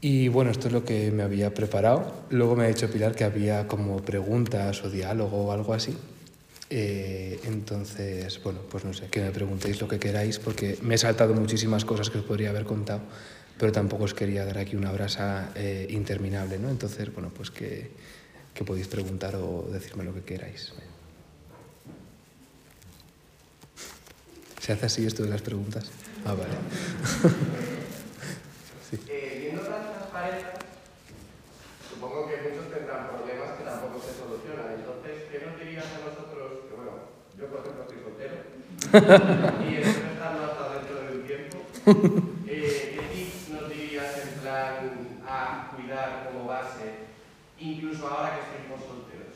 Y 0.01 0.29
bueno, 0.29 0.51
esto 0.51 0.69
es 0.69 0.73
lo 0.73 0.85
que 0.85 1.11
me 1.11 1.23
había 1.23 1.53
preparado. 1.53 2.25
Luego 2.31 2.57
me 2.57 2.65
ha 2.65 2.69
dicho 2.69 2.89
Pilar 2.91 3.15
que 3.15 3.25
había 3.25 3.67
como 3.67 3.99
preguntas 3.99 4.83
o 4.83 4.89
diálogo 4.89 5.47
o 5.47 5.53
algo 5.53 5.75
así. 5.75 5.95
Eh, 6.73 7.41
entonces, 7.45 8.41
bueno, 8.45 8.61
pues 8.71 8.85
no 8.85 8.95
sé, 8.95 9.09
que 9.09 9.21
me 9.21 9.33
preguntéis 9.33 9.81
lo 9.81 9.89
que 9.89 9.99
queráis 9.99 10.39
porque 10.39 10.79
me 10.83 10.95
he 10.95 10.99
saltado 10.99 11.35
muchísimas 11.35 11.85
cosas 11.85 12.11
que 12.11 12.19
os 12.19 12.25
podría 12.25 12.51
haber 12.51 12.65
contado, 12.65 13.01
pero 13.61 13.73
tampoco 13.73 14.05
os 14.05 14.15
quería 14.15 14.47
dar 14.49 14.57
aquí 14.57 14.75
una 14.75 14.91
brasa 14.91 15.53
eh, 15.55 15.87
interminable, 15.91 16.59
¿no? 16.59 16.71
Entonces, 16.71 17.13
bueno, 17.13 17.29
pues 17.29 17.51
que, 17.51 17.91
que 18.55 18.65
podéis 18.65 18.89
preguntar 18.89 19.37
o 19.37 19.69
decirme 19.71 20.03
lo 20.03 20.15
que 20.15 20.25
queráis. 20.25 20.73
¿Se 24.61 24.73
hace 24.73 24.87
así 24.87 25.05
esto 25.05 25.25
de 25.25 25.29
las 25.29 25.43
preguntas? 25.43 25.91
Ah, 26.25 26.33
vale. 26.33 26.55
sí. 28.91 28.99
Eh, 29.09 29.41
supongo 32.01 32.29
que 32.29 32.37
muchos 32.49 32.73
tendrán 32.73 33.09
problemas 33.09 33.59
que 33.59 33.65
tampoco 33.65 34.01
se 34.01 34.15
solucionan. 34.17 34.73
Entonces, 34.73 35.29
¿qué 35.31 35.45
nos 35.45 35.59
dirías 35.61 35.85
a 35.85 36.01
nosotros? 36.09 36.65
Que 36.65 36.73
bueno, 36.77 36.93
yo 37.37 37.45
por 37.47 37.61
ejemplo 37.61 37.85
estoy 37.85 38.01
soltero 38.09 38.37
y 39.69 39.85
estoy 39.85 40.17
estando 40.17 40.49
hasta 40.49 40.81
dentro 40.81 40.97
de 41.05 41.13
un 41.13 41.29
tiempo. 41.29 41.61
Eh, 42.47 42.97
¿Qué 42.97 43.05
tips 43.15 43.51
nos 43.51 43.69
dirías 43.71 44.19
en 44.19 44.31
plan 44.41 45.23
a 45.27 45.71
cuidar 45.75 46.25
como 46.27 46.47
base, 46.47 46.87
incluso 47.59 48.09
ahora 48.21 48.37
que 48.37 48.41
estamos 48.45 48.81
solteros? 48.85 49.33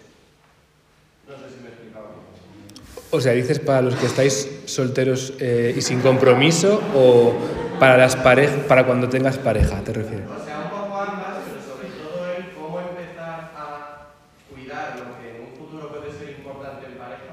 No 1.29 1.35
sé 1.40 1.55
si 1.55 1.61
me 1.62 1.68
he 1.68 1.73
explicado 1.73 2.07
bien. 2.12 3.09
O 3.11 3.20
sea, 3.20 3.33
dices 3.33 3.59
para 3.59 3.81
los 3.83 3.94
que 3.97 4.07
estáis 4.07 4.49
solteros 4.66 5.35
eh, 5.40 5.75
y 5.77 5.81
sin 5.81 6.01
compromiso 6.01 6.83
o 6.94 7.35
para 7.81 7.97
las 7.97 8.16
parejas, 8.16 8.59
para 8.68 8.85
cuando 8.85 9.09
tengas 9.09 9.38
pareja, 9.38 9.81
¿te 9.83 9.92
refieres? 9.92 10.27
O 10.29 10.44
sea, 10.44 10.61
un 10.64 10.70
poco 10.70 11.01
ambas, 11.01 11.38
pero 11.49 11.61
sobre 11.62 11.88
todo 11.97 12.27
el 12.37 12.53
cómo 12.55 12.81
empezar 12.81 13.51
a 13.57 14.09
cuidar 14.53 14.97
lo 14.99 15.16
que 15.18 15.37
en 15.37 15.49
un 15.49 15.57
futuro 15.57 15.88
puede 15.88 16.12
ser 16.12 16.37
importante 16.37 16.87
en 16.87 16.99
pareja, 16.99 17.33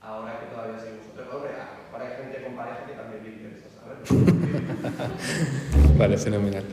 ahora 0.00 0.40
que 0.40 0.46
todavía 0.46 0.78
seguimos 0.78 1.06
solteros. 1.06 1.34
Hombre, 1.34 1.50
a 1.58 1.74
lo 1.74 1.82
mejor 1.82 1.98
hay 2.02 2.12
gente 2.22 2.42
con 2.44 2.56
pareja 2.56 2.86
que 2.86 2.92
también 2.94 3.20
le 3.24 3.30
interesa 3.34 3.68
saber. 3.74 3.98
vale, 5.98 6.18
fenomenal. 6.18 6.64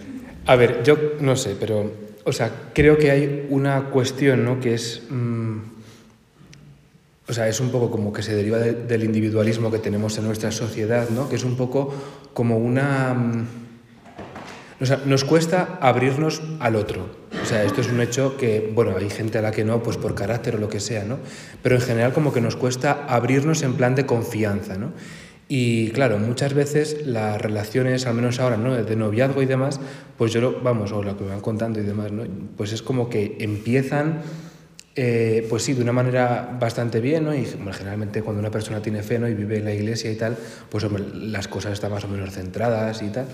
A 0.48 0.56
ver, 0.56 0.84
yo 0.84 0.96
no 1.22 1.36
sé, 1.36 1.56
pero, 1.60 1.89
o 2.25 2.33
sea, 2.33 2.51
creo 2.73 2.97
que 2.97 3.11
hay 3.11 3.47
una 3.49 3.85
cuestión, 3.91 4.43
¿no? 4.43 4.59
Que 4.59 4.73
es... 4.73 5.03
Mmm, 5.09 5.59
o 7.27 7.33
sea, 7.33 7.47
es 7.47 7.59
un 7.59 7.69
poco 7.69 7.89
como 7.89 8.13
que 8.13 8.21
se 8.21 8.35
deriva 8.35 8.59
del 8.59 9.03
individualismo 9.03 9.71
que 9.71 9.79
tenemos 9.79 10.17
en 10.17 10.25
nuestra 10.25 10.51
sociedad, 10.51 11.09
¿no? 11.09 11.27
Que 11.27 11.35
es 11.35 11.43
un 11.43 11.55
poco 11.55 11.93
como 12.33 12.57
una... 12.57 13.13
Mm, 13.13 13.47
o 14.81 14.85
sea, 14.85 15.01
nos 15.05 15.23
cuesta 15.23 15.79
abrirnos 15.81 16.41
al 16.59 16.75
otro. 16.75 17.09
O 17.41 17.45
sea, 17.45 17.63
esto 17.63 17.81
es 17.81 17.89
un 17.89 18.01
hecho 18.01 18.38
que, 18.38 18.71
bueno, 18.75 18.95
hay 18.97 19.09
gente 19.09 19.38
a 19.38 19.41
la 19.41 19.51
que 19.51 19.63
no, 19.63 19.81
pues 19.81 19.97
por 19.97 20.13
carácter 20.15 20.55
o 20.55 20.57
lo 20.59 20.67
que 20.67 20.79
sea, 20.79 21.03
¿no? 21.03 21.19
Pero 21.63 21.75
en 21.75 21.81
general 21.81 22.13
como 22.13 22.33
que 22.33 22.41
nos 22.41 22.55
cuesta 22.55 23.05
abrirnos 23.07 23.63
en 23.63 23.75
plan 23.75 23.95
de 23.95 24.05
confianza, 24.05 24.77
¿no? 24.77 24.91
Y 25.47 25.89
claro, 25.89 26.17
muchas 26.17 26.53
veces 26.53 27.05
las 27.05 27.39
relaciones, 27.39 28.08
al 28.08 28.15
menos 28.15 28.39
ahora, 28.39 28.58
¿no? 28.58 28.73
De 28.75 28.95
noviazgo 28.95 29.41
y 29.43 29.45
demás, 29.45 29.79
pues 30.17 30.34
yo 30.34 30.41
lo, 30.41 30.62
vamos, 30.62 30.91
o 30.91 31.03
lo 31.03 31.15
que 31.17 31.23
me 31.23 31.29
van 31.29 31.41
contando 31.41 31.79
y 31.79 31.84
demás, 31.84 32.12
¿no? 32.12 32.23
Pues 32.58 32.73
es 32.73 32.81
como 32.81 33.10
que 33.10 33.38
empiezan 33.39 34.21
eh, 34.97 35.45
pues 35.49 35.63
sí, 35.63 35.73
de 35.73 35.81
una 35.81 35.91
manera 35.91 36.58
bastante 36.58 37.01
bien, 37.01 37.25
¿no? 37.25 37.36
Y 37.36 37.45
generalmente 37.45 38.21
cuando 38.21 38.39
una 38.39 38.49
persona 38.49 38.81
tiene 38.81 39.03
fe 39.03 39.19
¿no? 39.19 39.27
y 39.27 39.34
vive 39.34 39.58
en 39.58 39.65
la 39.65 39.73
iglesia 39.73 40.10
y 40.10 40.15
tal, 40.15 40.38
pues 40.69 40.86
las 41.13 41.49
cosas 41.49 41.73
están 41.73 41.91
más 41.91 42.05
o 42.05 42.08
menos 42.08 42.31
centradas 42.31 43.01
y 43.01 43.10
tal. 43.10 43.27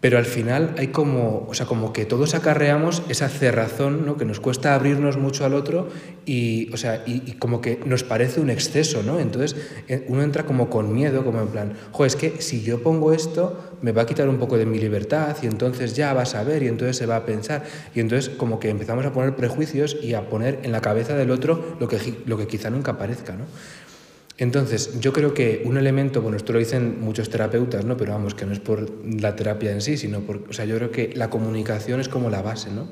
Pero 0.00 0.16
al 0.16 0.24
final 0.24 0.74
hay 0.78 0.88
como, 0.88 1.46
o 1.48 1.52
sea, 1.52 1.66
como 1.66 1.92
que 1.92 2.06
todos 2.06 2.34
acarreamos 2.34 3.02
esa 3.10 3.28
cerrazón, 3.28 4.06
¿no? 4.06 4.16
Que 4.16 4.24
nos 4.24 4.40
cuesta 4.40 4.74
abrirnos 4.74 5.18
mucho 5.18 5.44
al 5.44 5.52
otro 5.52 5.88
y, 6.24 6.72
o 6.72 6.78
sea, 6.78 7.02
y, 7.06 7.32
como 7.32 7.60
que 7.60 7.80
nos 7.84 8.02
parece 8.02 8.40
un 8.40 8.48
exceso, 8.48 9.02
¿no? 9.02 9.20
Entonces 9.20 9.56
eh, 9.88 10.06
uno 10.08 10.22
entra 10.22 10.46
como 10.46 10.70
con 10.70 10.94
miedo, 10.94 11.22
como 11.22 11.42
en 11.42 11.48
plan, 11.48 11.74
jo, 11.92 12.06
es 12.06 12.16
que 12.16 12.40
si 12.40 12.62
yo 12.62 12.82
pongo 12.82 13.12
esto 13.12 13.76
me 13.82 13.92
va 13.92 14.02
a 14.02 14.06
quitar 14.06 14.28
un 14.28 14.38
poco 14.38 14.56
de 14.56 14.64
mi 14.64 14.78
libertad 14.78 15.36
y 15.42 15.46
entonces 15.46 15.94
ya 15.94 16.14
vas 16.14 16.34
a 16.34 16.44
ver 16.44 16.62
y 16.62 16.68
entonces 16.68 16.96
se 16.96 17.06
va 17.06 17.16
a 17.16 17.26
pensar 17.26 17.64
y 17.94 18.00
entonces 18.00 18.30
como 18.30 18.58
que 18.58 18.70
empezamos 18.70 19.04
a 19.04 19.12
poner 19.12 19.36
prejuicios 19.36 19.98
y 20.02 20.14
a 20.14 20.28
poner 20.28 20.60
en 20.62 20.72
la 20.72 20.80
cabeza 20.80 21.14
del 21.14 21.30
otro 21.30 21.76
lo 21.78 21.88
que, 21.88 21.98
lo 22.24 22.38
que 22.38 22.46
quizá 22.46 22.70
nunca 22.70 22.96
parezca, 22.96 23.34
¿no? 23.34 23.44
Entonces, 24.40 24.98
yo 25.00 25.12
creo 25.12 25.34
que 25.34 25.60
un 25.66 25.76
elemento, 25.76 26.22
bueno, 26.22 26.38
esto 26.38 26.54
lo 26.54 26.58
dicen 26.58 26.98
muchos 26.98 27.28
terapeutas, 27.28 27.84
¿no? 27.84 27.98
Pero 27.98 28.12
vamos, 28.12 28.34
que 28.34 28.46
no 28.46 28.54
es 28.54 28.58
por 28.58 28.88
la 29.04 29.36
terapia 29.36 29.70
en 29.70 29.82
sí, 29.82 29.98
sino 29.98 30.20
por, 30.20 30.44
o 30.48 30.52
sea, 30.54 30.64
yo 30.64 30.76
creo 30.76 30.90
que 30.90 31.12
la 31.14 31.28
comunicación 31.28 32.00
es 32.00 32.08
como 32.08 32.30
la 32.30 32.40
base, 32.40 32.70
¿no? 32.70 32.88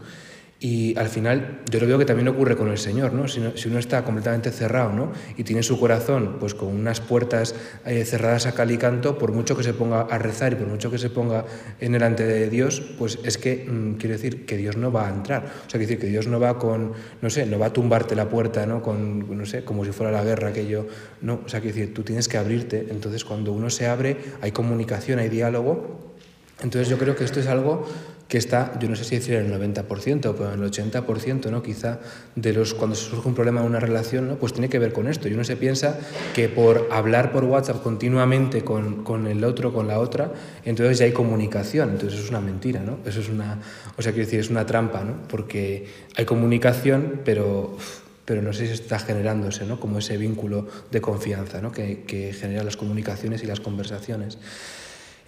Y 0.60 0.98
al 0.98 1.08
final 1.08 1.60
yo 1.70 1.78
lo 1.78 1.86
veo 1.86 1.98
que 1.98 2.04
también 2.04 2.26
ocurre 2.26 2.56
con 2.56 2.68
el 2.68 2.78
Señor, 2.78 3.12
¿no? 3.12 3.28
Si, 3.28 3.38
uno 3.68 3.78
está 3.78 4.02
completamente 4.02 4.50
cerrado 4.50 4.92
¿no? 4.92 5.12
y 5.36 5.44
tiene 5.44 5.62
su 5.62 5.78
corazón 5.78 6.38
pues 6.40 6.54
con 6.54 6.68
unas 6.68 7.00
puertas 7.00 7.54
eh, 7.86 8.04
cerradas 8.04 8.46
a 8.46 8.52
cal 8.52 8.72
y 8.72 8.76
canto, 8.76 9.18
por 9.18 9.30
mucho 9.30 9.56
que 9.56 9.62
se 9.62 9.72
ponga 9.72 10.00
a 10.00 10.18
rezar 10.18 10.54
y 10.54 10.56
por 10.56 10.66
mucho 10.66 10.90
que 10.90 10.98
se 10.98 11.10
ponga 11.10 11.44
en 11.78 11.92
delante 11.92 12.26
de 12.26 12.50
Dios, 12.50 12.82
pues 12.98 13.20
es 13.22 13.38
que 13.38 13.68
mm, 13.68 13.98
quiere 13.98 14.16
decir 14.16 14.46
que 14.46 14.56
Dios 14.56 14.76
no 14.76 14.90
va 14.90 15.06
a 15.06 15.10
entrar. 15.10 15.44
O 15.44 15.70
sea, 15.70 15.78
quiere 15.78 15.86
decir 15.86 15.98
que 16.00 16.08
Dios 16.08 16.26
no 16.26 16.40
va 16.40 16.58
con, 16.58 16.92
no 17.22 17.30
sé, 17.30 17.46
no 17.46 17.60
va 17.60 17.66
a 17.66 17.72
tumbarte 17.72 18.16
la 18.16 18.28
puerta, 18.28 18.66
¿no? 18.66 18.82
Con, 18.82 19.38
no 19.38 19.46
sé, 19.46 19.62
como 19.62 19.84
si 19.84 19.92
fuera 19.92 20.10
la 20.10 20.24
guerra 20.24 20.48
aquello, 20.48 20.88
no. 21.20 21.40
O 21.46 21.48
sea, 21.48 21.60
quiere 21.60 21.76
decir, 21.76 21.94
tú 21.94 22.02
tienes 22.02 22.26
que 22.26 22.36
abrirte. 22.36 22.88
Entonces, 22.90 23.24
cuando 23.24 23.52
uno 23.52 23.70
se 23.70 23.86
abre, 23.86 24.16
hay 24.40 24.50
comunicación, 24.50 25.20
hay 25.20 25.28
diálogo. 25.28 26.16
Entonces, 26.60 26.88
yo 26.88 26.98
creo 26.98 27.14
que 27.14 27.22
esto 27.22 27.38
es 27.38 27.46
algo 27.46 27.86
que 28.28 28.36
está, 28.36 28.78
yo 28.78 28.90
no 28.90 28.94
sé 28.94 29.04
si 29.04 29.16
decir 29.16 29.34
el 29.36 29.50
90%, 29.50 30.34
pero 30.36 30.52
el 30.52 30.60
80%, 30.60 31.50
¿no? 31.50 31.62
quizá, 31.62 31.98
de 32.34 32.52
los 32.52 32.74
cuando 32.74 32.94
surge 32.94 33.26
un 33.26 33.34
problema 33.34 33.62
en 33.62 33.66
una 33.66 33.80
relación, 33.80 34.28
¿no? 34.28 34.36
pues 34.36 34.52
tiene 34.52 34.68
que 34.68 34.78
ver 34.78 34.92
con 34.92 35.08
esto. 35.08 35.28
Y 35.28 35.32
uno 35.32 35.44
se 35.44 35.56
piensa 35.56 35.98
que 36.34 36.50
por 36.50 36.88
hablar 36.92 37.32
por 37.32 37.44
WhatsApp 37.44 37.82
continuamente 37.82 38.62
con, 38.62 39.02
con 39.02 39.26
el 39.26 39.42
otro, 39.44 39.72
con 39.72 39.88
la 39.88 39.98
otra, 39.98 40.30
entonces 40.66 40.98
ya 40.98 41.06
hay 41.06 41.12
comunicación. 41.12 41.88
Entonces 41.88 42.18
eso 42.18 42.24
es 42.24 42.30
una 42.30 42.42
mentira, 42.42 42.80
¿no? 42.80 42.98
Eso 43.06 43.20
es 43.20 43.30
una, 43.30 43.60
o 43.96 44.02
sea, 44.02 44.12
quiero 44.12 44.26
decir, 44.26 44.40
es 44.40 44.50
una 44.50 44.66
trampa, 44.66 45.04
¿no? 45.04 45.14
Porque 45.26 45.86
hay 46.14 46.24
comunicación, 46.26 47.22
pero 47.24 47.76
pero 48.26 48.42
no 48.42 48.52
sé 48.52 48.66
si 48.66 48.74
está 48.74 48.98
generándose, 48.98 49.64
¿no? 49.64 49.80
Como 49.80 50.00
ese 50.00 50.18
vínculo 50.18 50.68
de 50.90 51.00
confianza, 51.00 51.62
¿no? 51.62 51.72
Que, 51.72 52.02
que 52.02 52.34
genera 52.34 52.62
las 52.62 52.76
comunicaciones 52.76 53.42
y 53.42 53.46
las 53.46 53.58
conversaciones. 53.58 54.36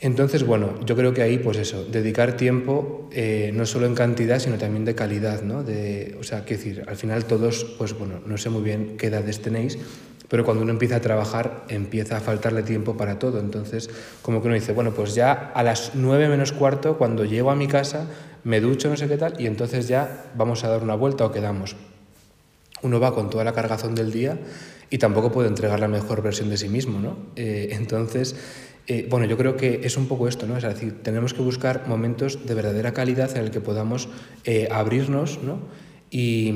Entonces, 0.02 0.46
bueno, 0.46 0.80
yo 0.86 0.96
creo 0.96 1.12
que 1.12 1.20
ahí, 1.20 1.38
pues 1.38 1.58
eso, 1.58 1.84
dedicar 1.84 2.34
tiempo 2.34 3.08
eh, 3.12 3.50
no 3.54 3.66
solo 3.66 3.84
en 3.84 3.94
cantidad, 3.94 4.38
sino 4.38 4.56
también 4.56 4.86
de 4.86 4.94
calidad, 4.94 5.42
¿no? 5.42 5.62
De, 5.62 6.16
o 6.18 6.22
sea, 6.22 6.46
qué 6.46 6.56
decir, 6.56 6.84
al 6.86 6.96
final 6.96 7.26
todos, 7.26 7.64
pues 7.76 7.92
bueno, 7.92 8.14
no 8.24 8.38
sé 8.38 8.48
muy 8.48 8.62
bien 8.62 8.96
qué 8.96 9.08
edades 9.08 9.42
tenéis, 9.42 9.78
Pero 10.28 10.44
cuando 10.44 10.62
uno 10.62 10.70
empieza 10.70 10.96
a 10.96 11.00
trabajar, 11.00 11.64
empieza 11.68 12.16
a 12.16 12.20
faltarle 12.20 12.62
tiempo 12.62 12.96
para 12.96 13.18
todo. 13.18 13.40
Entonces, 13.40 13.90
como 14.22 14.40
que 14.40 14.46
uno 14.46 14.54
dice, 14.54 14.72
bueno, 14.72 14.94
pues 14.94 15.16
ya 15.16 15.32
a 15.32 15.62
las 15.64 15.90
nueve 15.94 16.28
menos 16.28 16.52
cuarto, 16.52 16.96
cuando 16.96 17.24
llego 17.24 17.50
a 17.50 17.56
mi 17.56 17.66
casa, 17.66 18.06
me 18.44 18.60
ducho, 18.60 18.88
no 18.88 18.96
sé 18.96 19.08
qué 19.08 19.16
tal, 19.16 19.34
y 19.40 19.46
entonces 19.46 19.88
ya 19.88 20.30
vamos 20.36 20.62
a 20.62 20.68
dar 20.68 20.84
una 20.84 20.94
vuelta 20.94 21.26
o 21.26 21.32
quedamos. 21.32 21.74
Uno 22.82 23.00
va 23.00 23.12
con 23.12 23.28
toda 23.28 23.44
la 23.44 23.52
cargazón 23.52 23.96
del 23.96 24.12
día 24.12 24.38
y 24.88 24.98
tampoco 24.98 25.30
puede 25.30 25.48
entregar 25.48 25.80
la 25.80 25.88
mejor 25.88 26.22
versión 26.22 26.48
de 26.48 26.56
sí 26.56 26.68
mismo, 26.68 27.00
¿no? 27.00 27.16
Eh, 27.36 27.70
entonces, 27.72 28.36
eh, 28.86 29.06
bueno, 29.08 29.26
yo 29.26 29.36
creo 29.36 29.56
que 29.56 29.80
es 29.84 29.96
un 29.96 30.06
poco 30.06 30.28
esto, 30.28 30.46
¿no? 30.46 30.56
Es 30.56 30.64
decir, 30.64 31.02
tenemos 31.02 31.34
que 31.34 31.42
buscar 31.42 31.84
momentos 31.86 32.46
de 32.46 32.54
verdadera 32.54 32.92
calidad 32.92 33.36
en 33.36 33.44
el 33.44 33.50
que 33.50 33.60
podamos 33.60 34.08
eh, 34.44 34.68
abrirnos, 34.70 35.40
¿no? 35.42 35.60
Y, 36.10 36.52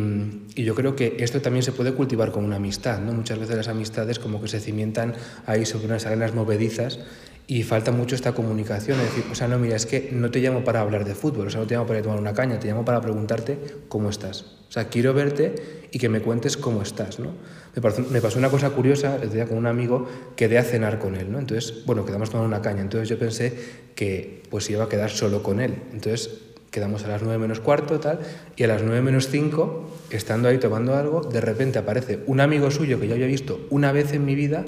yo 0.56 0.74
creo 0.74 0.96
que 0.96 1.16
esto 1.18 1.40
también 1.40 1.62
se 1.62 1.72
puede 1.72 1.92
cultivar 1.92 2.32
con 2.32 2.44
una 2.44 2.56
amistad, 2.56 3.00
¿no? 3.00 3.12
Muchas 3.12 3.38
veces 3.38 3.56
las 3.56 3.68
amistades 3.68 4.18
como 4.18 4.40
que 4.40 4.48
se 4.48 4.60
cimientan 4.60 5.14
ahí 5.46 5.64
sobre 5.64 5.86
unas 5.86 6.06
arenas 6.06 6.34
movedizas 6.34 7.00
y 7.46 7.62
falta 7.62 7.92
mucho 7.92 8.14
esta 8.14 8.32
comunicación, 8.32 8.98
es 9.00 9.06
decir, 9.06 9.24
o 9.30 9.34
sea, 9.34 9.48
no, 9.48 9.58
mira, 9.58 9.76
es 9.76 9.84
que 9.84 10.10
no 10.12 10.30
te 10.30 10.40
llamo 10.40 10.64
para 10.64 10.80
hablar 10.80 11.04
de 11.04 11.14
fútbol, 11.14 11.48
o 11.48 11.50
sea, 11.50 11.60
no 11.60 11.66
te 11.66 11.74
llamo 11.74 11.86
para 11.86 12.02
tomar 12.02 12.18
una 12.18 12.32
caña, 12.32 12.58
te 12.58 12.68
llamo 12.68 12.84
para 12.84 13.00
preguntarte 13.00 13.58
cómo 13.88 14.08
estás. 14.08 14.42
O 14.68 14.72
sea, 14.72 14.88
quiero 14.88 15.12
verte 15.12 15.88
y 15.92 15.98
que 15.98 16.08
me 16.08 16.20
cuentes 16.20 16.56
cómo 16.56 16.82
estás, 16.82 17.18
¿no? 17.18 17.32
Me 17.74 18.20
pasó, 18.20 18.38
una 18.38 18.50
cosa 18.50 18.70
curiosa, 18.70 19.18
el 19.20 19.32
día 19.32 19.46
con 19.46 19.58
un 19.58 19.66
amigo, 19.66 20.06
quedé 20.36 20.58
a 20.58 20.62
cenar 20.62 20.98
con 20.98 21.16
él, 21.16 21.30
¿no? 21.32 21.38
Entonces, 21.38 21.84
bueno, 21.86 22.04
quedamos 22.04 22.30
tomando 22.30 22.48
una 22.48 22.62
caña, 22.62 22.82
entonces 22.82 23.08
yo 23.08 23.18
pensé 23.18 23.52
que 23.94 24.42
pues 24.48 24.70
iba 24.70 24.84
a 24.84 24.88
quedar 24.88 25.10
solo 25.10 25.42
con 25.42 25.60
él. 25.60 25.74
Entonces, 25.92 26.30
quedamos 26.70 27.04
a 27.04 27.08
las 27.08 27.22
9 27.22 27.38
menos 27.38 27.60
cuarto, 27.60 28.00
tal, 28.00 28.20
y 28.56 28.64
a 28.64 28.66
las 28.68 28.82
9 28.82 29.02
menos 29.02 29.28
5, 29.28 29.90
estando 30.10 30.48
ahí 30.48 30.58
tomando 30.58 30.94
algo, 30.94 31.22
de 31.22 31.40
repente 31.40 31.78
aparece 31.78 32.20
un 32.26 32.40
amigo 32.40 32.70
suyo 32.70 33.00
que 33.00 33.08
yo 33.08 33.14
había 33.14 33.26
visto 33.26 33.66
una 33.70 33.92
vez 33.92 34.12
en 34.12 34.24
mi 34.24 34.34
vida, 34.34 34.64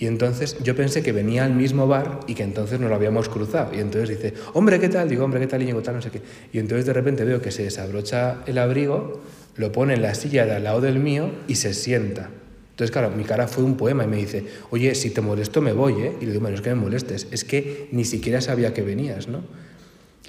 y 0.00 0.06
entonces 0.06 0.56
yo 0.62 0.74
pensé 0.74 1.02
que 1.02 1.12
venía 1.12 1.44
al 1.44 1.54
mismo 1.54 1.86
bar 1.86 2.20
y 2.26 2.34
que 2.34 2.42
entonces 2.42 2.80
nos 2.80 2.88
lo 2.88 2.96
habíamos 2.96 3.28
cruzado. 3.28 3.74
Y 3.74 3.80
entonces 3.80 4.08
dice, 4.08 4.32
hombre, 4.54 4.80
¿qué 4.80 4.88
tal? 4.88 5.10
Digo, 5.10 5.26
hombre, 5.26 5.40
¿qué 5.40 5.46
tal? 5.46 5.62
Y 5.62 5.70
tal, 5.82 5.96
no 5.96 6.00
sé 6.00 6.10
qué. 6.10 6.22
Y 6.54 6.58
entonces 6.58 6.86
de 6.86 6.94
repente 6.94 7.22
veo 7.26 7.42
que 7.42 7.50
se 7.50 7.64
desabrocha 7.64 8.38
el 8.46 8.56
abrigo, 8.56 9.20
lo 9.60 9.72
pone 9.72 9.94
en 9.94 10.02
la 10.02 10.14
silla 10.14 10.46
de 10.46 10.52
al 10.52 10.64
lado 10.64 10.80
del 10.80 10.98
mío 10.98 11.30
y 11.46 11.56
se 11.56 11.74
sienta. 11.74 12.30
Entonces, 12.70 12.90
claro, 12.90 13.10
mi 13.10 13.24
cara 13.24 13.46
fue 13.46 13.62
un 13.62 13.76
poema 13.76 14.04
y 14.04 14.06
me 14.06 14.16
dice, 14.16 14.46
oye, 14.70 14.94
si 14.94 15.10
te 15.10 15.20
molesto 15.20 15.60
me 15.60 15.74
voy, 15.74 15.92
¿eh? 16.00 16.16
Y 16.18 16.24
le 16.24 16.32
digo, 16.32 16.40
bueno, 16.40 16.56
es 16.56 16.62
que 16.62 16.70
me 16.70 16.76
molestes, 16.76 17.28
es 17.30 17.44
que 17.44 17.88
ni 17.92 18.06
siquiera 18.06 18.40
sabía 18.40 18.72
que 18.72 18.80
venías, 18.80 19.28
¿no? 19.28 19.42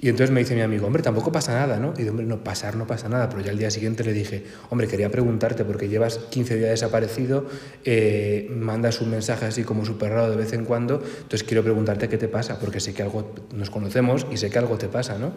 Y 0.02 0.08
entonces 0.08 0.32
me 0.32 0.40
dice 0.40 0.54
mi 0.54 0.60
amigo, 0.60 0.86
hombre, 0.86 1.00
tampoco 1.00 1.30
pasa 1.30 1.54
nada, 1.54 1.78
¿no? 1.78 1.94
Y 1.94 1.98
digo, 1.98 2.10
hombre, 2.10 2.26
no, 2.26 2.44
pasar 2.44 2.76
no 2.76 2.86
pasa 2.88 3.08
nada. 3.08 3.28
Pero 3.30 3.40
ya 3.40 3.52
al 3.52 3.58
día 3.58 3.70
siguiente 3.70 4.02
le 4.04 4.12
dije, 4.12 4.44
hombre, 4.68 4.88
quería 4.88 5.10
preguntarte, 5.10 5.64
porque 5.64 5.88
llevas 5.88 6.18
15 6.18 6.56
días 6.56 6.70
desaparecido, 6.70 7.46
eh, 7.84 8.50
mandas 8.54 9.00
un 9.00 9.10
mensaje 9.10 9.46
así 9.46 9.62
como 9.62 9.86
súper 9.86 10.10
raro 10.10 10.28
de 10.28 10.36
vez 10.36 10.52
en 10.52 10.64
cuando, 10.64 10.96
entonces 10.96 11.44
quiero 11.44 11.62
preguntarte 11.62 12.08
qué 12.08 12.18
te 12.18 12.28
pasa, 12.28 12.58
porque 12.58 12.80
sé 12.80 12.92
que 12.94 13.02
algo, 13.02 13.32
nos 13.54 13.70
conocemos 13.70 14.26
y 14.30 14.38
sé 14.38 14.50
que 14.50 14.58
algo 14.58 14.76
te 14.76 14.88
pasa, 14.88 15.18
¿no? 15.18 15.32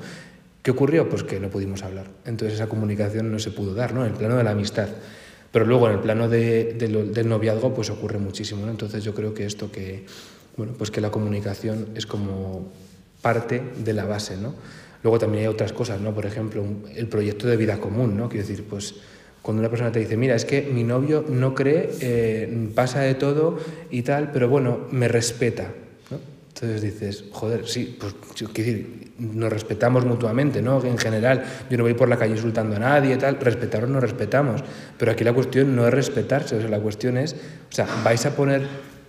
¿Qué 0.66 0.72
ocurrió? 0.72 1.08
Pues 1.08 1.22
que 1.22 1.40
no 1.40 1.52
pudimos 1.52 1.84
hablar. 1.84 2.08
Entonces 2.26 2.56
esa 2.56 2.66
comunicación 2.66 3.32
no 3.32 3.38
se 3.38 3.52
pudo 3.52 3.76
dar, 3.76 3.94
¿no? 3.94 4.04
En 4.04 4.14
el 4.14 4.18
plano 4.18 4.36
de 4.36 4.44
la 4.44 4.50
amistad. 4.50 4.90
Pero 5.52 5.64
luego 5.64 5.88
en 5.88 5.94
el 5.94 6.00
plano 6.00 6.28
de, 6.28 6.74
del 6.74 7.30
noviazgo, 7.30 7.72
pues 7.76 7.92
ocurre 7.92 8.18
muchísimo, 8.18 8.66
¿no? 8.66 8.72
Entonces 8.72 9.04
yo 9.04 9.14
creo 9.14 9.36
que 9.36 9.46
esto 9.46 9.72
que, 9.72 10.08
bueno, 10.58 10.74
pues 10.76 10.90
que 10.90 11.02
la 11.02 11.12
comunicación 11.12 11.90
es 11.94 12.08
como 12.08 12.72
parte 13.22 13.62
de 13.78 13.94
la 13.94 14.06
base, 14.06 14.38
¿no? 14.38 14.56
Luego 15.04 15.20
también 15.20 15.44
hay 15.44 15.50
otras 15.50 15.72
cosas, 15.72 16.02
¿no? 16.02 16.16
Por 16.16 16.26
ejemplo, 16.26 16.66
el 16.96 17.08
proyecto 17.10 17.46
de 17.46 17.58
vida 17.58 17.78
común, 17.78 18.18
¿no? 18.18 18.28
Quiero 18.28 18.48
decir, 18.48 18.66
pues 18.68 18.96
cuando 19.44 19.60
una 19.60 19.70
persona 19.70 19.92
te 19.92 20.00
dice, 20.00 20.18
mira, 20.18 20.34
es 20.34 20.46
que 20.46 20.64
mi 20.64 20.84
novio 20.84 21.24
no 21.30 21.54
cree, 21.54 21.92
eh, 22.02 22.70
pasa 22.74 23.02
de 23.02 23.14
todo 23.14 23.60
y 23.92 24.02
tal, 24.02 24.32
pero 24.32 24.50
bueno, 24.50 24.88
me 24.90 25.10
respeta. 25.10 25.72
Entonces 26.56 26.82
dices, 26.82 27.26
joder, 27.34 27.68
sí, 27.68 27.98
pues 28.00 28.16
quiero 28.34 28.54
decir, 28.54 29.12
nos 29.20 29.52
respetamos 29.52 30.06
mutuamente, 30.06 30.62
¿no? 30.62 30.82
En 30.86 30.98
general, 30.98 31.44
yo 31.70 31.78
no 31.78 31.84
voy 31.84 31.96
por 31.96 32.08
la 32.08 32.18
calle 32.18 32.32
insultando 32.32 32.78
a 32.78 32.80
nadie 32.80 33.16
y 33.16 33.18
tal, 33.18 33.38
respetarnos 33.42 33.90
nos 33.92 34.02
respetamos, 34.02 34.64
pero 34.98 35.12
aquí 35.12 35.26
la 35.26 35.34
cuestión 35.34 35.76
no 35.76 35.86
es 35.86 35.94
respetarse, 35.94 36.56
o 36.56 36.62
sea, 36.62 36.70
la 36.70 36.80
cuestión 36.80 37.18
es, 37.18 37.34
o 37.34 37.76
sea, 37.76 37.88
vais 38.06 38.26
a 38.26 38.38
poner 38.38 38.62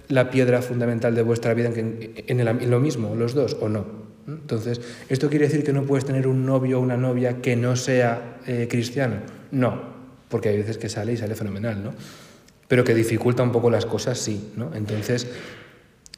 la 0.08 0.28
piedra 0.28 0.60
fundamental 0.60 1.14
de 1.14 1.22
vuestra 1.22 1.54
vida 1.54 1.70
en, 1.76 2.14
en 2.26 2.70
lo 2.70 2.80
mismo, 2.80 3.14
los 3.14 3.32
dos, 3.32 3.56
o 3.60 3.68
no. 3.68 4.06
Entonces, 4.26 4.80
¿esto 5.08 5.28
quiere 5.30 5.46
decir 5.46 5.62
que 5.62 5.72
no 5.72 5.84
puedes 5.84 6.04
tener 6.04 6.26
un 6.26 6.44
novio 6.44 6.80
o 6.80 6.82
una 6.82 6.96
novia 6.96 7.40
que 7.40 7.54
no 7.54 7.76
sea 7.76 8.38
eh, 8.48 8.66
cristiano? 8.68 9.18
No, 9.52 9.82
porque 10.28 10.48
hay 10.48 10.56
veces 10.56 10.78
que 10.78 10.88
sale 10.88 11.12
y 11.12 11.16
sale 11.16 11.36
fenomenal, 11.36 11.82
¿no? 11.82 11.92
Pero 12.66 12.82
que 12.82 12.92
dificulta 12.92 13.44
un 13.44 13.52
poco 13.52 13.70
las 13.70 13.86
cosas, 13.86 14.18
sí, 14.18 14.50
¿no? 14.56 14.74
Entonces, 14.74 15.28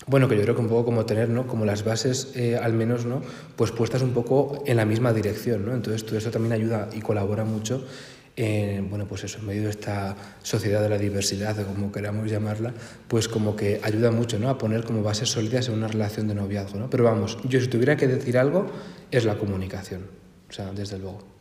bueno, 0.07 0.29
que 0.29 0.37
yo 0.37 0.43
creo 0.43 0.55
que 0.55 0.61
un 0.61 0.69
poco 0.69 0.85
como 0.85 1.05
tener, 1.05 1.29
¿no? 1.29 1.47
Como 1.47 1.65
las 1.65 1.85
bases, 1.85 2.33
eh, 2.35 2.57
al 2.57 2.73
menos, 2.73 3.05
¿no? 3.05 3.23
Pues 3.57 3.73
puestas 3.73 4.03
un 4.03 4.13
poco 4.13 4.63
en 4.67 4.77
la 4.77 4.85
misma 4.85 5.13
dirección, 5.13 5.67
¿no? 5.67 5.75
Entonces, 5.75 6.07
todo 6.07 6.17
eso 6.17 6.31
también 6.31 6.53
ayuda 6.53 6.89
y 6.95 7.01
colabora 7.01 7.45
mucho 7.45 7.85
bueno, 8.89 9.07
pues 9.09 9.25
eso, 9.25 9.39
en 9.39 9.47
medio 9.47 9.65
de 9.65 9.71
esta 9.71 10.15
sociedad 10.43 10.81
de 10.81 10.89
la 10.89 10.99
diversidad, 10.99 11.59
o 11.59 11.67
como 11.67 11.91
queramos 11.91 12.31
llamarla, 12.31 12.73
pues 13.09 13.29
como 13.29 13.57
que 13.57 13.81
ayuda 13.83 14.13
mucho 14.13 14.39
¿no? 14.39 14.49
a 14.49 14.59
poner 14.59 14.85
como 14.85 15.03
bases 15.03 15.29
sólidas 15.29 15.69
en 15.69 15.75
una 15.75 15.89
relación 15.89 16.29
de 16.29 16.35
noviazgo. 16.35 16.79
¿no? 16.79 16.89
Pero 16.89 17.05
vamos, 17.05 17.39
yo 17.45 17.61
si 17.61 17.67
tuviera 17.67 17.97
que 17.97 18.07
decir 18.07 18.39
algo, 18.39 18.67
es 19.11 19.25
la 19.25 19.37
comunicación, 19.39 20.03
o 20.49 20.53
sea, 20.53 20.73
desde 20.73 20.99
luego. 20.99 21.38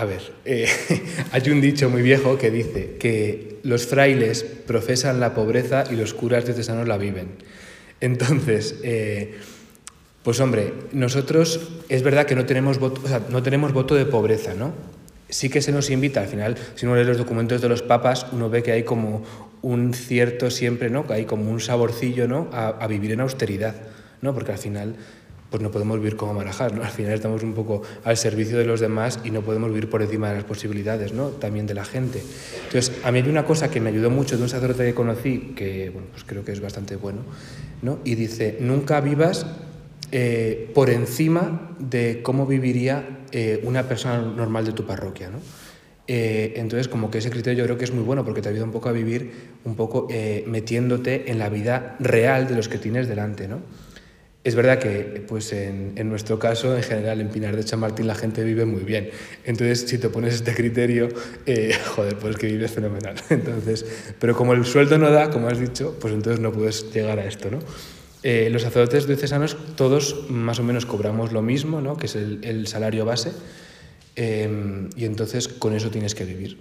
A 0.00 0.06
ver, 0.06 0.32
eh, 0.46 0.66
hay 1.30 1.50
un 1.50 1.60
dicho 1.60 1.90
muy 1.90 2.00
viejo 2.00 2.38
que 2.38 2.50
dice 2.50 2.96
que 2.98 3.58
los 3.64 3.86
frailes 3.86 4.44
profesan 4.44 5.20
la 5.20 5.34
pobreza 5.34 5.84
y 5.90 5.94
los 5.94 6.14
curas 6.14 6.46
diocesanos 6.46 6.88
la 6.88 6.96
viven. 6.96 7.28
Entonces, 8.00 8.76
eh, 8.82 9.34
pues 10.22 10.40
hombre, 10.40 10.72
nosotros 10.92 11.82
es 11.90 12.02
verdad 12.02 12.24
que 12.24 12.34
no 12.34 12.46
tenemos, 12.46 12.78
voto, 12.78 13.02
no 13.28 13.42
tenemos 13.42 13.74
voto 13.74 13.94
de 13.94 14.06
pobreza, 14.06 14.54
¿no? 14.54 14.72
Sí 15.28 15.50
que 15.50 15.60
se 15.60 15.70
nos 15.70 15.90
invita, 15.90 16.22
al 16.22 16.28
final, 16.28 16.56
si 16.76 16.86
uno 16.86 16.96
lee 16.96 17.04
los 17.04 17.18
documentos 17.18 17.60
de 17.60 17.68
los 17.68 17.82
papas, 17.82 18.26
uno 18.32 18.48
ve 18.48 18.62
que 18.62 18.72
hay 18.72 18.84
como 18.84 19.22
un 19.60 19.92
cierto 19.92 20.50
siempre, 20.50 20.88
¿no? 20.88 21.06
Que 21.06 21.12
hay 21.12 21.24
como 21.26 21.50
un 21.50 21.60
saborcillo, 21.60 22.26
¿no? 22.26 22.48
A, 22.54 22.68
a 22.68 22.86
vivir 22.86 23.12
en 23.12 23.20
austeridad, 23.20 23.74
¿no? 24.22 24.32
Porque 24.32 24.52
al 24.52 24.58
final 24.58 24.96
pues 25.50 25.62
no 25.62 25.70
podemos 25.70 25.98
vivir 25.98 26.16
como 26.16 26.32
marajas, 26.32 26.72
¿no? 26.72 26.82
Al 26.82 26.90
final 26.90 27.12
estamos 27.12 27.42
un 27.42 27.54
poco 27.54 27.82
al 28.04 28.16
servicio 28.16 28.56
de 28.56 28.64
los 28.64 28.80
demás 28.80 29.18
y 29.24 29.30
no 29.30 29.42
podemos 29.42 29.70
vivir 29.70 29.90
por 29.90 30.00
encima 30.00 30.28
de 30.28 30.36
las 30.36 30.44
posibilidades, 30.44 31.12
¿no? 31.12 31.28
También 31.28 31.66
de 31.66 31.74
la 31.74 31.84
gente. 31.84 32.22
Entonces, 32.66 32.92
a 33.02 33.10
mí 33.10 33.18
hay 33.18 33.28
una 33.28 33.44
cosa 33.44 33.68
que 33.70 33.80
me 33.80 33.90
ayudó 33.90 34.10
mucho 34.10 34.36
de 34.36 34.44
un 34.44 34.48
sacerdote 34.48 34.84
que 34.84 34.94
conocí, 34.94 35.52
que, 35.56 35.90
bueno, 35.90 36.08
pues 36.12 36.24
creo 36.24 36.44
que 36.44 36.52
es 36.52 36.60
bastante 36.60 36.94
bueno, 36.94 37.22
¿no? 37.82 37.98
Y 38.04 38.14
dice, 38.14 38.58
nunca 38.60 39.00
vivas 39.00 39.44
eh, 40.12 40.70
por 40.72 40.88
encima 40.88 41.74
de 41.80 42.20
cómo 42.22 42.46
viviría 42.46 43.24
eh, 43.32 43.60
una 43.64 43.88
persona 43.88 44.20
normal 44.22 44.64
de 44.64 44.72
tu 44.72 44.86
parroquia, 44.86 45.30
¿no? 45.30 45.38
Eh, 46.06 46.54
entonces, 46.56 46.88
como 46.88 47.10
que 47.10 47.18
ese 47.18 47.30
criterio 47.30 47.60
yo 47.60 47.64
creo 47.64 47.78
que 47.78 47.84
es 47.84 47.92
muy 47.92 48.02
bueno 48.02 48.24
porque 48.24 48.42
te 48.42 48.48
ayuda 48.48 48.64
un 48.64 48.72
poco 48.72 48.88
a 48.88 48.92
vivir 48.92 49.30
un 49.64 49.76
poco 49.76 50.08
metiéndote 50.46 51.30
en 51.30 51.38
la 51.38 51.48
vida 51.48 51.96
real 52.00 52.48
de 52.48 52.56
los 52.56 52.68
que 52.68 52.78
tienes 52.78 53.06
delante, 53.06 53.46
¿no? 53.46 53.58
Es 54.42 54.54
verdad 54.54 54.78
que 54.78 55.22
pues 55.28 55.52
en, 55.52 55.92
en, 55.96 56.08
nuestro 56.08 56.38
caso, 56.38 56.74
en 56.74 56.82
general, 56.82 57.20
en 57.20 57.28
Pinar 57.28 57.54
de 57.54 57.62
Chamartín 57.62 58.06
la 58.06 58.14
gente 58.14 58.42
vive 58.42 58.64
muy 58.64 58.82
bien. 58.84 59.10
Entonces, 59.44 59.80
si 59.86 59.98
te 59.98 60.08
pones 60.08 60.34
este 60.34 60.54
criterio, 60.54 61.08
eh, 61.44 61.76
joder, 61.94 62.16
pues 62.16 62.36
que 62.36 62.46
vives 62.46 62.70
fenomenal. 62.70 63.16
Entonces, 63.30 63.84
pero 64.18 64.34
como 64.34 64.54
el 64.54 64.64
sueldo 64.64 64.96
no 64.96 65.10
da, 65.10 65.30
como 65.30 65.48
has 65.48 65.60
dicho, 65.60 65.94
pues 66.00 66.14
entonces 66.14 66.40
no 66.40 66.52
puedes 66.52 66.90
llegar 66.90 67.18
a 67.18 67.26
esto, 67.26 67.50
¿no? 67.50 67.58
Eh, 68.22 68.48
los 68.50 68.62
sacerdotes 68.62 69.06
diocesanos 69.06 69.56
todos 69.76 70.30
más 70.30 70.58
o 70.58 70.62
menos 70.62 70.86
cobramos 70.86 71.32
lo 71.32 71.42
mismo, 71.42 71.82
¿no? 71.82 71.98
Que 71.98 72.06
es 72.06 72.16
el, 72.16 72.40
el 72.42 72.66
salario 72.66 73.04
base. 73.04 73.32
Eh, 74.16 74.88
y 74.96 75.04
entonces 75.04 75.48
con 75.48 75.74
eso 75.74 75.90
tienes 75.90 76.14
que 76.14 76.24
vivir. 76.24 76.58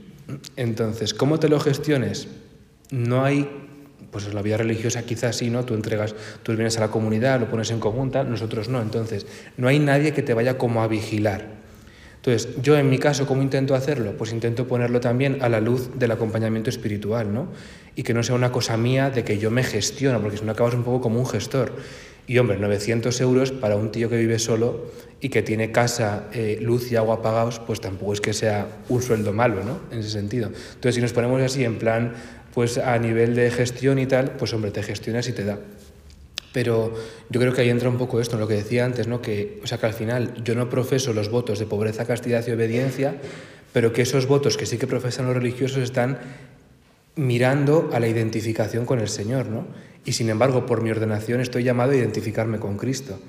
Entonces, 0.58 1.14
¿cómo 1.14 1.40
te 1.40 1.48
lo 1.48 1.60
gestiones? 1.60 2.28
No 2.92 3.24
hay 3.24 3.50
pues 4.12 4.34
la 4.34 4.42
vida 4.42 4.58
religiosa 4.58 5.04
quizás 5.04 5.38
sí, 5.38 5.50
¿no? 5.50 5.66
Tú 5.66 5.74
entregas, 5.74 6.16
tú 6.44 6.54
vienes 6.54 6.78
a 6.78 6.82
la 6.82 6.90
comunidad, 6.90 7.40
lo 7.40 7.50
pones 7.50 7.72
en 7.72 7.80
común, 7.80 8.12
nosotros 8.28 8.70
no. 8.70 8.82
Entonces, 8.82 9.26
no 9.58 9.68
hay 9.68 9.80
nadie 9.80 10.14
que 10.14 10.22
te 10.22 10.34
vaya 10.34 10.58
como 10.58 10.82
a 10.82 10.88
vigilar. 10.88 11.60
Entonces, 12.18 12.62
yo 12.62 12.78
en 12.78 12.90
mi 12.90 12.98
caso, 12.98 13.26
¿cómo 13.26 13.42
intento 13.42 13.76
hacerlo? 13.76 14.14
Pues 14.18 14.34
intento 14.34 14.68
ponerlo 14.68 15.00
también 15.00 15.42
a 15.42 15.48
la 15.48 15.62
luz 15.62 15.98
del 15.98 16.12
acompañamiento 16.12 16.70
espiritual, 16.70 17.34
¿no? 17.34 17.48
Y 17.96 18.04
que 18.04 18.14
no 18.14 18.24
sea 18.24 18.36
una 18.36 18.52
cosa 18.52 18.76
mía 18.76 19.10
de 19.10 19.24
que 19.24 19.38
yo 19.38 19.52
me 19.52 19.64
gestiono, 19.64 20.22
porque 20.22 20.38
si 20.38 20.44
no 20.44 20.52
acabas 20.52 20.74
un 20.74 20.84
poco 20.84 21.00
como 21.00 21.20
un 21.20 21.26
gestor. 21.26 21.72
Y 22.28 22.38
hombre, 22.38 22.58
900 22.58 23.20
euros 23.22 23.52
para 23.52 23.78
un 23.78 23.92
tío 23.92 24.10
que 24.10 24.18
vive 24.18 24.38
solo 24.38 24.92
y 25.22 25.30
que 25.30 25.42
tiene 25.42 25.72
casa, 25.72 26.28
eh, 26.34 26.60
luz 26.62 26.92
y 26.92 26.98
agua 26.98 27.16
apagados, 27.16 27.60
pues 27.60 27.82
tampoco 27.82 28.14
es 28.14 28.22
que 28.22 28.34
sea 28.34 28.68
un 28.90 29.02
sueldo 29.02 29.34
malo, 29.34 29.64
¿no? 29.64 29.80
En 29.90 30.00
ese 30.00 30.10
sentido. 30.10 30.48
Entonces, 30.48 30.96
si 30.96 31.02
nos 31.02 31.14
ponemos 31.14 31.42
así 31.42 31.64
en 31.64 31.80
plan, 31.80 32.14
pues 32.54 32.78
a 32.78 32.98
nivel 32.98 33.36
de 33.36 33.52
gestión 33.52 34.00
y 34.00 34.06
tal, 34.06 34.32
pues 34.32 34.54
hombre, 34.54 34.72
te 34.72 34.84
gestionas 34.84 35.28
y 35.28 35.34
te 35.34 35.44
da. 35.44 35.60
Pero 36.52 36.94
yo 37.30 37.40
creo 37.40 37.54
que 37.54 37.62
ahí 37.62 37.70
entra 37.70 37.90
un 37.90 37.98
poco 37.98 38.20
esto, 38.20 38.38
lo 38.38 38.48
que 38.48 38.56
decía 38.56 38.86
antes, 38.86 39.08
¿no? 39.08 39.22
que, 39.22 39.60
o 39.64 39.68
sea, 39.68 39.78
que 39.78 39.86
al 39.86 39.94
final 39.94 40.34
yo 40.44 40.56
no 40.56 40.70
profeso 40.70 41.14
los 41.14 41.30
votos 41.30 41.60
de 41.60 41.66
pobreza, 41.66 42.06
castidad 42.06 42.46
y 42.48 42.52
obediencia, 42.52 43.16
pero 43.72 43.94
que 43.94 44.02
esos 44.02 44.26
votos 44.26 44.58
que 44.58 44.66
sí 44.66 44.78
que 44.78 44.88
profesan 44.88 45.28
los 45.28 45.36
religiosos 45.36 45.78
están 45.84 46.18
mirando 47.16 47.90
a 47.94 48.00
la 48.00 48.08
identificación 48.08 48.86
con 48.86 49.00
el 49.00 49.10
Señor, 49.10 49.48
¿no? 49.48 49.68
Y 50.06 50.14
sin 50.14 50.30
embargo, 50.30 50.66
por 50.66 50.82
mi 50.82 50.90
ordenación 50.90 51.42
estoy 51.42 51.64
llamado 51.64 51.92
a 51.92 51.96
identificarme 51.96 52.60
con 52.60 52.78
Cristo. 52.78 53.20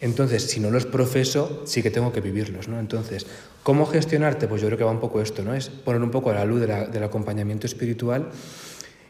Entonces, 0.00 0.42
si 0.42 0.60
no 0.60 0.70
los 0.70 0.86
profeso, 0.86 1.62
sí 1.64 1.82
que 1.82 1.90
tengo 1.90 2.12
que 2.12 2.20
vivirlos, 2.20 2.68
¿no? 2.68 2.78
Entonces, 2.78 3.26
¿cómo 3.62 3.86
gestionarte? 3.86 4.46
Pues 4.46 4.60
yo 4.60 4.68
creo 4.68 4.78
que 4.78 4.84
va 4.84 4.90
un 4.90 5.00
poco 5.00 5.22
esto, 5.22 5.42
¿no? 5.42 5.54
Es 5.54 5.68
poner 5.70 6.02
un 6.02 6.10
poco 6.10 6.30
a 6.30 6.34
la 6.34 6.44
luz 6.44 6.60
del 6.60 7.02
acompañamiento 7.02 7.66
espiritual 7.66 8.30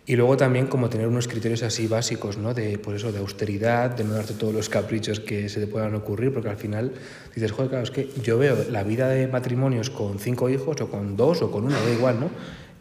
y 0.09 0.15
luego 0.15 0.37
también 0.37 0.69
como 0.69 0.89
tener 0.89 1.09
unos 1.09 1.27
criterios 1.27 1.65
así 1.65 1.89
básicos, 1.89 2.39
¿no? 2.39 2.55
De, 2.55 2.79
pues 2.79 2.99
eso, 2.99 3.11
de 3.11 3.19
austeridad, 3.19 3.91
de 3.91 4.05
no 4.05 4.15
darte 4.15 4.35
todos 4.35 4.55
los 4.55 4.69
caprichos 4.69 5.19
que 5.19 5.49
se 5.49 5.59
te 5.59 5.67
puedan 5.67 5.97
ocurrir, 5.97 6.33
porque 6.33 6.49
al 6.49 6.57
final 6.57 6.93
dices, 7.35 7.51
joder, 7.51 7.71
claro, 7.71 7.85
es 7.85 7.91
que 7.91 8.09
yo 8.23 8.39
veo 8.39 8.57
la 8.71 8.85
vida 8.85 9.09
de 9.09 9.27
matrimonios 9.27 9.91
con 9.91 10.21
cinco 10.21 10.49
hijos 10.49 10.81
o 10.81 10.89
con 10.89 11.17
dos 11.17 11.43
o 11.43 11.51
con 11.51 11.65
uno, 11.65 11.75
da 11.75 11.91
igual, 11.93 12.21
¿no? 12.21 12.31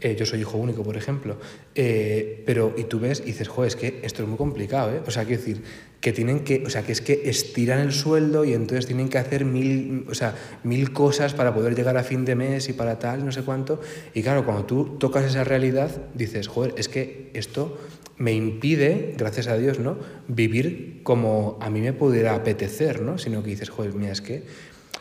Eh, 0.05 0.15
yo 0.15 0.23
soy 0.23 0.41
hijo 0.41 0.59
único, 0.59 0.83
por 0.83 0.97
ejemplo. 0.97 1.35
Eh, 1.73 2.43
pero, 2.45 2.75
y 2.77 2.83
tú 2.83 2.99
ves 2.99 3.23
y 3.25 3.29
dices, 3.31 3.47
joder, 3.47 3.69
es 3.69 3.75
que 3.75 4.01
esto 4.03 4.21
es 4.21 4.29
muy 4.29 4.37
complicado, 4.37 4.91
¿eh? 4.91 5.01
O 5.07 5.09
sea, 5.09 5.25
quiero 5.25 5.41
decir, 5.41 5.63
que 5.99 6.13
tienen 6.13 6.41
que, 6.41 6.63
o 6.63 6.69
sea, 6.69 6.83
que 6.83 6.91
es 6.91 7.01
que 7.01 7.27
estiran 7.27 7.79
el 7.79 7.91
sueldo 7.91 8.45
y 8.45 8.53
entonces 8.53 8.85
tienen 8.85 9.09
que 9.09 9.17
hacer 9.17 9.45
mil, 9.45 10.05
o 10.07 10.13
sea, 10.13 10.35
mil 10.61 10.93
cosas 10.93 11.33
para 11.33 11.55
poder 11.55 11.75
llegar 11.75 11.97
a 11.97 12.03
fin 12.03 12.23
de 12.23 12.35
mes 12.35 12.69
y 12.69 12.73
para 12.73 12.99
tal, 12.99 13.25
no 13.25 13.31
sé 13.31 13.41
cuánto. 13.41 13.81
Y 14.13 14.21
claro, 14.21 14.45
cuando 14.45 14.65
tú 14.65 14.97
tocas 14.99 15.25
esa 15.25 15.43
realidad, 15.43 15.89
dices, 16.13 16.49
joder, 16.49 16.75
es 16.77 16.87
que 16.87 17.31
esto 17.33 17.75
me 18.17 18.33
impide, 18.33 19.15
gracias 19.17 19.47
a 19.47 19.57
Dios, 19.57 19.79
¿no? 19.79 19.97
Vivir 20.27 20.99
como 21.01 21.57
a 21.61 21.71
mí 21.71 21.81
me 21.81 21.93
pudiera 21.93 22.35
apetecer, 22.35 23.01
¿no? 23.01 23.17
Sino 23.17 23.41
que 23.41 23.49
dices, 23.49 23.71
joder, 23.71 23.95
mira, 23.95 24.11
es 24.11 24.21
que 24.21 24.43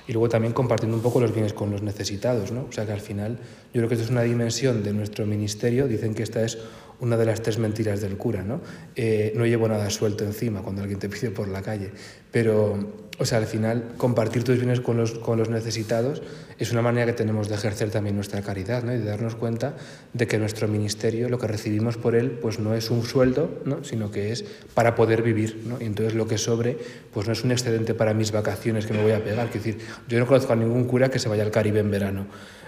y 0.07 0.13
luego 0.13 0.29
también 0.29 0.53
compartiendo 0.53 0.97
un 0.97 1.03
poco 1.03 1.21
los 1.21 1.33
bienes 1.33 1.53
con 1.53 1.71
los 1.71 1.83
necesitados, 1.83 2.53
¿no? 2.53 2.67
O 2.69 2.73
sea 2.73 2.87
que 2.87 2.93
al 2.93 3.01
final 3.01 3.39
yo 3.73 3.81
creo 3.81 3.89
que 3.89 3.95
esto 3.95 4.05
es 4.05 4.11
una 4.11 4.23
dimensión 4.23 4.83
de 4.83 4.93
nuestro 4.93 5.27
ministerio, 5.27 5.89
dicen 5.89 6.15
que 6.15 6.23
esta 6.23 6.45
es 6.45 6.59
una 7.01 7.17
de 7.17 7.27
las 7.27 7.43
tres 7.43 7.59
mentiras 7.59 8.01
del 8.01 8.17
cura, 8.17 8.43
¿no? 8.43 8.61
Eh, 8.95 9.33
no 9.35 9.47
llevo 9.47 9.69
nada 9.69 9.91
suelto 9.91 10.25
encima 10.25 10.63
cuando 10.63 10.83
alguien 10.83 10.99
te 10.99 11.09
pide 11.09 11.31
por 11.31 11.49
la 11.49 11.63
calle, 11.63 11.91
pero, 12.31 13.04
o 13.19 13.25
sea, 13.25 13.39
al 13.39 13.47
final 13.47 13.93
compartir 13.97 14.43
tus 14.43 14.57
bienes 14.57 14.81
con 14.81 14.97
los, 14.97 15.13
con 15.13 15.39
los 15.39 15.49
necesitados 15.49 16.23
es 16.59 16.73
una 16.73 16.83
manera 16.83 17.07
que 17.07 17.13
tenemos 17.13 17.49
de 17.49 17.55
ejercer 17.55 17.91
también 17.91 18.17
nuestra 18.17 18.43
caridad, 18.43 18.83
¿no? 18.83 18.93
Y 18.93 18.99
de 18.99 19.05
darnos 19.05 19.37
cuenta 19.37 19.77
de 20.13 20.27
que 20.27 20.39
nuestro 20.39 20.67
ministerio, 20.69 21.29
lo 21.29 21.39
que 21.39 21.47
recibimos 21.47 21.97
por 21.97 22.17
él, 22.17 22.33
pues 22.33 22.59
no 22.59 22.75
es 22.75 22.91
un 22.91 23.05
sueldo, 23.05 23.63
¿no? 23.65 23.85
Sino 23.85 24.11
que 24.11 24.33
es 24.33 24.45
para 24.75 24.95
poder 24.95 25.23
vivir, 25.23 25.63
¿no? 25.67 25.81
Y 25.81 25.85
entonces 25.85 26.15
lo 26.15 26.27
que 26.27 26.39
sobre, 26.39 26.77
pues 27.13 27.27
no 27.27 27.33
es 27.33 27.45
un 27.45 27.53
excedente 27.53 27.95
para 27.95 28.15
mis 28.15 28.33
vacaciones 28.33 28.87
que 28.87 28.95
me 28.95 29.03
voy 29.03 29.13
a 29.13 29.23
pegar, 29.23 29.47
es 29.47 29.55
decir, 29.55 29.79
yo 30.09 30.19
no 30.19 30.27
conozco 30.27 30.53
a 30.53 30.57
ningún 30.57 30.85
cura 30.85 31.11
que 31.11 31.19
se 31.19 31.29
vaya 31.29 31.45
al 31.45 31.51
Caribe 31.51 31.81
en 31.81 31.91
verano, 31.91 32.27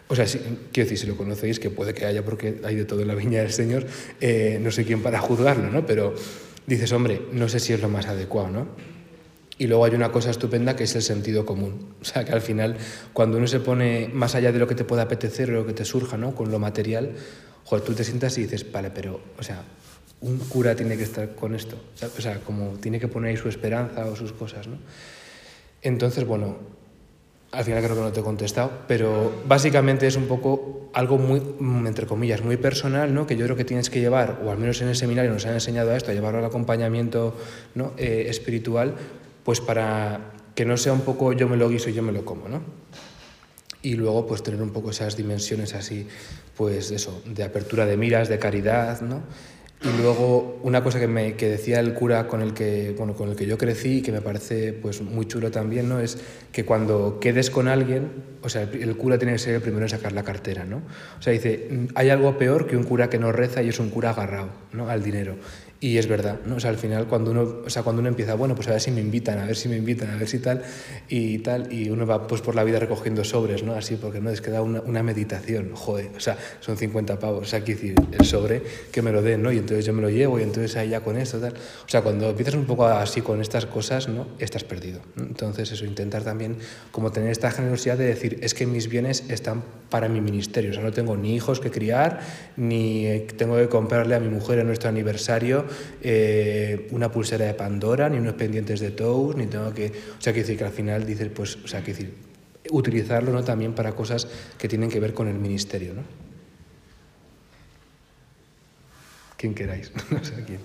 o 0.09 0.14
sea, 0.14 0.24
quiero 0.26 0.88
decir, 0.88 0.99
si 0.99 1.07
lo 1.07 1.16
conocéis, 1.16 1.59
que 1.59 1.70
puede 1.70 1.92
que 1.92 2.07
haya 2.07 2.24
porque 2.24 2.61
hay 2.62 2.76
de 2.76 2.84
todo 2.84 3.03
en 3.03 3.09
la 3.09 3.14
viña 3.14 3.40
del 3.40 3.53
Señor, 3.53 3.86
eh, 4.20 4.59
no 4.62 4.70
sé 4.70 4.84
quién 4.84 5.03
para 5.03 5.18
juzgarlo, 5.18 5.70
¿no? 5.70 5.84
Pero 5.84 6.14
dices, 6.66 6.92
hombre, 6.92 7.22
no 7.32 7.49
sé 7.49 7.59
si 7.59 7.72
es 7.72 7.82
lo 7.82 7.88
más 7.88 8.07
adecuado, 8.07 8.51
¿no? 8.51 8.95
Y 9.59 9.66
luego 9.68 9.84
hay 9.84 9.94
una 9.94 10.12
cosa 10.12 10.30
estupenda 10.30 10.76
que 10.76 10.84
es 10.84 10.94
el 10.96 11.02
sentido 11.02 11.46
común. 11.46 11.94
O 12.02 12.04
sea, 12.04 12.24
que 12.24 12.32
al 12.32 12.42
final, 12.42 12.76
cuando 13.12 13.38
uno 13.38 13.46
se 13.46 13.61
pone 13.61 14.11
más 14.12 14.34
allá 14.34 14.52
de 14.52 14.59
lo 14.59 14.66
que 14.66 14.74
te 14.74 14.84
pueda 14.84 15.02
apetecer 15.02 15.50
o 15.50 15.54
lo 15.54 15.66
que 15.66 15.72
te 15.72 15.84
surja, 15.84 16.16
¿no? 16.16 16.34
Con 16.34 16.50
lo 16.50 16.59
material, 16.59 17.12
joder, 17.64 17.84
tú 17.84 17.94
te 17.94 18.04
sientas 18.04 18.36
y 18.38 18.42
dices, 18.42 18.70
vale, 18.70 18.90
pero, 18.90 19.20
o 19.38 19.42
sea, 19.42 19.62
un 20.20 20.38
cura 20.38 20.74
tiene 20.74 20.96
que 20.96 21.04
estar 21.04 21.34
con 21.34 21.54
esto. 21.54 21.76
O 22.02 22.20
sea, 22.20 22.40
como 22.40 22.72
tiene 22.80 23.00
que 23.00 23.09
poner 23.09 23.30
ahí 23.30 23.36
su 23.36 23.48
esperanza 23.48 24.07
o 24.07 24.14
sus 24.14 24.32
cosas, 24.32 24.66
¿no? 24.66 24.76
Entonces, 25.82 26.24
bueno, 26.26 26.57
al 27.52 27.64
final 27.64 27.82
creo 27.82 27.96
que 27.96 28.02
no 28.02 28.12
te 28.12 28.20
he 28.20 28.22
contestado, 28.22 28.70
pero 28.86 29.32
básicamente 29.46 30.07
es 30.07 30.16
un 30.16 30.26
poco 30.26 30.90
algo 30.92 31.18
muy, 31.18 31.40
entre 31.86 32.07
comillas, 32.07 32.42
muy 32.42 32.57
personal, 32.57 33.14
¿no? 33.14 33.26
que 33.26 33.36
yo 33.36 33.44
creo 33.44 33.57
que 33.57 33.64
tienes 33.64 33.88
que 33.88 34.00
llevar, 34.00 34.40
o 34.44 34.50
al 34.50 34.59
menos 34.59 34.80
en 34.82 34.88
el 34.88 34.96
seminario 34.96 35.30
nos 35.30 35.46
han 35.46 35.54
enseñado 35.54 35.92
a 35.92 35.96
esto, 35.96 36.11
a 36.11 36.14
llevarlo 36.14 36.40
al 36.40 36.44
acompañamiento 36.44 37.36
¿no? 37.74 37.92
Eh, 37.96 38.26
espiritual, 38.28 38.94
pues 39.47 39.61
para 39.61 40.32
que 40.57 40.64
no 40.64 40.76
sea 40.76 40.92
un 40.92 41.03
poco 41.03 41.32
yo 41.32 41.49
me 41.49 41.57
lo 41.57 41.68
guiso 41.68 41.88
y 41.88 41.92
yo 41.92 42.03
me 42.03 42.11
lo 42.11 42.24
como, 42.24 42.49
¿no? 42.49 42.62
Y 43.80 43.94
luego 43.94 44.26
pues 44.26 44.42
tener 44.42 44.61
un 44.61 44.70
poco 44.70 44.90
esas 44.90 45.16
dimensiones 45.16 45.72
así, 45.72 46.09
pues 46.57 46.90
eso, 46.90 47.22
de 47.24 47.44
apertura 47.44 47.86
de 47.86 47.97
miras, 47.97 48.28
de 48.28 48.40
caridad, 48.40 49.01
¿no? 49.03 49.22
Y 49.82 50.03
luego 50.03 50.59
una 50.62 50.82
cosa 50.82 50.99
que, 50.99 51.07
me, 51.07 51.34
que 51.34 51.49
decía 51.49 51.78
el 51.78 51.94
cura 51.94 52.26
con 52.26 52.42
el 52.42 52.55
que, 52.55 52.94
bueno, 52.97 53.14
con 53.14 53.28
el 53.28 53.36
que 53.36 53.47
yo 53.47 53.57
crecí 53.57 53.99
y 53.99 54.03
que 54.03 54.11
me 54.11 54.20
parece 54.22 54.72
pues, 54.72 55.01
muy 55.01 55.26
chulo 55.26 55.53
también, 55.53 55.88
¿no? 55.88 56.01
es 56.01 56.18
que 56.51 56.64
cuando 56.64 57.20
quedes 57.20 57.51
con 57.51 57.68
alguien, 57.68 58.11
o 58.42 58.49
sea, 58.49 58.62
el, 58.62 58.97
cura 58.97 59.18
tiene 59.18 59.34
que 59.34 59.38
ser 59.38 59.55
el 59.55 59.61
primero 59.61 59.84
en 59.84 59.90
sacar 59.90 60.12
la 60.12 60.24
cartera. 60.24 60.64
¿no? 60.64 60.78
O 61.18 61.22
sea, 61.22 61.32
dice, 61.32 61.68
hay 61.94 62.09
algo 62.09 62.38
peor 62.38 62.66
que 62.66 62.76
un 62.76 62.84
cura 62.84 63.11
que 63.11 63.18
no 63.18 63.30
reza 63.30 63.62
y 63.62 63.68
es 63.68 63.78
un 63.78 63.90
cura 63.90 64.11
agarrado 64.11 64.49
¿no? 64.72 64.88
al 64.88 65.05
dinero. 65.05 65.36
Y 65.79 65.99
es 65.99 66.07
verdad, 66.07 66.41
¿no? 66.47 66.57
O 66.57 66.61
sea, 66.61 66.70
al 66.70 66.79
final 66.79 67.07
cuando 67.07 67.31
uno, 67.33 67.57
o 67.66 67.70
sea, 67.70 67.83
cuando 67.83 68.01
uno 68.01 68.09
empieza, 68.09 68.35
bueno, 68.35 68.55
pues 68.55 68.66
a 68.68 68.70
ver 68.70 68.81
si 68.81 68.91
me 68.91 69.01
invitan, 69.01 69.39
a 69.39 69.45
ver 69.45 69.57
si 69.57 69.68
me 69.68 69.77
invitan, 69.77 70.11
a 70.11 70.16
ver 70.16 70.27
si 70.27 70.39
tal, 70.39 70.62
y 71.09 71.39
tal, 71.41 71.70
y 71.70 71.91
uno 71.91 72.07
va 72.07 72.27
pues 72.27 72.41
por 72.41 72.55
la 72.55 72.64
vida 72.64 72.79
recogiendo 72.79 73.24
sobres, 73.24 73.62
¿no? 73.62 73.74
Así, 73.74 73.97
porque 73.97 74.20
no 74.20 74.31
es 74.31 74.41
que 74.41 74.51
da 74.51 74.62
una, 74.62 74.81
una 74.81 75.03
meditación, 75.03 75.72
joder, 75.74 76.11
o 76.16 76.20
sea, 76.20 76.39
son 76.61 76.79
50 76.79 77.18
pavos, 77.18 77.43
o 77.43 77.45
sea, 77.45 77.61
decir, 77.61 77.95
el 78.18 78.24
sobre 78.24 78.62
que 78.91 79.03
me 79.03 79.12
lo 79.12 79.20
den, 79.20 79.43
¿no? 79.43 79.53
Y 79.53 79.59
entonces 79.59 79.85
yo 79.85 79.93
me 79.93 80.01
lo 80.01 80.09
llevo 80.09 80.41
y 80.41 80.45
entonces 80.45 80.77
ahí 80.77 80.89
ya 80.89 81.01
con 81.01 81.18
esto, 81.18 81.39
tal. 81.39 81.53
O 81.53 81.89
sea, 81.89 82.03
cuando 82.03 82.31
empiezas 82.31 82.55
un 82.55 82.64
poco 82.64 82.87
así 82.87 83.20
con 83.20 83.41
estas 83.41 83.66
cosas, 83.66 84.09
¿no? 84.09 84.27
Estás 84.39 84.64
perdido. 84.64 85.01
Entonces, 85.18 85.72
eso, 85.72 85.85
intentar 85.85 86.22
también 86.22 86.57
como 86.91 87.12
tener 87.12 87.31
esta 87.31 87.51
generosidad 87.51 87.99
de 87.99 88.07
decir, 88.07 88.39
es 88.41 88.55
que 88.55 88.66
mis 88.66 88.89
bienes 88.89 89.24
están 89.29 89.62
para 89.91 90.09
mi 90.09 90.20
ministerio, 90.20 90.70
o 90.70 90.74
sea, 90.74 90.83
no 90.83 90.93
tengo 90.93 91.16
ni 91.16 91.35
hijos 91.35 91.61
que 91.61 91.70
criar, 91.70 92.20
ni 92.57 93.27
tengo 93.37 93.57
que 93.57 93.68
comprarle 93.68 94.14
a 94.14 94.20
mi 94.20 94.29
mujer 94.29 94.59
en 94.59 94.66
nuestro 94.66 94.89
aniversario 94.89 95.66
eh, 96.03 96.89
una 96.91 97.11
pulsera 97.11 97.47
de 97.47 97.55
Pandora, 97.55 98.09
ni 98.09 98.19
unos 98.19 98.35
pendientes 98.35 98.81
de 98.81 98.91
Toast, 98.91 99.39
ni 99.39 99.47
tengo 99.47 99.73
que... 99.73 99.93
O 100.19 100.21
sea, 100.21 100.33
que 100.33 100.41
decir 100.41 100.57
que 100.57 100.64
al 100.64 100.73
final 100.73 101.07
dices, 101.07 101.29
pues, 101.35 101.57
o 101.57 101.69
sea, 101.69 101.83
que 101.83 101.93
decir, 101.93 102.14
utilizarlo 102.71 103.33
¿no? 103.33 103.45
también 103.45 103.75
para 103.75 103.93
cosas 103.95 104.29
que 104.59 104.69
tienen 104.69 104.91
que 104.91 105.01
ver 105.01 105.14
con 105.14 105.29
el 105.29 105.39
ministerio, 105.39 105.95
¿no? 105.95 106.03
Quien 109.37 109.55
queráis, 109.55 109.93
no 110.11 110.25
sé 110.25 110.45
quién. 110.47 110.61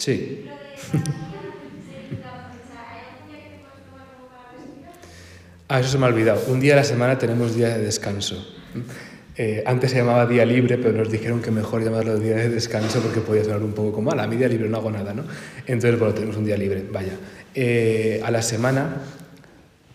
Sí. 0.00 0.48
Ah, 5.72 5.78
eso 5.78 5.88
se 5.88 5.98
me 5.98 6.06
ha 6.06 6.08
olvidado. 6.08 6.42
Un 6.48 6.58
día 6.58 6.72
a 6.72 6.76
la 6.78 6.82
semana 6.82 7.16
tenemos 7.16 7.54
día 7.54 7.68
de 7.68 7.84
descanso. 7.84 8.44
Eh, 9.36 9.62
antes 9.64 9.92
se 9.92 9.98
llamaba 9.98 10.26
día 10.26 10.44
libre, 10.44 10.78
pero 10.78 10.98
nos 10.98 11.12
dijeron 11.12 11.40
que 11.40 11.52
mejor 11.52 11.84
llamarlo 11.84 12.18
día 12.18 12.34
de 12.34 12.48
descanso 12.48 13.00
porque 13.00 13.20
podía 13.20 13.44
sonar 13.44 13.62
un 13.62 13.72
poco 13.72 13.92
como, 13.92 14.10
a 14.10 14.26
mi 14.26 14.34
día 14.34 14.48
libre 14.48 14.68
no 14.68 14.78
hago 14.78 14.90
nada, 14.90 15.14
¿no? 15.14 15.22
Entonces, 15.68 15.96
bueno, 15.96 16.12
tenemos 16.12 16.36
un 16.36 16.44
día 16.44 16.56
libre, 16.56 16.84
vaya. 16.90 17.12
Eh, 17.54 18.20
a 18.24 18.32
la 18.32 18.42
semana 18.42 18.96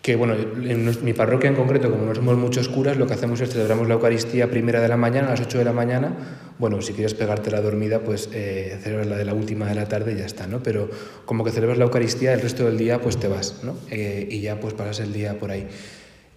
que 0.06 0.14
bueno, 0.14 0.34
en 0.34 1.04
mi 1.04 1.14
parroquia 1.14 1.50
en 1.50 1.56
concreto, 1.56 1.90
como 1.90 2.04
no 2.04 2.14
somos 2.14 2.36
muchos 2.36 2.68
curas, 2.68 2.96
lo 2.96 3.08
que 3.08 3.14
hacemos 3.14 3.40
es 3.40 3.50
celebramos 3.50 3.88
la 3.88 3.94
Eucaristía 3.94 4.48
primera 4.48 4.80
de 4.80 4.86
la 4.86 4.96
mañana, 4.96 5.26
a 5.26 5.30
las 5.32 5.40
8 5.40 5.58
de 5.58 5.64
la 5.64 5.72
mañana. 5.72 6.52
Bueno, 6.60 6.80
si 6.80 6.92
quieres 6.92 7.14
pegarte 7.14 7.50
la 7.50 7.60
dormida, 7.60 7.98
pues 7.98 8.28
eh, 8.32 8.78
celebras 8.84 9.08
la 9.08 9.16
de 9.16 9.24
la 9.24 9.34
última 9.34 9.66
de 9.66 9.74
la 9.74 9.88
tarde 9.88 10.12
y 10.12 10.18
ya 10.18 10.24
está, 10.24 10.46
¿no? 10.46 10.62
Pero 10.62 10.88
como 11.24 11.42
que 11.42 11.50
celebras 11.50 11.76
la 11.78 11.86
Eucaristía, 11.86 12.32
el 12.34 12.40
resto 12.40 12.66
del 12.66 12.78
día 12.78 13.00
pues 13.00 13.16
te 13.16 13.26
vas, 13.26 13.64
¿no? 13.64 13.74
Eh, 13.90 14.28
y 14.30 14.42
ya 14.42 14.60
pues 14.60 14.74
pasas 14.74 15.00
el 15.00 15.12
día 15.12 15.40
por 15.40 15.50
ahí. 15.50 15.66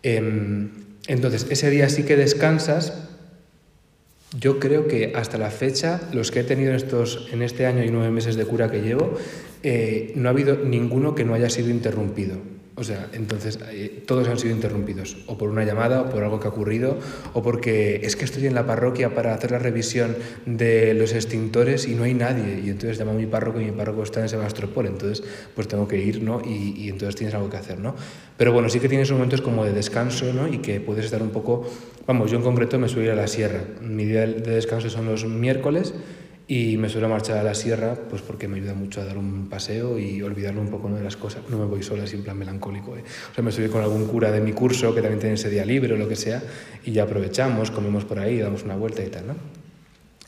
Em, 0.02 0.72
entonces, 1.06 1.46
ese 1.52 1.70
día 1.70 1.90
sí 1.90 2.02
que 2.02 2.16
descansas. 2.16 3.08
Yo 4.36 4.60
creo 4.60 4.88
que 4.88 5.14
hasta 5.16 5.38
la 5.38 5.52
fecha, 5.52 6.02
los 6.12 6.32
que 6.32 6.40
he 6.40 6.44
tenido 6.44 6.72
en, 6.72 6.76
estos, 6.76 7.30
en 7.32 7.44
este 7.44 7.68
año 7.68 7.84
y 7.84 7.92
nueve 7.92 8.10
meses 8.10 8.36
de 8.36 8.46
cura 8.46 8.72
que 8.72 8.82
llevo, 8.82 9.14
eh, 9.62 10.12
no 10.16 10.28
ha 10.28 10.32
habido 10.32 10.56
ninguno 10.56 11.14
que 11.14 11.24
no 11.24 11.36
haya 11.36 11.52
sido 11.52 11.70
interrumpido. 11.70 12.59
O 12.80 12.84
sea, 12.86 13.10
entonces 13.12 13.60
eh, 13.72 14.04
todos 14.08 14.30
han 14.30 14.40
sido 14.40 14.56
interrumpidos, 14.56 15.18
o 15.28 15.38
por 15.38 15.50
una 15.50 15.66
llamada, 15.66 16.02
o 16.02 16.10
por 16.10 16.24
algo 16.24 16.40
que 16.40 16.48
ha 16.48 16.52
ocurrido, 16.52 16.98
o 17.34 17.44
porque 17.44 18.00
es 18.04 18.16
que 18.16 18.24
estoy 18.24 18.48
en 18.48 18.56
la 18.56 18.66
parroquia 18.66 19.14
para 19.14 19.34
hacer 19.34 19.52
la 19.52 19.60
revisión 19.60 20.16
de 20.46 20.94
los 20.94 21.12
extintores 21.14 21.86
y 21.88 21.96
no 21.96 22.04
hay 22.04 22.14
nadie. 22.14 22.62
Y 22.64 22.70
entonces 22.70 22.98
llamo 22.98 23.12
a 23.12 23.16
mi 23.16 23.26
párroco 23.26 23.60
y 23.60 23.66
mi 23.66 23.72
párroco 23.72 24.04
está 24.04 24.22
en 24.22 24.30
Sebastopol, 24.30 24.86
entonces 24.86 25.22
pues 25.56 25.68
tengo 25.68 25.90
que 25.90 25.98
ir, 25.98 26.24
¿no? 26.24 26.42
Y, 26.46 26.86
y, 26.86 26.90
entonces 26.90 27.18
tienes 27.18 27.36
algo 27.36 27.50
que 27.50 27.58
hacer, 27.58 27.80
¿no? 27.80 27.96
Pero 28.38 28.54
bueno, 28.54 28.70
sí 28.70 28.80
que 28.80 28.88
tienes 28.88 29.12
momentos 29.12 29.42
como 29.42 29.66
de 29.66 29.74
descanso, 29.74 30.32
¿no? 30.34 30.48
Y 30.48 30.60
que 30.60 30.80
puedes 30.80 31.04
estar 31.04 31.22
un 31.22 31.32
poco... 31.32 31.70
Vamos, 32.08 32.32
yo 32.32 32.38
en 32.38 32.44
concreto 32.44 32.80
me 32.80 32.88
suelo 32.88 33.08
ir 33.08 33.12
a 33.12 33.16
la 33.16 33.28
sierra. 33.28 33.60
Mi 33.82 34.06
día 34.06 34.22
de 34.22 34.52
descanso 34.52 34.90
son 34.90 35.06
los 35.06 35.26
miércoles 35.26 35.94
y 36.52 36.78
me 36.78 36.90
suelo 36.90 37.08
marchar 37.08 37.38
a 37.38 37.44
la 37.44 37.54
sierra 37.54 37.94
pues 38.10 38.24
porque 38.24 38.48
me 38.48 38.58
ayuda 38.58 38.74
mucho 38.74 39.02
a 39.02 39.06
dar 39.06 39.20
un 39.20 39.48
paseo 39.50 40.00
y 40.00 40.20
olvidarme 40.24 40.62
un 40.62 40.72
poco 40.72 40.90
de 40.90 41.04
las 41.04 41.16
cosas. 41.16 41.44
No 41.48 41.60
me 41.60 41.66
voy 41.66 41.84
sola, 41.84 42.06
en 42.12 42.24
plan 42.24 42.40
melancólico. 42.40 42.98
¿eh? 42.98 43.04
O 43.32 43.36
sea, 43.36 43.44
me 43.44 43.52
suelo 43.52 43.72
con 43.72 43.84
algún 43.84 44.08
cura 44.08 44.32
de 44.32 44.42
mi 44.42 44.52
curso 44.52 44.96
que 44.96 45.02
también 45.02 45.20
tiene 45.20 45.36
ese 45.36 45.52
día 45.52 45.64
libre 45.64 45.94
o 45.94 45.96
lo 45.96 46.10
que 46.10 46.16
sea 46.16 46.42
y 46.84 46.92
ya 46.92 47.04
aprovechamos, 47.04 47.70
comemos 47.70 48.04
por 48.04 48.18
ahí, 48.18 48.40
damos 48.40 48.64
una 48.64 48.76
vuelta 48.76 49.04
y 49.04 49.10
tal, 49.10 49.28
¿no? 49.28 49.36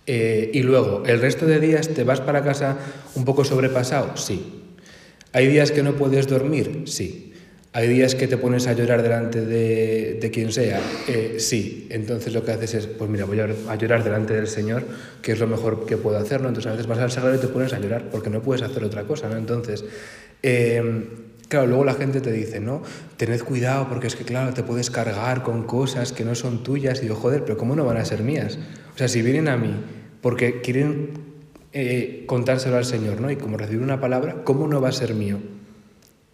Eh, 0.06 0.52
y 0.54 0.62
luego, 0.62 1.02
¿el 1.08 1.20
resto 1.20 1.48
de 1.48 1.60
días 1.60 1.90
te 1.90 2.04
vas 2.04 2.22
para 2.22 2.44
casa 2.44 2.78
un 3.16 3.26
poco 3.26 3.44
sobrepasado? 3.44 4.16
Sí. 4.16 4.62
¿Hay 5.34 5.48
días 5.48 5.72
que 5.72 5.82
no 5.82 5.94
puedes 5.94 6.28
dormir? 6.28 6.84
Sí. 6.86 7.31
¿Hay 7.74 7.88
días 7.88 8.16
que 8.16 8.28
te 8.28 8.36
pones 8.36 8.68
a 8.68 8.74
llorar 8.74 9.02
delante 9.02 9.46
de, 9.46 10.18
de 10.20 10.32
quien 10.32 10.52
sea? 10.52 10.82
Eh, 11.08 11.38
sí. 11.40 11.88
Entonces 11.90 12.34
lo 12.34 12.44
que 12.44 12.52
haces 12.52 12.74
es, 12.74 12.88
pues 12.88 13.10
mira, 13.10 13.24
voy 13.24 13.40
a, 13.40 13.76
llorar 13.76 14.04
delante 14.04 14.34
del 14.34 14.48
Señor, 14.48 14.84
que 15.22 15.32
es 15.32 15.40
lo 15.40 15.48
mejor 15.48 15.86
que 15.86 15.96
puedo 15.96 16.18
hacer, 16.18 16.42
¿no? 16.42 16.50
Entonces 16.50 16.70
a 16.70 16.74
veces 16.74 16.88
vas 16.88 17.00
al 17.00 17.12
sagrario 17.12 17.40
y 17.40 17.42
te 17.42 17.48
pones 17.48 17.72
a 17.72 17.80
llorar, 17.80 18.10
porque 18.12 18.30
no 18.30 18.42
puedes 18.42 18.62
hacer 18.62 18.84
otra 18.84 19.04
cosa, 19.04 19.30
¿no? 19.30 19.38
Entonces, 19.38 19.86
eh, 20.44 21.08
claro, 21.48 21.68
luego 21.68 21.86
la 21.86 21.94
gente 21.94 22.20
te 22.20 22.34
dice, 22.34 22.60
¿no? 22.60 22.84
Tened 23.16 23.42
cuidado, 23.42 23.88
porque 23.88 24.08
es 24.08 24.18
que, 24.18 24.26
claro, 24.26 24.54
te 24.54 24.64
puedes 24.64 24.92
cargar 24.92 25.42
con 25.42 25.64
cosas 25.64 26.12
que 26.12 26.26
no 26.26 26.36
son 26.36 26.64
tuyas. 26.64 27.00
Y 27.00 27.04
digo, 27.04 27.16
joder, 27.16 27.46
pero 27.46 27.58
¿cómo 27.58 27.78
no 27.78 27.86
van 27.86 27.96
a 27.96 28.04
ser 28.04 28.22
mías? 28.22 28.60
O 28.94 28.98
sea, 28.98 29.08
si 29.08 29.22
vienen 29.22 29.48
a 29.48 29.56
mí 29.56 29.74
porque 30.22 30.60
quieren 30.62 31.12
eh, 31.72 32.26
contárselo 32.28 32.76
al 32.76 32.86
Señor, 32.86 33.22
¿no? 33.22 33.32
Y 33.32 33.38
como 33.38 33.56
recibir 33.56 33.82
una 33.82 34.02
palabra, 34.02 34.44
¿cómo 34.44 34.68
no 34.68 34.82
va 34.82 34.90
a 34.90 34.92
ser 34.92 35.14
mío? 35.14 35.40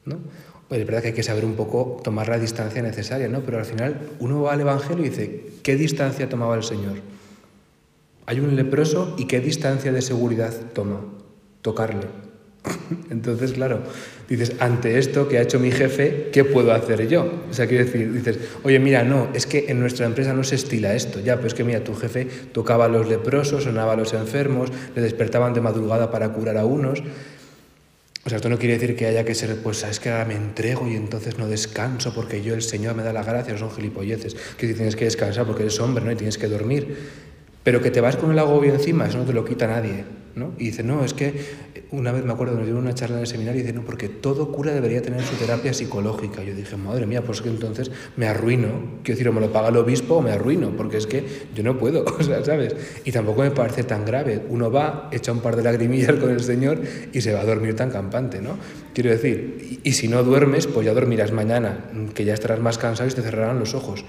¿No? 0.05 0.17
Pues 0.67 0.81
es 0.81 0.87
verdad 0.87 1.01
que 1.01 1.07
hay 1.09 1.13
que 1.13 1.23
saber 1.23 1.45
un 1.45 1.55
poco 1.55 2.01
tomar 2.03 2.27
la 2.27 2.39
distancia 2.39 2.81
necesaria, 2.81 3.27
¿no? 3.29 3.41
Pero 3.41 3.59
al 3.59 3.65
final 3.65 3.99
uno 4.19 4.41
va 4.41 4.53
al 4.53 4.61
Evangelio 4.61 5.05
y 5.05 5.09
dice, 5.09 5.45
¿qué 5.63 5.75
distancia 5.75 6.27
tomaba 6.27 6.55
el 6.55 6.63
Señor? 6.63 6.95
Hay 8.25 8.41
un 8.41 8.55
leproso 8.55 9.15
y 9.17 9.25
¿qué 9.25 9.39
distancia 9.39 9.93
de 9.93 10.01
seguridad 10.01 10.53
toma? 10.73 10.99
Tocarle. 11.61 12.07
Entonces, 13.09 13.53
claro, 13.53 13.79
dices, 14.27 14.53
ante 14.59 14.97
esto 14.99 15.29
que 15.29 15.37
ha 15.37 15.41
hecho 15.41 15.59
mi 15.59 15.71
jefe, 15.71 16.29
¿qué 16.33 16.43
puedo 16.43 16.73
hacer 16.73 17.07
yo? 17.07 17.43
O 17.49 17.53
sea, 17.53 17.67
quiero 17.67 17.85
decir, 17.85 18.11
dices, 18.11 18.37
oye, 18.63 18.79
mira, 18.79 19.03
no, 19.03 19.29
es 19.33 19.45
que 19.45 19.65
en 19.69 19.79
nuestra 19.79 20.05
empresa 20.05 20.33
no 20.33 20.43
se 20.43 20.55
estila 20.55 20.93
esto, 20.93 21.21
ya, 21.21 21.35
pero 21.37 21.47
es 21.47 21.53
que 21.53 21.63
mira, 21.63 21.83
tu 21.85 21.95
jefe 21.95 22.27
tocaba 22.51 22.85
a 22.85 22.89
los 22.89 23.07
leprosos, 23.07 23.63
sonaba 23.63 23.93
a 23.93 23.95
los 23.95 24.13
enfermos, 24.13 24.71
le 24.95 25.01
despertaban 25.01 25.53
de 25.53 25.61
madrugada 25.61 26.11
para 26.11 26.29
curar 26.33 26.57
a 26.57 26.65
unos. 26.65 27.03
O 28.27 28.29
sea, 28.29 28.35
esto 28.35 28.49
no 28.49 28.59
quiere 28.59 28.77
decir 28.77 28.93
que 28.97 29.05
haya 29.05 29.23
que 29.23 29.33
ser, 29.33 29.55
pues, 29.63 29.83
es 29.83 30.01
que 30.01 30.09
ahora 30.09 30.25
me 30.25 30.35
entrego 30.35 30.85
y 30.85 30.97
entonces 30.97 31.37
no 31.37 31.47
descanso 31.47 32.13
porque 32.13 32.41
yo, 32.41 32.55
el 32.55 32.61
Señor, 32.61 32.93
me 32.93 33.01
da 33.01 33.13
la 33.13 33.23
gracia, 33.23 33.53
no 33.53 33.59
son 33.59 33.71
gilipolleces. 33.71 34.35
Que 34.57 34.73
tienes 34.73 34.97
que 34.97 35.05
descansar 35.05 35.45
porque 35.45 35.63
eres 35.63 35.79
hombre, 35.79 36.03
¿no? 36.03 36.11
Y 36.11 36.17
tienes 36.17 36.37
que 36.37 36.49
dormir. 36.49 37.26
Pero 37.67 37.81
que 37.81 37.91
te 37.91 37.99
vas 37.99 38.15
con 38.15 38.31
el 38.31 38.39
agobio 38.39 38.73
encima, 38.73 39.07
eso 39.07 39.17
no 39.17 39.25
te 39.25 39.33
lo 39.33 39.43
quita 39.43 39.67
nadie. 39.67 40.05
¿no? 40.35 40.53
Y 40.57 40.67
dice, 40.67 40.83
no, 40.83 41.03
es 41.03 41.13
que 41.13 41.33
una 41.91 42.13
vez 42.13 42.23
me 42.23 42.31
acuerdo, 42.31 42.55
nos 42.55 42.63
dieron 42.63 42.81
una 42.81 42.93
charla 42.93 43.17
en 43.17 43.23
el 43.23 43.27
seminario 43.27 43.59
y 43.59 43.63
dice, 43.63 43.75
no, 43.75 43.83
porque 43.83 44.07
todo 44.07 44.53
cura 44.53 44.71
debería 44.71 45.01
tener 45.01 45.21
su 45.21 45.35
terapia 45.35 45.73
psicológica. 45.73 46.41
Yo 46.45 46.55
dije, 46.55 46.77
madre 46.77 47.05
mía, 47.05 47.23
pues 47.23 47.41
que 47.41 47.49
entonces 47.49 47.91
me 48.15 48.25
arruino. 48.25 48.69
Quiero 49.03 49.17
decir, 49.17 49.27
o 49.27 49.33
me 49.33 49.41
lo 49.41 49.51
paga 49.51 49.67
el 49.67 49.75
obispo 49.75 50.15
o 50.15 50.21
me 50.21 50.31
arruino, 50.31 50.77
porque 50.77 50.95
es 50.95 51.07
que 51.07 51.25
yo 51.53 51.61
no 51.61 51.77
puedo, 51.77 52.05
o 52.19 52.23
sea, 52.23 52.41
¿sabes? 52.45 52.73
Y 53.03 53.11
tampoco 53.11 53.41
me 53.41 53.51
parece 53.51 53.83
tan 53.83 54.05
grave. 54.05 54.43
Uno 54.47 54.71
va, 54.71 55.09
echa 55.11 55.33
un 55.33 55.41
par 55.41 55.57
de 55.57 55.63
lagrimillas 55.63 56.15
con 56.15 56.29
el 56.29 56.39
Señor 56.39 56.79
y 57.11 57.19
se 57.19 57.33
va 57.33 57.41
a 57.41 57.45
dormir 57.45 57.75
tan 57.75 57.89
campante, 57.89 58.39
¿no? 58.41 58.51
Quiero 58.93 59.09
decir, 59.09 59.81
y, 59.83 59.89
y 59.89 59.91
si 59.91 60.07
no 60.07 60.23
duermes, 60.23 60.67
pues 60.67 60.85
ya 60.85 60.93
dormirás 60.93 61.33
mañana, 61.33 61.91
que 62.13 62.23
ya 62.23 62.33
estarás 62.33 62.61
más 62.61 62.77
cansado 62.77 63.09
y 63.09 63.11
te 63.11 63.21
cerrarán 63.21 63.59
los 63.59 63.73
ojos 63.73 64.05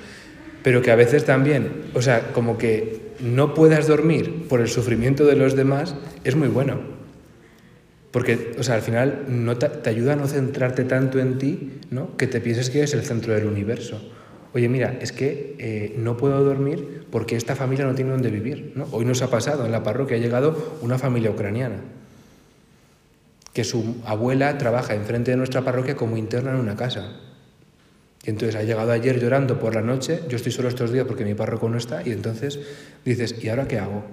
pero 0.63 0.83
que 0.83 0.91
a 0.91 0.97
veces 0.97 1.25
también, 1.25 1.85
o 1.95 2.03
sea, 2.03 2.33
como 2.33 2.59
que 2.59 3.08
no 3.21 3.55
puedas 3.55 3.87
dormir 3.87 4.47
por 4.49 4.61
el 4.61 4.69
sufrimiento 4.69 5.25
de 5.25 5.37
los 5.37 5.57
demás, 5.57 5.95
es 6.25 6.37
muy 6.37 6.49
bueno. 6.49 6.99
Porque, 8.11 8.57
o 8.59 8.63
sea, 8.63 8.77
al 8.77 8.83
final 8.83 9.27
no 9.29 9.59
te, 9.59 9.89
ayuda 9.89 10.15
a 10.15 10.17
no 10.17 10.27
centrarte 10.27 10.85
tanto 10.85 11.19
en 11.19 11.39
ti, 11.39 11.73
¿no? 11.91 12.17
Que 12.17 12.27
te 12.27 12.41
pienses 12.41 12.71
que 12.71 12.79
eres 12.79 12.95
el 12.95 13.03
centro 13.03 13.35
del 13.35 13.47
universo. 13.47 14.01
Oye, 14.55 14.69
mira, 14.69 14.97
es 15.01 15.13
que 15.13 15.57
eh, 15.59 15.95
no 15.99 16.17
puedo 16.17 16.43
dormir 16.43 17.05
porque 17.11 17.37
esta 17.37 17.55
familia 17.55 17.85
no 17.85 17.95
tiene 17.95 18.11
dónde 18.11 18.31
vivir, 18.31 18.73
¿no? 18.75 18.89
Hoy 18.93 19.05
nos 19.05 19.21
ha 19.21 19.31
pasado, 19.31 19.67
en 19.67 19.73
la 19.73 19.83
parroquia 19.83 20.17
ha 20.17 20.21
llegado 20.21 20.79
una 20.81 20.99
familia 20.99 21.31
ucraniana, 21.31 21.77
que 23.53 23.65
su 23.65 23.97
abuela 24.07 24.57
trabaja 24.57 24.95
enfrente 24.95 25.33
de 25.33 25.37
nuestra 25.37 25.63
parroquia 25.63 25.97
como 25.97 26.17
interna 26.17 26.53
en 26.53 26.57
una 26.57 26.77
casa. 26.77 27.28
Y 28.25 28.31
entonces 28.31 28.57
ha 28.57 28.63
llegado 28.63 28.93
ayer 28.93 29.21
llorando 29.21 29.59
por 29.59 29.75
la 29.75 29.83
noche, 29.83 30.21
yo 30.29 30.37
estoy 30.37 30.53
solo 30.53 30.69
estos 30.69 30.93
días 30.93 31.07
porque 31.07 31.25
mi 31.25 31.35
párroco 31.35 31.69
no 31.69 31.79
está, 31.79 32.07
y 32.07 32.13
entonces 32.13 32.59
dices, 33.05 33.43
¿y 33.43 33.49
ahora 33.49 33.69
qué 33.69 33.79
hago? 33.79 34.05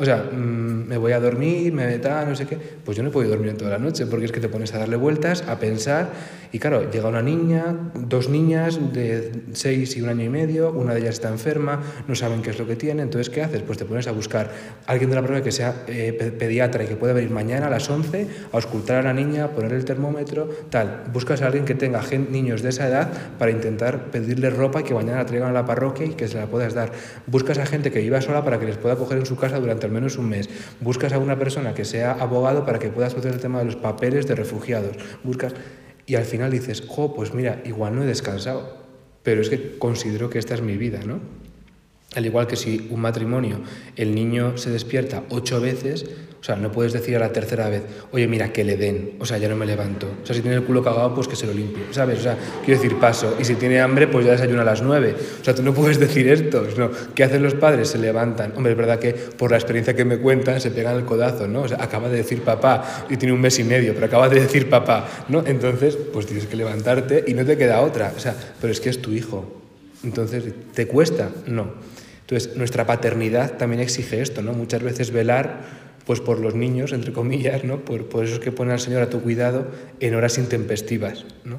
O 0.00 0.04
sea, 0.04 0.16
mm, 0.16 0.88
me 0.88 0.96
voy 0.96 1.12
a 1.12 1.20
dormir, 1.20 1.74
me 1.74 1.98
da, 1.98 2.24
no 2.24 2.34
sé 2.34 2.46
qué. 2.46 2.56
Pues 2.56 2.96
yo 2.96 3.02
no 3.02 3.10
he 3.10 3.12
podido 3.12 3.32
dormir 3.32 3.50
en 3.50 3.58
toda 3.58 3.70
la 3.70 3.78
noche 3.78 4.06
porque 4.06 4.24
es 4.24 4.32
que 4.32 4.40
te 4.40 4.48
pones 4.48 4.72
a 4.74 4.78
darle 4.78 4.96
vueltas, 4.96 5.44
a 5.46 5.58
pensar. 5.58 6.08
Y 6.52 6.58
claro, 6.58 6.90
llega 6.90 7.08
una 7.08 7.20
niña, 7.20 7.76
dos 7.94 8.30
niñas 8.30 8.92
de 8.92 9.30
seis 9.52 9.96
y 9.96 10.02
un 10.02 10.08
año 10.08 10.24
y 10.24 10.30
medio, 10.30 10.72
una 10.72 10.94
de 10.94 11.00
ellas 11.00 11.14
está 11.16 11.28
enferma, 11.28 11.80
no 12.08 12.14
saben 12.14 12.40
qué 12.40 12.50
es 12.50 12.58
lo 12.58 12.66
que 12.66 12.76
tiene. 12.76 13.02
Entonces, 13.02 13.28
¿qué 13.28 13.42
haces? 13.42 13.62
Pues 13.62 13.76
te 13.76 13.84
pones 13.84 14.08
a 14.08 14.12
buscar 14.12 14.50
a 14.86 14.90
alguien 14.90 15.10
de 15.10 15.16
la 15.16 15.22
prueba 15.22 15.44
que 15.44 15.52
sea 15.52 15.84
eh, 15.86 16.12
pediatra 16.36 16.82
y 16.82 16.86
que 16.86 16.96
pueda 16.96 17.12
venir 17.12 17.30
mañana 17.30 17.66
a 17.66 17.70
las 17.70 17.88
11 17.88 18.26
a 18.52 18.56
auscultar 18.56 18.96
a 18.96 19.02
la 19.02 19.12
niña, 19.12 19.48
poner 19.48 19.74
el 19.74 19.84
termómetro, 19.84 20.48
tal. 20.70 21.04
Buscas 21.12 21.42
a 21.42 21.46
alguien 21.46 21.66
que 21.66 21.74
tenga 21.74 22.00
niños 22.30 22.62
de 22.62 22.70
esa 22.70 22.88
edad 22.88 23.10
para 23.38 23.50
intentar 23.50 24.06
pedirle 24.06 24.48
ropa 24.48 24.80
y 24.80 24.84
que 24.84 24.94
mañana 24.94 25.18
la 25.18 25.26
traigan 25.26 25.50
a 25.50 25.52
la 25.52 25.66
parroquia 25.66 26.06
y 26.06 26.14
que 26.14 26.26
se 26.26 26.38
la 26.38 26.46
puedas 26.46 26.72
dar. 26.72 26.90
Buscas 27.26 27.58
a 27.58 27.66
gente 27.66 27.92
que 27.92 28.00
viva 28.00 28.22
sola 28.22 28.42
para 28.42 28.58
que 28.58 28.64
les 28.64 28.78
pueda 28.78 28.96
coger 28.96 29.18
en 29.18 29.26
su 29.26 29.36
casa 29.36 29.60
durante 29.60 29.89
al 29.90 29.94
menos 29.94 30.16
un 30.16 30.28
mes. 30.28 30.48
Buscas 30.80 31.12
a 31.12 31.18
una 31.18 31.38
persona 31.38 31.74
que 31.74 31.84
sea 31.84 32.12
abogado 32.12 32.64
para 32.64 32.78
que 32.78 32.88
pueda 32.88 33.10
solucionar 33.10 33.36
el 33.36 33.42
tema 33.42 33.58
de 33.58 33.64
los 33.66 33.76
papeles 33.76 34.26
de 34.26 34.36
refugiados. 34.36 34.96
Buscas 35.24 35.54
y 36.06 36.14
al 36.14 36.24
final 36.24 36.50
dices, 36.50 36.84
jo, 36.88 37.14
pues 37.14 37.34
mira, 37.34 37.60
igual 37.64 37.94
no 37.94 38.02
he 38.02 38.06
descansado, 38.06 38.84
pero 39.22 39.40
es 39.40 39.50
que 39.50 39.78
considero 39.78 40.30
que 40.30 40.38
esta 40.38 40.54
es 40.54 40.62
mi 40.62 40.76
vida, 40.76 41.00
¿no? 41.04 41.20
Al 42.16 42.26
igual 42.26 42.48
que 42.48 42.56
si 42.56 42.88
un 42.90 43.00
matrimonio, 43.00 43.60
el 43.94 44.14
niño 44.14 44.58
se 44.58 44.70
despierta 44.70 45.22
ocho 45.28 45.60
veces, 45.60 46.06
o 46.40 46.42
sea, 46.42 46.56
no 46.56 46.72
puedes 46.72 46.94
decir 46.94 47.14
a 47.16 47.20
la 47.20 47.32
tercera 47.32 47.68
vez, 47.68 47.82
oye, 48.12 48.26
mira, 48.26 48.50
que 48.50 48.64
le 48.64 48.78
den, 48.78 49.12
o 49.20 49.26
sea, 49.26 49.36
ya 49.36 49.48
no 49.48 49.56
me 49.56 49.66
levanto. 49.66 50.08
O 50.22 50.26
sea, 50.26 50.34
si 50.34 50.40
tiene 50.40 50.56
el 50.56 50.64
culo 50.64 50.82
cagado, 50.82 51.14
pues 51.14 51.28
que 51.28 51.36
se 51.36 51.46
lo 51.46 51.52
limpie, 51.52 51.84
¿sabes? 51.90 52.20
O 52.20 52.22
sea, 52.22 52.36
quiero 52.64 52.80
decir, 52.80 52.98
paso. 52.98 53.36
Y 53.38 53.44
si 53.44 53.56
tiene 53.56 53.78
hambre, 53.80 54.08
pues 54.08 54.24
ya 54.24 54.32
desayuna 54.32 54.62
a 54.62 54.64
las 54.64 54.80
nueve. 54.80 55.14
O 55.40 55.44
sea, 55.44 55.54
tú 55.54 55.62
no 55.62 55.74
puedes 55.74 56.00
decir 56.00 56.26
esto, 56.28 56.66
¿no? 56.78 56.90
¿Qué 57.14 57.24
hacen 57.24 57.42
los 57.42 57.54
padres? 57.54 57.88
Se 57.88 57.98
levantan. 57.98 58.54
Hombre, 58.56 58.72
es 58.72 58.78
verdad 58.78 58.98
que 58.98 59.12
por 59.12 59.50
la 59.50 59.58
experiencia 59.58 59.94
que 59.94 60.06
me 60.06 60.16
cuentan, 60.16 60.62
se 60.62 60.70
pegan 60.70 60.96
el 60.96 61.04
codazo, 61.04 61.46
¿no? 61.46 61.62
O 61.62 61.68
sea, 61.68 61.82
acaba 61.82 62.08
de 62.08 62.16
decir 62.16 62.40
papá 62.40 63.04
y 63.10 63.18
tiene 63.18 63.34
un 63.34 63.40
mes 63.40 63.58
y 63.58 63.64
medio, 63.64 63.92
pero 63.92 64.06
acaba 64.06 64.30
de 64.30 64.40
decir 64.40 64.70
papá, 64.70 65.06
¿no? 65.28 65.44
Entonces, 65.46 65.96
pues 66.10 66.24
tienes 66.24 66.46
que 66.46 66.56
levantarte 66.56 67.22
y 67.26 67.34
no 67.34 67.44
te 67.44 67.58
queda 67.58 67.82
otra. 67.82 68.14
O 68.16 68.18
sea, 68.18 68.34
pero 68.60 68.72
es 68.72 68.80
que 68.80 68.88
es 68.88 69.02
tu 69.02 69.12
hijo. 69.12 69.60
Entonces, 70.02 70.44
¿te 70.72 70.86
cuesta? 70.86 71.28
No. 71.46 71.99
Entonces, 72.30 72.56
nuestra 72.56 72.86
paternidad 72.86 73.56
también 73.56 73.82
exige 73.82 74.20
esto, 74.20 74.40
¿no? 74.40 74.52
Muchas 74.52 74.84
veces 74.84 75.10
velar 75.10 75.62
pues 76.06 76.20
por 76.20 76.38
los 76.38 76.54
niños, 76.54 76.92
entre 76.92 77.12
comillas, 77.12 77.64
¿no? 77.64 77.84
Por, 77.84 78.08
por 78.08 78.24
eso 78.24 78.34
es 78.34 78.40
que 78.40 78.52
pone 78.52 78.72
al 78.72 78.78
Señor 78.78 79.02
a 79.02 79.10
tu 79.10 79.20
cuidado 79.20 79.66
en 79.98 80.14
horas 80.14 80.38
intempestivas, 80.38 81.24
¿no? 81.44 81.58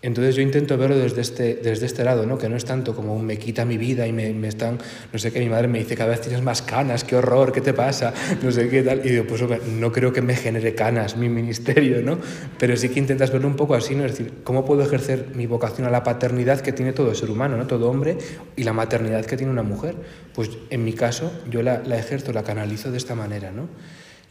Entonces 0.00 0.36
yo 0.36 0.42
intento 0.42 0.78
verlo 0.78 0.96
desde 0.96 1.20
este, 1.20 1.54
desde 1.56 1.86
este 1.86 2.04
lado, 2.04 2.24
¿no? 2.24 2.38
que 2.38 2.48
no 2.48 2.56
es 2.56 2.64
tanto 2.64 2.94
como 2.94 3.16
un 3.16 3.26
me 3.26 3.36
quita 3.36 3.64
mi 3.64 3.76
vida 3.78 4.06
y 4.06 4.12
me, 4.12 4.32
me, 4.32 4.46
están, 4.46 4.78
no 5.12 5.18
sé 5.18 5.32
qué, 5.32 5.40
mi 5.40 5.48
madre 5.48 5.66
me 5.66 5.80
dice 5.80 5.96
cada 5.96 6.10
vez 6.10 6.20
tienes 6.20 6.40
más 6.40 6.62
canas, 6.62 7.02
qué 7.02 7.16
horror, 7.16 7.50
qué 7.50 7.60
te 7.60 7.74
pasa, 7.74 8.14
no 8.42 8.52
sé 8.52 8.68
qué 8.68 8.84
tal, 8.84 9.04
y 9.04 9.10
digo, 9.10 9.24
pues 9.26 9.42
no 9.66 9.90
creo 9.90 10.12
que 10.12 10.22
me 10.22 10.36
genere 10.36 10.76
canas 10.76 11.16
mi 11.16 11.28
ministerio, 11.28 12.00
¿no? 12.00 12.18
Pero 12.60 12.76
sí 12.76 12.90
que 12.90 13.00
intentas 13.00 13.32
verlo 13.32 13.48
un 13.48 13.56
poco 13.56 13.74
así, 13.74 13.96
¿no? 13.96 14.04
Decir, 14.04 14.34
¿cómo 14.44 14.64
puedo 14.64 14.84
ejercer 14.84 15.30
mi 15.34 15.46
vocación 15.46 15.84
a 15.88 15.90
la 15.90 16.04
paternidad 16.04 16.60
que 16.60 16.72
tiene 16.72 16.92
todo 16.92 17.12
ser 17.16 17.30
humano, 17.30 17.56
¿no? 17.56 17.66
Todo 17.66 17.90
hombre 17.90 18.18
y 18.54 18.62
la 18.62 18.72
maternidad 18.72 19.24
que 19.26 19.36
tiene 19.36 19.50
una 19.50 19.64
mujer? 19.64 19.96
Pues 20.32 20.50
en 20.70 20.84
mi 20.84 20.92
caso 20.92 21.32
yo 21.50 21.62
la, 21.62 21.82
la 21.84 21.98
ejerzo, 21.98 22.32
la 22.32 22.44
canalizo 22.44 22.92
de 22.92 22.98
esta 22.98 23.16
manera, 23.16 23.50
¿no? 23.50 23.68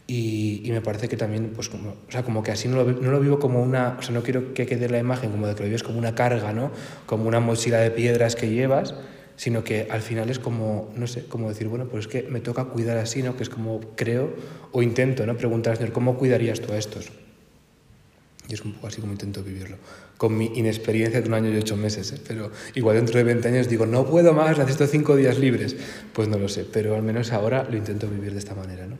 Y, 0.09 0.61
y, 0.63 0.71
me 0.71 0.79
parece 0.79 1.09
que 1.09 1.17
también, 1.17 1.51
pues 1.53 1.67
como, 1.67 1.89
o 1.89 2.11
sea, 2.11 2.23
como 2.23 2.41
que 2.41 2.51
así 2.51 2.69
no 2.69 2.77
lo, 2.77 2.91
no 2.93 3.11
lo, 3.11 3.19
vivo 3.19 3.39
como 3.39 3.61
una, 3.61 3.97
o 3.99 4.01
sea, 4.01 4.13
no 4.13 4.23
quiero 4.23 4.53
que 4.53 4.65
quede 4.65 4.87
la 4.87 4.99
imagen 4.99 5.31
como 5.31 5.47
de 5.47 5.53
que 5.53 5.63
lo 5.63 5.65
vives 5.65 5.83
como 5.83 5.99
una 5.99 6.15
carga, 6.15 6.53
¿no? 6.53 6.71
Como 7.05 7.27
una 7.27 7.41
mochila 7.41 7.79
de 7.79 7.91
piedras 7.91 8.37
que 8.37 8.49
llevas, 8.49 8.95
sino 9.35 9.65
que 9.65 9.87
al 9.91 10.01
final 10.01 10.29
es 10.29 10.39
como, 10.39 10.93
no 10.95 11.07
sé, 11.07 11.25
como 11.25 11.49
decir, 11.49 11.67
bueno, 11.67 11.87
pues 11.89 12.05
es 12.05 12.07
que 12.07 12.23
me 12.23 12.39
toca 12.39 12.65
cuidar 12.65 12.97
así, 12.97 13.21
¿no? 13.21 13.35
Que 13.35 13.43
es 13.43 13.49
como 13.49 13.81
creo 13.95 14.33
o 14.71 14.81
intento, 14.81 15.25
¿no? 15.25 15.35
Preguntar 15.35 15.71
al 15.71 15.77
Señor, 15.77 15.91
¿cómo 15.91 16.17
cuidarías 16.17 16.61
tú 16.61 16.71
a 16.71 16.77
estos? 16.77 17.11
Y 18.49 18.53
es 18.53 18.61
un 18.61 18.73
poco 18.73 18.87
así 18.87 19.01
como 19.01 19.11
intento 19.11 19.43
vivirlo. 19.43 19.75
Con 20.15 20.37
mi 20.37 20.45
inexperiencia 20.55 21.21
de 21.21 21.27
un 21.27 21.33
año 21.33 21.49
y 21.51 21.57
ocho 21.57 21.75
meses, 21.75 22.13
¿eh? 22.13 22.21
pero 22.25 22.49
igual 22.75 22.95
dentro 22.95 23.17
de 23.17 23.25
20 23.25 23.47
años 23.49 23.67
digo, 23.67 23.85
no 23.85 24.05
puedo 24.05 24.33
más, 24.33 24.57
necesito 24.57 24.87
cinco 24.87 25.17
días 25.17 25.37
libres. 25.37 25.75
Pues 26.13 26.29
no 26.29 26.37
lo 26.37 26.47
sé, 26.47 26.63
pero 26.63 26.95
al 26.95 27.03
menos 27.03 27.33
ahora 27.33 27.67
lo 27.69 27.75
intento 27.75 28.07
vivir 28.07 28.31
de 28.31 28.39
esta 28.39 28.55
manera, 28.55 28.87
¿no? 28.87 28.95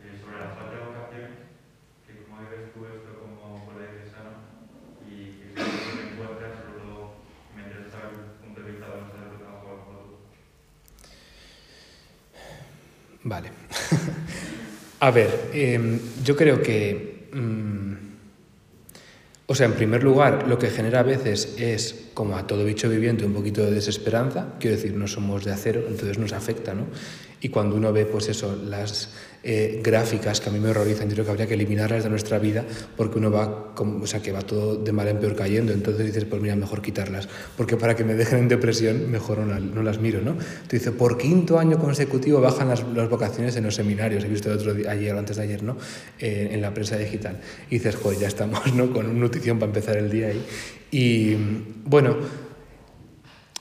Eh, 0.00 0.18
sobre 0.24 0.38
la 0.38 0.48
falta 0.56 0.74
de 0.74 0.80
vocación, 0.88 1.30
que 2.06 2.24
cómo 2.24 2.40
vives 2.40 2.72
tú 2.72 2.80
esto 2.86 3.10
como 3.20 3.66
colegiano 3.66 4.32
y 5.04 5.36
que 5.36 5.52
si 5.52 5.60
no 5.60 5.92
te 5.92 6.02
encuentras, 6.16 6.52
solo 6.64 7.12
me 7.54 7.62
interesa 7.62 7.98
el 8.08 8.40
punto 8.40 8.58
de 8.62 8.66
vista 8.72 8.86
de 8.88 8.92
los 8.96 9.12
que 9.12 9.36
trabajan 9.36 9.84
como 9.84 10.00
tú. 10.08 10.16
Vale. 13.24 13.50
A 15.00 15.10
ver, 15.10 15.50
em, 15.52 15.98
yo 16.22 16.36
creo 16.36 16.62
que, 16.62 17.26
mm, 17.32 17.92
o 19.46 19.54
sea, 19.54 19.66
en 19.66 19.72
primer 19.72 20.04
lugar, 20.04 20.46
lo 20.46 20.58
que 20.58 20.70
genera 20.70 21.00
a 21.00 21.02
veces 21.02 21.56
es, 21.58 22.10
como 22.14 22.36
a 22.36 22.46
todo 22.46 22.64
bicho 22.64 22.88
viviente, 22.88 23.24
un 23.24 23.34
poquito 23.34 23.64
de 23.64 23.72
desesperanza. 23.72 24.54
Quiero 24.60 24.76
decir, 24.76 24.94
no 24.94 25.08
somos 25.08 25.44
de 25.44 25.50
acero, 25.50 25.82
entonces 25.88 26.18
nos 26.18 26.32
afecta, 26.32 26.72
¿no? 26.74 26.86
Y 27.42 27.48
cuando 27.48 27.74
uno 27.74 27.92
ve, 27.92 28.06
pues 28.06 28.28
eso, 28.28 28.56
las 28.64 29.10
eh, 29.42 29.80
gráficas 29.82 30.40
que 30.40 30.48
a 30.48 30.52
mí 30.52 30.60
me 30.60 30.68
horrorizan, 30.68 31.08
yo 31.08 31.14
creo 31.14 31.24
que 31.24 31.30
habría 31.32 31.46
que 31.48 31.54
eliminarlas 31.54 32.04
de 32.04 32.10
nuestra 32.10 32.38
vida 32.38 32.64
porque 32.96 33.18
uno 33.18 33.32
va, 33.32 33.74
como, 33.74 34.04
o 34.04 34.06
sea, 34.06 34.22
que 34.22 34.30
va 34.30 34.42
todo 34.42 34.76
de 34.76 34.92
mal 34.92 35.08
en 35.08 35.18
peor 35.18 35.34
cayendo. 35.34 35.72
Entonces 35.72 36.06
dices, 36.06 36.24
pues 36.24 36.40
mira, 36.40 36.54
mejor 36.54 36.80
quitarlas, 36.80 37.28
porque 37.56 37.76
para 37.76 37.96
que 37.96 38.04
me 38.04 38.14
dejen 38.14 38.38
en 38.38 38.48
depresión, 38.48 39.10
mejor 39.10 39.38
no, 39.38 39.58
no 39.58 39.82
las 39.82 39.98
miro, 39.98 40.20
¿no? 40.20 40.36
Dices, 40.70 40.92
por 40.92 41.18
quinto 41.18 41.58
año 41.58 41.80
consecutivo 41.80 42.40
bajan 42.40 42.68
las, 42.68 42.84
las 42.94 43.10
vocaciones 43.10 43.56
en 43.56 43.64
los 43.64 43.74
seminarios. 43.74 44.22
He 44.22 44.28
visto 44.28 44.48
el 44.48 44.58
otro 44.58 44.72
día, 44.72 44.92
ayer 44.92 45.12
o 45.12 45.18
antes 45.18 45.36
de 45.36 45.42
ayer, 45.42 45.64
¿no? 45.64 45.76
Eh, 46.20 46.50
en 46.52 46.62
la 46.62 46.72
prensa 46.72 46.96
digital. 46.96 47.40
Y 47.70 47.78
dices, 47.78 47.96
joder, 47.96 48.20
ya 48.20 48.28
estamos, 48.28 48.72
¿no? 48.74 48.92
Con 48.92 49.06
una 49.06 49.18
nutrición 49.18 49.58
para 49.58 49.70
empezar 49.70 49.96
el 49.96 50.08
día 50.08 50.28
ahí. 50.28 50.44
Y 50.92 51.34
bueno, 51.84 52.16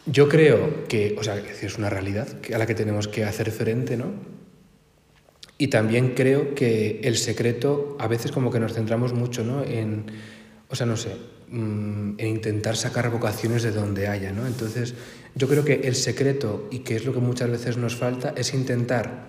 yo 0.05 0.29
creo 0.29 0.87
que, 0.87 1.15
o 1.19 1.23
sea, 1.23 1.37
es 1.37 1.77
una 1.77 1.89
realidad 1.89 2.27
a 2.53 2.57
la 2.57 2.65
que 2.65 2.75
tenemos 2.75 3.07
que 3.07 3.23
hacer 3.23 3.51
frente, 3.51 3.97
¿no? 3.97 4.11
Y 5.57 5.67
también 5.67 6.15
creo 6.15 6.55
que 6.55 7.01
el 7.03 7.17
secreto, 7.17 7.95
a 7.99 8.07
veces 8.07 8.31
como 8.31 8.49
que 8.49 8.59
nos 8.59 8.73
centramos 8.73 9.13
mucho, 9.13 9.43
¿no? 9.43 9.63
En, 9.63 10.05
o 10.69 10.75
sea, 10.75 10.87
no 10.87 10.97
sé, 10.97 11.15
mm, 11.49 12.15
en 12.17 12.27
intentar 12.27 12.75
sacar 12.75 13.11
vocaciones 13.11 13.61
de 13.61 13.71
donde 13.71 14.07
haya, 14.07 14.31
¿no? 14.31 14.47
Entonces, 14.47 14.95
yo 15.35 15.47
creo 15.47 15.63
que 15.63 15.81
el 15.83 15.95
secreto, 15.95 16.67
y 16.71 16.79
que 16.79 16.95
es 16.95 17.05
lo 17.05 17.13
que 17.13 17.19
muchas 17.19 17.51
veces 17.51 17.77
nos 17.77 17.95
falta, 17.95 18.33
es 18.35 18.55
intentar 18.55 19.27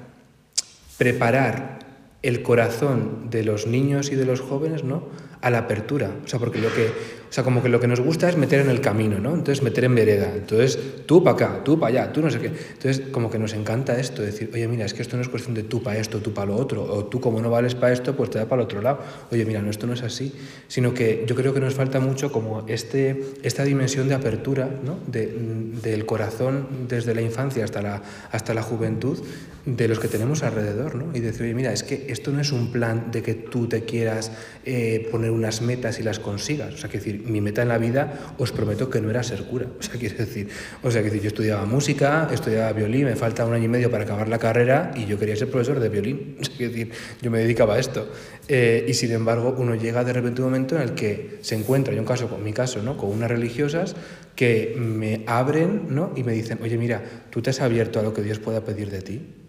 preparar 0.96 1.80
el 2.22 2.42
corazón 2.42 3.28
de 3.28 3.44
los 3.44 3.66
niños 3.66 4.10
y 4.10 4.14
de 4.14 4.24
los 4.24 4.40
jóvenes, 4.40 4.84
¿no? 4.84 5.08
A 5.42 5.50
la 5.50 5.58
apertura. 5.58 6.12
O 6.24 6.28
sea, 6.28 6.38
porque 6.38 6.60
lo 6.60 6.72
que, 6.72 6.90
o 7.32 7.34
sea, 7.34 7.44
como 7.44 7.62
que 7.62 7.70
lo 7.70 7.80
que 7.80 7.88
nos 7.88 7.98
gusta 7.98 8.28
es 8.28 8.36
meter 8.36 8.60
en 8.60 8.68
el 8.68 8.82
camino, 8.82 9.18
¿no? 9.18 9.30
Entonces 9.30 9.62
meter 9.62 9.84
en 9.84 9.94
vereda. 9.94 10.30
Entonces, 10.36 10.78
tú 11.06 11.24
para 11.24 11.34
acá, 11.34 11.64
tú 11.64 11.80
para 11.80 12.02
allá, 12.02 12.12
tú 12.12 12.20
no 12.20 12.28
sé 12.28 12.38
qué. 12.38 12.48
Entonces, 12.48 13.04
como 13.10 13.30
que 13.30 13.38
nos 13.38 13.54
encanta 13.54 13.98
esto, 13.98 14.20
decir, 14.20 14.50
oye, 14.52 14.68
mira, 14.68 14.84
es 14.84 14.92
que 14.92 15.00
esto 15.00 15.16
no 15.16 15.22
es 15.22 15.30
cuestión 15.30 15.54
de 15.54 15.62
tú 15.62 15.82
para 15.82 15.96
esto, 15.96 16.20
tú 16.20 16.34
para 16.34 16.48
lo 16.48 16.56
otro, 16.56 16.82
o 16.82 17.06
tú 17.06 17.22
como 17.22 17.40
no 17.40 17.48
vales 17.48 17.74
para 17.74 17.94
esto, 17.94 18.14
pues 18.14 18.28
te 18.28 18.38
da 18.38 18.44
para 18.44 18.60
el 18.60 18.66
otro 18.66 18.82
lado. 18.82 18.98
Oye, 19.30 19.46
mira, 19.46 19.62
no, 19.62 19.70
esto 19.70 19.86
no 19.86 19.94
es 19.94 20.02
así, 20.02 20.34
sino 20.68 20.92
que 20.92 21.24
yo 21.26 21.34
creo 21.34 21.54
que 21.54 21.60
nos 21.60 21.72
falta 21.72 22.00
mucho 22.00 22.30
como 22.30 22.66
este, 22.68 23.24
esta 23.42 23.64
dimensión 23.64 24.08
de 24.08 24.14
apertura, 24.14 24.68
¿no? 24.84 24.98
De, 25.06 25.34
del 25.82 26.04
corazón 26.04 26.86
desde 26.86 27.14
la 27.14 27.22
infancia 27.22 27.64
hasta 27.64 27.80
la, 27.80 28.02
hasta 28.30 28.52
la 28.52 28.60
juventud, 28.60 29.18
de 29.64 29.86
los 29.86 30.00
que 30.00 30.08
tenemos 30.08 30.42
alrededor, 30.42 30.96
¿no? 30.96 31.16
Y 31.16 31.20
decir, 31.20 31.42
oye, 31.42 31.54
mira, 31.54 31.72
es 31.72 31.82
que 31.82 32.06
esto 32.08 32.32
no 32.32 32.40
es 32.40 32.50
un 32.50 32.72
plan 32.72 33.10
de 33.12 33.22
que 33.22 33.34
tú 33.34 33.68
te 33.68 33.82
quieras 33.84 34.32
eh, 34.64 35.08
poner 35.10 35.30
unas 35.30 35.62
metas 35.62 36.00
y 36.00 36.02
las 36.02 36.18
consigas. 36.18 36.74
O 36.74 36.78
sea, 36.78 36.90
que 36.90 36.98
decir, 36.98 37.21
mi 37.26 37.40
meta 37.40 37.62
en 37.62 37.68
la 37.68 37.78
vida, 37.78 38.34
os 38.38 38.52
prometo 38.52 38.88
que 38.90 39.00
no 39.00 39.10
era 39.10 39.22
ser 39.22 39.44
cura. 39.44 39.66
O 39.78 39.82
sea, 39.82 39.98
quiero 39.98 40.16
decir, 40.16 40.48
o 40.82 40.90
sea, 40.90 41.02
decir, 41.02 41.20
yo 41.20 41.28
estudiaba 41.28 41.64
música, 41.66 42.28
estudiaba 42.32 42.72
violín, 42.72 43.04
me 43.04 43.16
falta 43.16 43.44
un 43.44 43.52
año 43.52 43.64
y 43.64 43.68
medio 43.68 43.90
para 43.90 44.04
acabar 44.04 44.28
la 44.28 44.38
carrera 44.38 44.92
y 44.94 45.06
yo 45.06 45.18
quería 45.18 45.36
ser 45.36 45.50
profesor 45.50 45.80
de 45.80 45.88
violín. 45.88 46.36
O 46.42 46.44
sea, 46.44 46.56
quiero 46.56 46.72
decir, 46.72 46.92
yo 47.20 47.30
me 47.30 47.38
dedicaba 47.38 47.74
a 47.74 47.78
esto. 47.78 48.10
Eh, 48.48 48.84
y 48.88 48.94
sin 48.94 49.12
embargo, 49.12 49.54
uno 49.58 49.74
llega 49.74 50.04
de 50.04 50.12
repente 50.12 50.42
un 50.42 50.48
momento 50.48 50.76
en 50.76 50.82
el 50.82 50.94
que 50.94 51.38
se 51.42 51.54
encuentra, 51.54 51.94
yo 51.94 52.00
en 52.00 52.06
caso, 52.06 52.28
con 52.28 52.42
mi 52.42 52.52
caso, 52.52 52.82
¿no? 52.82 52.96
Con 52.96 53.10
unas 53.10 53.30
religiosas 53.30 53.94
que 54.34 54.74
me 54.76 55.24
abren, 55.26 55.86
¿no? 55.90 56.12
Y 56.16 56.24
me 56.24 56.32
dicen, 56.32 56.58
oye, 56.62 56.76
mira, 56.76 57.02
tú 57.30 57.42
te 57.42 57.50
has 57.50 57.60
abierto 57.60 58.00
a 58.00 58.02
lo 58.02 58.12
que 58.12 58.22
Dios 58.22 58.38
pueda 58.38 58.62
pedir 58.62 58.90
de 58.90 59.02
ti. 59.02 59.41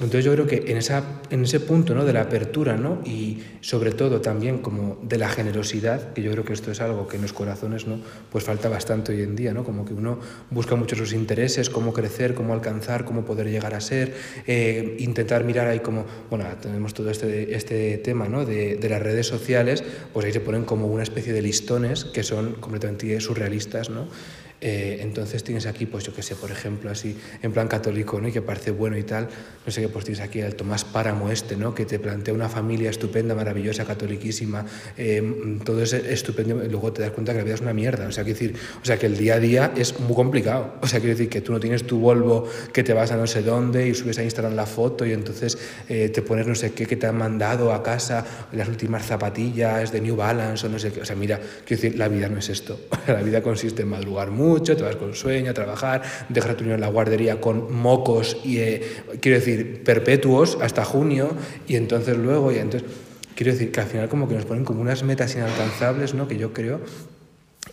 Entonces 0.00 0.24
yo 0.24 0.32
creo 0.32 0.46
que 0.46 0.64
en, 0.66 0.78
esa, 0.78 1.04
en 1.28 1.44
ese 1.44 1.60
punto 1.60 1.94
¿no? 1.94 2.06
de 2.06 2.14
la 2.14 2.22
apertura 2.22 2.76
¿no? 2.76 3.02
y 3.04 3.38
sobre 3.60 3.92
todo 3.92 4.22
también 4.22 4.58
como 4.58 4.98
de 5.02 5.18
la 5.18 5.28
generosidad, 5.28 6.14
que 6.14 6.22
yo 6.22 6.32
creo 6.32 6.44
que 6.44 6.54
esto 6.54 6.72
es 6.72 6.80
algo 6.80 7.06
que 7.06 7.16
en 7.16 7.22
los 7.22 7.34
corazones 7.34 7.86
¿no? 7.86 8.00
pues 8.30 8.44
falta 8.44 8.70
bastante 8.70 9.12
hoy 9.12 9.22
en 9.22 9.36
día, 9.36 9.52
¿no? 9.52 9.62
como 9.62 9.84
que 9.84 9.92
uno 9.92 10.18
busca 10.50 10.74
mucho 10.74 10.96
sus 10.96 11.12
intereses, 11.12 11.68
cómo 11.68 11.92
crecer, 11.92 12.34
cómo 12.34 12.54
alcanzar, 12.54 13.04
cómo 13.04 13.26
poder 13.26 13.50
llegar 13.50 13.74
a 13.74 13.80
ser, 13.80 14.14
eh, 14.46 14.96
intentar 15.00 15.44
mirar 15.44 15.66
ahí 15.68 15.80
como, 15.80 16.06
bueno, 16.30 16.46
tenemos 16.62 16.94
todo 16.94 17.10
este, 17.10 17.54
este 17.54 17.98
tema 17.98 18.26
¿no? 18.26 18.46
de, 18.46 18.76
de 18.76 18.88
las 18.88 19.02
redes 19.02 19.26
sociales, 19.26 19.84
pues 20.14 20.24
ahí 20.24 20.32
se 20.32 20.40
ponen 20.40 20.64
como 20.64 20.86
una 20.86 21.02
especie 21.02 21.34
de 21.34 21.42
listones 21.42 22.06
que 22.06 22.22
son 22.22 22.52
completamente 22.54 23.20
surrealistas, 23.20 23.90
¿no? 23.90 24.08
Eh, 24.60 24.98
entonces 25.00 25.42
tienes 25.42 25.66
aquí, 25.66 25.86
pues 25.86 26.04
yo 26.04 26.14
que 26.14 26.22
sé, 26.22 26.36
por 26.36 26.50
ejemplo, 26.50 26.90
así, 26.90 27.16
en 27.42 27.52
plan 27.52 27.66
católico, 27.66 28.20
¿no? 28.20 28.28
Y 28.28 28.32
que 28.32 28.42
parece 28.42 28.70
bueno 28.70 28.98
y 28.98 29.04
tal, 29.04 29.28
no 29.64 29.72
sé 29.72 29.80
qué, 29.80 29.88
pues 29.88 30.04
tienes 30.04 30.20
aquí 30.20 30.42
al 30.42 30.54
Tomás 30.54 30.84
Páramo 30.84 31.30
este, 31.30 31.56
¿no? 31.56 31.74
Que 31.74 31.86
te 31.86 31.98
plantea 31.98 32.34
una 32.34 32.48
familia 32.48 32.90
estupenda, 32.90 33.34
maravillosa, 33.34 33.86
catoliquísima, 33.86 34.66
eh, 34.98 35.58
todo 35.64 35.82
es 35.82 35.94
estupendo, 35.94 36.62
y 36.62 36.68
luego 36.68 36.92
te 36.92 37.02
das 37.02 37.12
cuenta 37.12 37.32
que 37.32 37.38
la 37.38 37.44
vida 37.44 37.54
es 37.54 37.62
una 37.62 37.72
mierda, 37.72 38.06
o 38.06 38.12
sea, 38.12 38.24
quiero 38.24 38.38
decir, 38.38 38.54
o 38.82 38.84
sea, 38.84 38.98
que 38.98 39.06
el 39.06 39.16
día 39.16 39.34
a 39.34 39.38
día 39.38 39.72
es 39.76 39.98
muy 39.98 40.14
complicado, 40.14 40.74
o 40.82 40.86
sea, 40.86 41.00
quiero 41.00 41.16
decir 41.16 41.30
que 41.30 41.40
tú 41.40 41.52
no 41.52 41.60
tienes 41.60 41.86
tu 41.86 41.98
Volvo, 41.98 42.46
que 42.72 42.82
te 42.82 42.92
vas 42.92 43.12
a 43.12 43.16
no 43.16 43.26
sé 43.26 43.42
dónde 43.42 43.88
y 43.88 43.94
subes 43.94 44.18
a 44.18 44.24
Instagram 44.24 44.54
la 44.54 44.66
foto 44.66 45.06
y 45.06 45.12
entonces 45.12 45.56
eh, 45.88 46.08
te 46.10 46.22
pones 46.22 46.46
no 46.46 46.54
sé 46.54 46.72
qué 46.72 46.86
que 46.86 46.96
te 46.96 47.06
han 47.06 47.16
mandado 47.16 47.72
a 47.72 47.82
casa, 47.82 48.26
las 48.52 48.68
últimas 48.68 49.06
zapatillas 49.06 49.92
de 49.92 50.00
New 50.00 50.16
Balance 50.16 50.66
o 50.66 50.70
no 50.70 50.78
sé 50.78 50.92
qué, 50.92 51.00
o 51.00 51.04
sea, 51.04 51.16
mira, 51.16 51.38
quiero 51.64 51.82
decir, 51.82 51.98
la 51.98 52.08
vida 52.08 52.28
no 52.28 52.38
es 52.38 52.50
esto, 52.50 52.78
la 53.06 53.22
vida 53.22 53.42
consiste 53.42 53.82
en 53.82 53.88
madrugar 53.88 54.30
mucho, 54.30 54.49
mucho, 54.50 54.76
te 54.76 54.82
vas 54.82 54.96
con 54.96 55.14
sueño 55.14 55.50
a 55.50 55.54
trabajar, 55.54 56.02
dejas 56.28 56.50
a 56.50 56.56
tu 56.56 56.64
niño 56.64 56.74
en 56.74 56.80
la 56.80 56.88
guardería 56.88 57.40
con 57.40 57.72
mocos 57.72 58.36
y, 58.44 58.58
eh, 58.58 58.82
quiero 59.20 59.38
decir, 59.38 59.82
perpetuos 59.84 60.58
hasta 60.60 60.84
junio 60.84 61.30
y 61.68 61.76
entonces 61.76 62.16
luego, 62.16 62.50
y 62.52 62.58
entonces, 62.58 62.88
quiero 63.34 63.52
decir 63.52 63.70
que 63.70 63.80
al 63.80 63.86
final 63.86 64.08
como 64.08 64.28
que 64.28 64.34
nos 64.34 64.44
ponen 64.44 64.64
como 64.64 64.80
unas 64.80 65.02
metas 65.02 65.34
inalcanzables, 65.34 66.14
¿no? 66.14 66.26
Que 66.26 66.36
yo 66.36 66.52
creo 66.52 66.80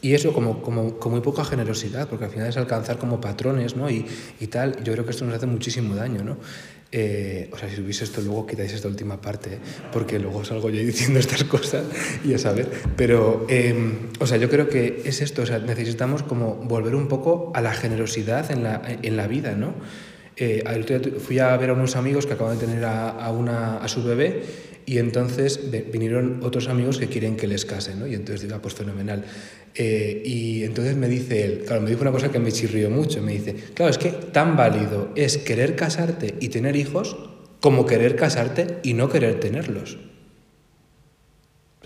y 0.02 0.14
eso 0.14 0.34
como, 0.34 0.62
como, 0.62 1.00
con 1.00 1.12
muy 1.12 1.22
poca 1.22 1.44
generosidad, 1.44 2.08
porque 2.08 2.26
al 2.26 2.32
final 2.32 2.48
es 2.48 2.58
alcanzar 2.58 2.98
como 2.98 3.20
patrones, 3.20 3.76
¿no? 3.76 3.90
Y, 3.90 4.06
y 4.40 4.48
tal, 4.48 4.84
yo 4.84 4.94
creo 4.94 5.06
que 5.06 5.12
esto 5.12 5.26
nos 5.26 5.34
hace 5.34 5.48
muchísimo 5.48 5.96
daño, 5.96 6.24
¿no? 6.24 6.38
Eh, 6.92 7.50
o 7.52 7.58
sea, 7.58 7.70
si 7.70 7.76
subís 7.76 8.02
esto 8.02 8.22
luego, 8.22 8.48
quitáis 8.48 8.72
esta 8.72 8.88
última 8.88 9.20
parte, 9.20 9.56
¿eh? 9.56 9.60
porque 9.92 10.20
luego 10.20 10.46
salgo 10.46 10.70
yo 10.70 10.80
diciendo 10.86 11.20
estas 11.20 11.44
cosas 11.44 11.84
y 12.24 12.34
a 12.34 12.40
saber. 12.40 12.70
Pero, 12.96 13.46
eh, 13.50 13.76
o 14.20 14.28
sea, 14.28 14.38
yo 14.38 14.50
creo 14.50 14.70
que 14.70 15.02
es 15.06 15.22
esto, 15.22 15.42
o 15.42 15.46
sea, 15.46 15.60
necesitamos 15.60 16.24
como 16.24 16.56
volver 16.56 16.96
un 16.96 17.08
poco 17.08 17.52
a 17.56 17.62
la 17.62 17.74
generosidad 17.74 18.52
en 18.52 18.64
la, 18.64 18.82
en 18.86 19.18
la 19.18 19.28
vida, 19.28 19.54
¿no? 19.54 19.74
Eh, 20.40 20.64
fui 21.20 21.40
a 21.40 21.58
ver 21.58 21.72
a 21.72 21.74
unos 21.74 21.96
amigos 21.96 22.28
que 22.28 22.34
acaban 22.34 22.60
de 22.60 22.66
tener 22.68 22.86
a, 22.86 23.10
a, 23.10 23.32
una, 23.32 23.78
a 23.78 23.88
su 23.88 24.04
bebé 24.04 24.44
y 24.88 25.00
entonces 25.00 25.60
vinieron 25.92 26.40
otros 26.44 26.70
amigos 26.70 26.98
que 26.98 27.08
quieren 27.08 27.36
que 27.36 27.46
les 27.46 27.66
casen, 27.66 28.00
¿no? 28.00 28.08
Y 28.08 28.16
entonces 28.16 28.44
digo, 28.44 28.56
ah, 28.56 28.62
pues 28.62 28.74
fenomenal. 28.74 29.26
Eh, 29.76 30.24
y 30.26 30.64
entonces 30.64 30.96
me 30.96 31.10
dice 31.10 31.44
él, 31.44 31.64
claro, 31.68 31.82
me 31.82 31.90
dijo 31.90 32.04
una 32.04 32.14
cosa 32.14 32.32
que 32.32 32.40
me 32.40 32.54
chirrió 32.54 32.90
mucho, 32.90 33.22
me 33.22 33.34
dice, 33.34 33.54
claro, 33.74 33.92
es 33.92 33.98
que 33.98 34.12
tan 34.12 34.56
válido 34.56 35.12
es 35.18 35.40
querer 35.40 35.76
casarte 35.76 36.36
y 36.40 36.48
tener 36.48 36.78
hijos 36.78 37.18
como 37.60 37.86
querer 37.86 38.16
casarte 38.16 38.78
y 38.82 38.94
no 38.94 39.10
querer 39.10 39.42
tenerlos. 39.42 39.98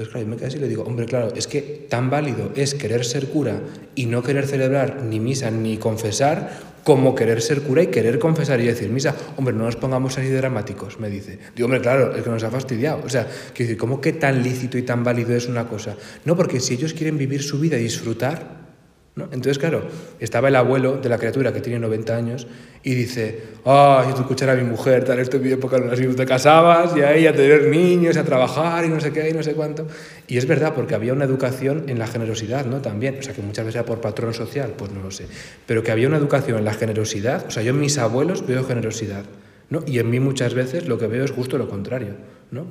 Entonces, 0.02 0.14
claro, 0.14 0.26
yo 0.26 0.30
me 0.32 0.38
quedé 0.38 0.48
así 0.48 0.58
y 0.58 0.62
le 0.62 0.68
digo, 0.68 0.84
hombre, 0.84 1.06
claro, 1.06 1.32
es 1.36 1.46
que 1.46 1.86
tan 1.88 2.10
válido 2.10 2.52
es 2.56 2.74
querer 2.74 3.06
ser 3.06 3.28
cura 3.28 3.62
y 3.94 4.08
no 4.08 4.24
querer 4.24 4.48
celebrar 4.48 5.04
ni 5.04 5.20
misa 5.20 5.52
ni 5.52 5.78
confesar 5.78 6.72
como 6.84 7.14
querer 7.14 7.40
ser 7.44 7.62
cura 7.62 7.84
y 7.84 7.88
querer 7.88 8.18
confesar 8.18 8.60
y 8.62 8.66
decir 8.66 8.90
misa. 8.90 9.16
Hombre, 9.38 9.54
no 9.54 9.66
nos 9.66 9.76
pongamos 9.76 10.18
así 10.18 10.30
dramáticos, 10.30 11.00
me 11.00 11.08
dice. 11.08 11.38
Digo, 11.56 11.68
hombre, 11.68 11.82
claro, 11.82 12.16
es 12.16 12.24
que 12.24 12.30
nos 12.32 12.44
ha 12.44 12.50
fastidiado. 12.50 13.04
O 13.06 13.10
sea, 13.10 13.26
quiero 13.54 13.68
decir, 13.68 13.78
¿cómo 13.78 14.02
que 14.02 14.14
tan 14.14 14.42
lícito 14.42 14.80
y 14.80 14.82
tan 14.82 15.04
válido 15.04 15.36
es 15.36 15.48
una 15.48 15.68
cosa? 15.68 15.96
No, 16.26 16.36
porque 16.36 16.60
si 16.60 16.74
ellos 16.74 16.94
quieren 16.96 17.20
vivir 17.20 17.44
su 17.44 17.60
vida 17.60 17.78
y 17.78 17.84
disfrutar, 17.84 18.61
¿no? 19.16 19.26
Entonces, 19.26 19.60
claro, 19.60 19.84
estaba 20.20 20.48
el 20.48 20.56
abuelo 20.56 20.98
de 20.98 21.10
la 21.10 21.18
criatura 21.18 21.52
que 21.52 21.60
tiene 21.60 21.80
90 21.80 22.16
años 22.16 22.48
y 22.82 22.96
dice, 22.96 23.44
ah, 23.66 24.06
si 24.08 24.14
tú 24.14 24.22
escucharas 24.22 24.58
a 24.58 24.62
mi 24.62 24.70
mujer, 24.70 25.04
tal, 25.04 25.20
esto 25.20 25.38
en 25.38 25.44
mi 25.44 25.52
época 25.52 25.78
no 25.80 25.92
te 25.92 26.26
casabas 26.26 26.96
y 26.96 27.28
a 27.28 27.34
tener 27.34 27.68
niños, 27.68 28.16
a 28.16 28.24
trabajar 28.24 28.86
y 28.86 28.88
no 28.88 29.02
sé 29.02 29.12
qué 29.12 29.30
y 29.30 29.34
no 29.34 29.44
sé 29.44 29.54
cuánto. 29.54 29.86
Y 30.28 30.38
es 30.38 30.48
verdad, 30.48 30.74
porque 30.74 30.96
había 30.96 31.12
una 31.12 31.26
educación 31.26 31.90
en 31.90 32.00
la 32.00 32.08
generosidad, 32.08 32.66
¿no? 32.66 32.82
También, 32.82 33.18
o 33.20 33.22
sea, 33.22 33.34
que 33.34 33.42
muchas 33.42 33.66
veces 33.66 33.76
era 33.76 33.86
por 33.86 34.00
patrón 34.00 34.34
social, 34.34 34.74
pues 34.78 34.92
no 34.92 35.04
lo 35.04 35.12
sé, 35.12 35.26
pero 35.66 35.84
que 35.84 35.92
había 35.92 36.08
una 36.08 36.18
educación 36.18 36.58
en 36.58 36.66
la 36.66 36.74
generosidad, 36.74 37.46
o 37.48 37.52
sea, 37.52 37.64
yo 37.64 37.72
en 37.72 37.80
mis 37.80 37.98
abuelos 37.98 38.48
veo 38.48 38.64
generosidad, 38.64 39.26
¿no? 39.70 39.84
Y 39.86 40.00
en 40.00 40.10
mí 40.10 40.22
muchas 40.22 40.54
veces 40.54 40.88
lo 40.88 40.98
que 40.98 41.08
veo 41.08 41.26
es 41.26 41.32
justo 41.32 41.58
lo 41.58 41.68
contrario, 41.68 42.16
¿no? 42.52 42.68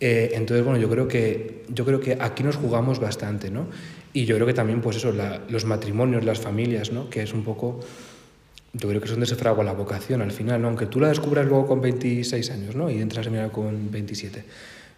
Eh, 0.00 0.30
entonces, 0.34 0.64
bueno, 0.64 0.80
yo 0.80 0.88
creo, 0.88 1.08
que, 1.08 1.64
yo 1.68 1.84
creo 1.84 2.00
que 2.00 2.16
aquí 2.20 2.42
nos 2.42 2.56
jugamos 2.56 3.00
bastante, 3.00 3.50
¿no? 3.50 3.66
Y 4.12 4.24
yo 4.24 4.34
creo 4.36 4.46
que 4.46 4.54
también, 4.54 4.80
pues 4.80 4.96
eso, 4.96 5.12
la- 5.12 5.40
los 5.48 5.64
matrimonios, 5.64 6.24
las 6.24 6.38
familias, 6.40 6.92
¿no? 6.92 7.10
Que 7.10 7.22
es 7.22 7.32
un 7.34 7.42
poco, 7.44 7.80
yo 8.72 8.88
creo 8.88 9.00
que 9.00 9.06
es 9.06 9.10
donde 9.10 9.26
se 9.26 9.34
fragua 9.34 9.64
la 9.64 9.72
vocación 9.72 10.22
al 10.22 10.30
final, 10.30 10.62
¿no? 10.62 10.68
Aunque 10.68 10.86
tú 10.86 11.00
la 11.00 11.08
descubras 11.08 11.46
luego 11.46 11.66
con 11.66 11.80
26 11.80 12.50
años, 12.50 12.76
¿no? 12.76 12.90
Y 12.90 13.00
entras 13.00 13.26
a 13.26 13.30
mirar 13.30 13.50
con 13.50 13.90
27. 13.90 14.44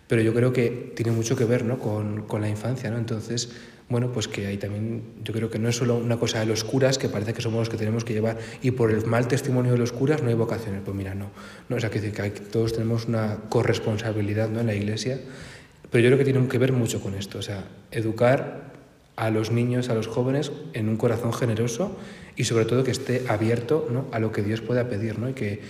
Pero 0.07 0.23
yo 0.23 0.35
creo 0.35 0.53
que 0.53 0.93
tiene 0.97 1.13
mucho 1.13 1.35
que 1.37 1.45
ver, 1.45 1.65
¿no? 1.65 1.79
Con, 1.79 2.23
con 2.23 2.41
la 2.41 2.49
infancia, 2.49 2.91
¿no? 2.91 2.99
Entonces, 2.99 3.51
bueno, 3.91 4.13
pues 4.13 4.29
que 4.29 4.47
ahí 4.47 4.57
también, 4.57 5.03
yo 5.23 5.35
creo 5.35 5.51
que 5.51 5.59
no 5.59 5.69
es 5.69 5.77
solo 5.77 5.97
una 5.97 6.17
cosa 6.17 6.39
de 6.39 6.47
los 6.47 6.65
curas, 6.65 6.97
que 6.97 7.09
parece 7.09 7.35
que 7.35 7.43
somos 7.43 7.59
los 7.59 7.69
que 7.69 7.77
tenemos 7.77 8.05
que 8.05 8.15
llevar, 8.15 8.39
y 8.63 8.71
por 8.71 8.93
el 8.93 9.05
mal 9.05 9.27
testimonio 9.29 9.73
de 9.73 9.79
los 9.79 9.93
curas 9.93 10.23
no 10.23 10.29
hay 10.29 10.35
vocaciones. 10.35 10.81
Pues 10.85 10.97
mira, 10.97 11.15
no. 11.15 11.31
no 11.69 11.77
o 11.77 11.81
sea, 11.81 11.91
que, 11.91 12.01
que 12.01 12.31
todos 12.31 12.73
tenemos 12.73 13.07
una 13.07 13.39
corresponsabilidad, 13.49 14.49
¿no? 14.49 14.61
En 14.61 14.67
la 14.67 14.75
iglesia. 14.75 15.19
Pero 15.91 16.05
yo 16.05 16.09
creo 16.09 16.19
que 16.19 16.25
tiene 16.25 16.49
que 16.49 16.59
ver 16.59 16.73
mucho 16.73 17.01
con 17.01 17.15
esto, 17.15 17.39
o 17.39 17.43
sea, 17.43 17.65
educar 17.91 18.71
a 19.17 19.31
los 19.31 19.51
niños, 19.51 19.91
a 19.91 19.95
los 19.95 20.07
jóvenes, 20.07 20.53
en 20.73 20.89
un 20.89 20.97
corazón 20.97 21.33
generoso 21.33 21.97
y 22.37 22.45
sobre 22.45 22.65
todo 22.65 22.85
que 22.85 22.93
esté 22.93 23.25
abierto 23.29 23.89
¿no? 23.91 24.07
a 24.13 24.21
lo 24.21 24.33
que 24.33 24.43
Dios 24.43 24.61
pueda 24.61 24.89
pedir, 24.89 25.19
¿no? 25.19 25.29
Y 25.29 25.35
que, 25.35 25.61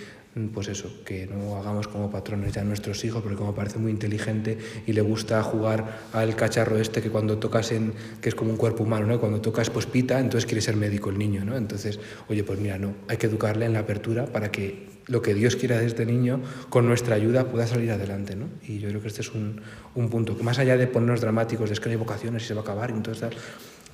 pues 0.53 0.69
eso, 0.69 0.89
que 1.05 1.27
no 1.27 1.57
hagamos 1.57 1.87
como 1.89 2.09
patrones 2.09 2.53
ya 2.53 2.63
nuestros 2.63 3.03
hijos, 3.03 3.21
porque 3.21 3.37
como 3.37 3.53
parece 3.53 3.79
muy 3.79 3.91
inteligente 3.91 4.57
y 4.87 4.93
le 4.93 5.01
gusta 5.01 5.43
jugar 5.43 6.07
al 6.13 6.35
cacharro 6.37 6.77
este 6.77 7.01
que 7.01 7.09
cuando 7.09 7.37
tocas 7.37 7.71
en, 7.73 7.93
que 8.21 8.29
es 8.29 8.35
como 8.35 8.51
un 8.51 8.57
cuerpo 8.57 8.83
humano, 8.83 9.07
¿no? 9.07 9.19
Cuando 9.19 9.41
tocas 9.41 9.69
pues 9.69 9.85
pita, 9.87 10.19
entonces 10.19 10.45
quiere 10.45 10.61
ser 10.61 10.77
médico 10.77 11.09
el 11.09 11.17
niño, 11.17 11.43
¿no? 11.43 11.57
Entonces, 11.57 11.99
oye, 12.29 12.45
pues 12.45 12.59
mira, 12.59 12.77
no, 12.77 12.93
hay 13.09 13.17
que 13.17 13.27
educarle 13.27 13.65
en 13.65 13.73
la 13.73 13.79
apertura 13.79 14.25
para 14.25 14.51
que 14.51 14.89
lo 15.07 15.21
que 15.21 15.33
Dios 15.33 15.57
quiera 15.57 15.77
de 15.77 15.85
este 15.87 16.05
niño, 16.05 16.39
con 16.69 16.87
nuestra 16.87 17.15
ayuda, 17.15 17.45
pueda 17.45 17.67
salir 17.67 17.91
adelante, 17.91 18.37
¿no? 18.37 18.45
Y 18.65 18.79
yo 18.79 18.87
creo 18.87 19.01
que 19.01 19.09
este 19.09 19.21
es 19.21 19.33
un, 19.33 19.59
un 19.95 20.09
punto, 20.09 20.37
que 20.37 20.43
más 20.43 20.59
allá 20.59 20.77
de 20.77 20.87
ponernos 20.87 21.19
dramáticos, 21.19 21.69
de 21.69 21.73
es 21.73 21.81
que 21.81 21.87
no 21.89 21.91
hay 21.91 21.97
vocaciones 21.97 22.43
y 22.43 22.47
se 22.47 22.53
va 22.53 22.61
a 22.61 22.63
acabar 22.63 22.91
entonces 22.91 23.31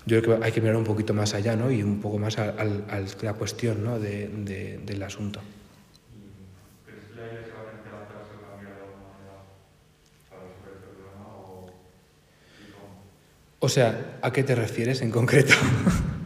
yo 0.06 0.22
creo 0.22 0.40
que 0.40 0.46
hay 0.46 0.52
que 0.54 0.62
mirar 0.62 0.78
un 0.78 0.86
poquito 0.86 1.14
más 1.14 1.34
allá, 1.34 1.56
¿no? 1.58 1.70
Y 1.70 1.84
un 1.84 2.00
poco 2.00 2.18
más 2.18 2.38
a, 2.38 2.54
la 3.22 3.34
cuestión, 3.34 3.84
¿no? 3.84 4.00
de- 4.00 4.80
del 4.86 5.04
asunto. 5.04 5.42
¿Y 6.16 6.90
crees 6.90 7.06
que 7.12 7.20
la 7.20 7.28
iglesia 7.28 7.54
va 7.56 7.62
a 7.62 7.66
tener 7.68 7.84
que 7.84 7.90
adaptarse 7.90 8.32
o 8.40 8.50
cambiar 8.50 8.76
de 8.80 8.84
alguna 8.88 9.08
manera 9.12 9.36
para 10.32 10.48
resolver 10.48 10.80
este 10.80 10.96
problema 10.96 11.28
o 11.44 11.68
y 11.68 12.72
cómo? 12.72 13.04
O 13.60 13.70
sea, 13.70 14.20
¿a 14.22 14.32
qué 14.32 14.44
te 14.44 14.56
refieres 14.56 15.02
en 15.02 15.12
concreto? 15.12 15.54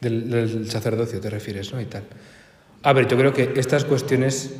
Del, 0.00 0.28
del, 0.28 0.70
sacerdocio 0.70 1.20
te 1.20 1.30
refieres, 1.30 1.72
¿no? 1.72 1.80
Y 1.80 1.86
tal. 1.86 2.02
A 2.82 2.92
ver, 2.92 3.06
yo 3.06 3.16
creo 3.16 3.32
que 3.32 3.54
estas 3.56 3.84
cuestiones, 3.84 4.50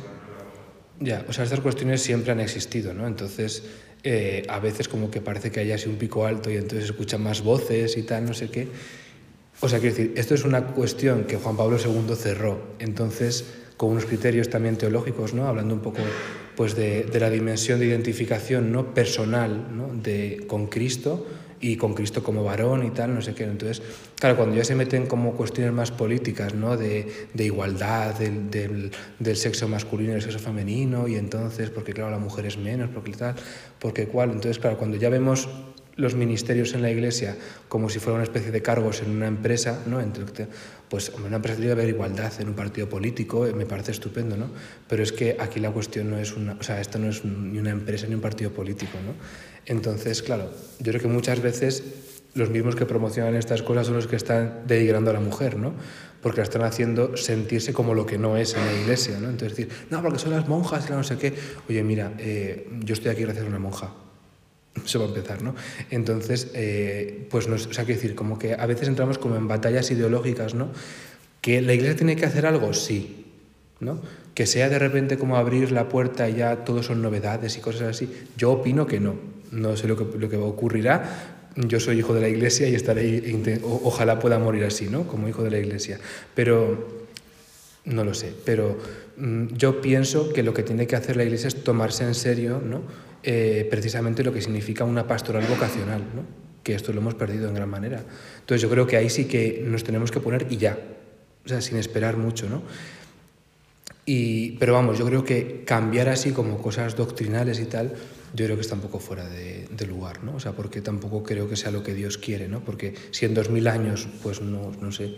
ya, 0.99 1.25
o 1.27 1.33
sea, 1.33 1.43
estas 1.43 1.59
cuestiones 1.59 2.01
siempre 2.01 2.31
han 2.31 2.39
existido, 2.39 2.93
¿no? 2.93 3.05
Entonces, 3.05 3.63
eh, 4.03 4.43
a 4.47 4.59
veces 4.59 4.87
como 4.87 5.11
que 5.11 5.21
parece 5.21 5.51
que 5.51 5.59
hay 5.59 5.73
así 5.73 5.89
un 5.89 5.97
pico 5.97 6.25
alto 6.25 6.49
y 6.49 6.55
entonces 6.55 6.85
escuchan 6.85 7.21
más 7.21 7.41
voces 7.41 7.97
y 7.97 8.03
tal, 8.03 8.25
no 8.25 8.33
sé 8.33 8.49
qué. 8.49 8.69
O 9.61 9.69
sea, 9.69 9.79
quiero 9.79 9.95
decir, 9.95 10.13
esto 10.17 10.35
es 10.35 10.43
una 10.43 10.67
cuestión 10.67 11.23
que 11.23 11.37
Juan 11.37 11.55
Pablo 11.55 11.77
II 11.77 12.15
cerró, 12.15 12.59
entonces, 12.79 13.45
con 13.77 13.91
unos 13.91 14.05
criterios 14.05 14.49
también 14.49 14.77
teológicos, 14.77 15.33
¿no? 15.33 15.47
Hablando 15.47 15.73
un 15.73 15.81
poco 15.81 15.99
pues, 16.55 16.75
de, 16.75 17.03
de 17.03 17.19
la 17.19 17.29
dimensión 17.29 17.79
de 17.79 17.87
identificación 17.87 18.71
¿no? 18.71 18.93
personal 18.93 19.75
¿no? 19.75 19.89
De, 19.93 20.45
con 20.47 20.67
Cristo 20.67 21.25
y 21.59 21.77
con 21.77 21.93
Cristo 21.93 22.23
como 22.23 22.43
varón 22.43 22.85
y 22.85 22.91
tal, 22.91 23.15
no 23.15 23.21
sé 23.21 23.33
qué. 23.33 23.45
Entonces, 23.45 23.81
claro, 24.19 24.35
cuando 24.35 24.55
ya 24.55 24.65
se 24.65 24.75
meten 24.75 25.07
como 25.07 25.33
cuestiones 25.33 25.71
más 25.71 25.91
políticas, 25.91 26.53
¿no? 26.53 26.75
De, 26.75 27.07
de 27.33 27.45
igualdad 27.45 28.15
del, 28.15 28.51
del, 28.51 28.91
del 29.17 29.37
sexo 29.37 29.69
masculino 29.69 30.11
y 30.11 30.15
el 30.15 30.21
sexo 30.21 30.39
femenino, 30.39 31.07
y 31.07 31.15
entonces, 31.15 31.69
porque 31.69 31.93
claro, 31.93 32.11
la 32.11 32.19
mujer 32.19 32.45
es 32.45 32.57
menos, 32.57 32.89
porque 32.93 33.13
tal, 33.13 33.35
porque 33.79 34.07
cual. 34.07 34.31
Entonces, 34.31 34.59
claro, 34.59 34.77
cuando 34.77 34.97
ya 34.97 35.07
vemos 35.07 35.47
los 35.95 36.15
ministerios 36.15 36.73
en 36.73 36.81
la 36.81 36.91
iglesia 36.91 37.35
como 37.67 37.89
si 37.89 37.99
fuera 37.99 38.15
una 38.15 38.23
especie 38.23 38.51
de 38.51 38.61
cargos 38.61 39.01
en 39.01 39.11
una 39.11 39.27
empresa, 39.27 39.79
¿no? 39.85 40.01
Pues 40.89 41.09
hombre, 41.09 41.27
una 41.27 41.37
empresa 41.37 41.59
que 41.59 41.71
haber 41.71 41.89
igualdad 41.89 42.31
en 42.39 42.49
un 42.49 42.53
partido 42.53 42.87
político, 42.87 43.47
eh, 43.47 43.53
me 43.53 43.65
parece 43.65 43.91
estupendo, 43.91 44.37
¿no? 44.37 44.49
Pero 44.87 45.03
es 45.03 45.11
que 45.11 45.37
aquí 45.39 45.59
la 45.59 45.71
cuestión 45.71 46.09
no 46.09 46.17
es 46.17 46.33
una, 46.33 46.53
o 46.53 46.63
sea, 46.63 46.79
esto 46.79 46.99
no 46.99 47.09
es 47.09 47.25
ni 47.25 47.57
una 47.57 47.71
empresa 47.71 48.07
ni 48.07 48.15
un 48.15 48.21
partido 48.21 48.51
político, 48.51 48.97
¿no? 49.05 49.13
Entonces, 49.65 50.21
claro, 50.21 50.51
yo 50.79 50.91
creo 50.91 51.01
que 51.01 51.07
muchas 51.07 51.41
veces 51.41 51.83
los 52.35 52.49
mismos 52.49 52.75
que 52.75 52.85
promocionan 52.85 53.35
estas 53.35 53.61
cosas 53.61 53.87
son 53.87 53.95
los 53.95 54.07
que 54.07 54.15
están 54.15 54.63
denigrando 54.67 55.11
a 55.11 55.13
la 55.13 55.19
mujer, 55.19 55.57
¿no? 55.57 55.73
Porque 56.21 56.39
la 56.39 56.43
están 56.43 56.63
haciendo 56.63 57.17
sentirse 57.17 57.73
como 57.73 57.93
lo 57.93 58.05
que 58.05 58.17
no 58.17 58.37
es 58.37 58.55
en 58.55 58.65
la 58.65 58.73
iglesia, 58.73 59.19
¿no? 59.19 59.29
Entonces 59.29 59.57
decir, 59.57 59.73
no, 59.89 60.01
porque 60.01 60.19
son 60.19 60.31
las 60.31 60.47
monjas 60.47 60.89
no 60.89 61.03
sé 61.03 61.17
qué. 61.17 61.33
Oye, 61.69 61.83
mira, 61.83 62.13
eh, 62.17 62.69
yo 62.79 62.93
estoy 62.93 63.11
aquí 63.11 63.23
gracias 63.23 63.45
a 63.45 63.47
una 63.47 63.59
monja. 63.59 64.02
Eso 64.83 64.99
va 64.99 65.05
a 65.05 65.07
empezar, 65.09 65.43
¿no? 65.43 65.55
Entonces, 65.91 66.49
eh, 66.55 67.27
pues 67.29 67.47
nos, 67.47 67.67
o 67.67 67.73
sea, 67.73 67.85
quiero 67.85 68.01
decir, 68.01 68.15
como 68.15 68.39
que 68.39 68.53
a 68.53 68.65
veces 68.65 68.87
entramos 68.87 69.17
como 69.17 69.35
en 69.35 69.47
batallas 69.47 69.91
ideológicas, 69.91 70.55
¿no? 70.55 70.69
¿Que 71.41 71.61
la 71.61 71.73
iglesia 71.73 71.95
tiene 71.95 72.15
que 72.15 72.25
hacer 72.25 72.45
algo? 72.45 72.73
Sí, 72.73 73.25
¿no? 73.79 74.01
Que 74.33 74.47
sea 74.47 74.69
de 74.69 74.79
repente 74.79 75.17
como 75.17 75.37
abrir 75.37 75.71
la 75.71 75.89
puerta 75.89 76.27
y 76.29 76.35
ya 76.37 76.63
todo 76.63 76.81
son 76.81 77.01
novedades 77.01 77.57
y 77.57 77.61
cosas 77.61 77.83
así. 77.83 78.09
Yo 78.35 78.51
opino 78.51 78.87
que 78.87 78.99
no. 78.99 79.15
No 79.51 79.77
sé 79.77 79.87
lo 79.87 79.95
que, 79.95 80.17
lo 80.17 80.29
que 80.29 80.37
ocurrirá. 80.37 81.41
Yo 81.55 81.79
soy 81.79 81.99
hijo 81.99 82.15
de 82.15 82.21
la 82.21 82.29
iglesia 82.29 82.67
y 82.67 82.73
estaré, 82.73 83.37
ojalá 83.63 84.17
pueda 84.17 84.39
morir 84.39 84.63
así, 84.63 84.87
¿no? 84.87 85.05
Como 85.05 85.29
hijo 85.29 85.43
de 85.43 85.51
la 85.51 85.59
iglesia. 85.59 85.99
Pero 86.33 87.03
no 87.85 88.03
lo 88.03 88.15
sé, 88.15 88.33
pero 88.43 88.77
yo 89.17 89.81
pienso 89.81 90.33
que 90.33 90.43
lo 90.43 90.53
que 90.53 90.63
tiene 90.63 90.87
que 90.87 90.95
hacer 90.95 91.17
la 91.17 91.23
iglesia 91.23 91.47
es 91.47 91.63
tomarse 91.63 92.03
en 92.03 92.15
serio, 92.15 92.61
¿no? 92.63 92.81
Eh, 93.23 93.67
precisamente 93.69 94.23
lo 94.23 94.33
que 94.33 94.41
significa 94.41 94.83
una 94.83 95.07
pastoral 95.07 95.45
vocacional, 95.47 96.01
¿no? 96.13 96.43
que 96.63 96.73
esto 96.73 96.93
lo 96.93 97.01
hemos 97.01 97.13
perdido 97.15 97.49
en 97.49 97.55
gran 97.55 97.69
manera. 97.69 98.03
Entonces 98.39 98.61
yo 98.61 98.69
creo 98.69 98.87
que 98.87 98.97
ahí 98.97 99.09
sí 99.09 99.25
que 99.25 99.63
nos 99.65 99.83
tenemos 99.83 100.11
que 100.11 100.19
poner 100.19 100.47
y 100.49 100.57
ya, 100.57 100.77
o 101.45 101.47
sea, 101.47 101.61
sin 101.61 101.77
esperar 101.77 102.17
mucho, 102.17 102.49
¿no? 102.49 102.63
Y, 104.05 104.51
pero 104.57 104.73
vamos, 104.73 104.97
yo 104.97 105.05
creo 105.05 105.23
que 105.23 105.63
cambiar 105.65 106.09
así 106.09 106.31
como 106.31 106.61
cosas 106.61 106.95
doctrinales 106.95 107.59
y 107.59 107.65
tal, 107.65 107.93
yo 108.33 108.45
creo 108.45 108.55
que 108.57 108.61
está 108.61 108.75
un 108.75 108.81
poco 108.81 108.99
fuera 108.99 109.27
de, 109.29 109.67
de, 109.69 109.85
lugar, 109.85 110.23
¿no? 110.23 110.35
O 110.35 110.39
sea, 110.39 110.53
porque 110.53 110.81
tampoco 110.81 111.23
creo 111.23 111.47
que 111.47 111.55
sea 111.55 111.71
lo 111.71 111.83
que 111.83 111.93
Dios 111.93 112.17
quiere, 112.17 112.47
¿no? 112.47 112.61
Porque 112.61 112.95
si 113.11 113.25
en 113.25 113.33
dos 113.33 113.49
mil 113.49 113.67
años, 113.67 114.07
pues 114.21 114.41
no, 114.41 114.71
no 114.81 114.91
sé, 114.91 115.15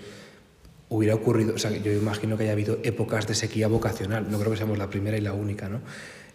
hubiera 0.90 1.16
ocurrido, 1.16 1.56
o 1.56 1.58
sea, 1.58 1.72
yo 1.72 1.92
imagino 1.92 2.38
que 2.38 2.44
haya 2.44 2.52
habido 2.52 2.78
épocas 2.84 3.28
de 3.28 3.36
sequía 3.36 3.68
vocacional, 3.68 4.30
no 4.30 4.40
creo 4.40 4.52
que 4.52 4.58
seamos 4.58 4.78
la 4.78 4.90
primera 4.90 5.18
y 5.18 5.22
la 5.22 5.34
única, 5.34 5.68
¿no? 5.70 5.82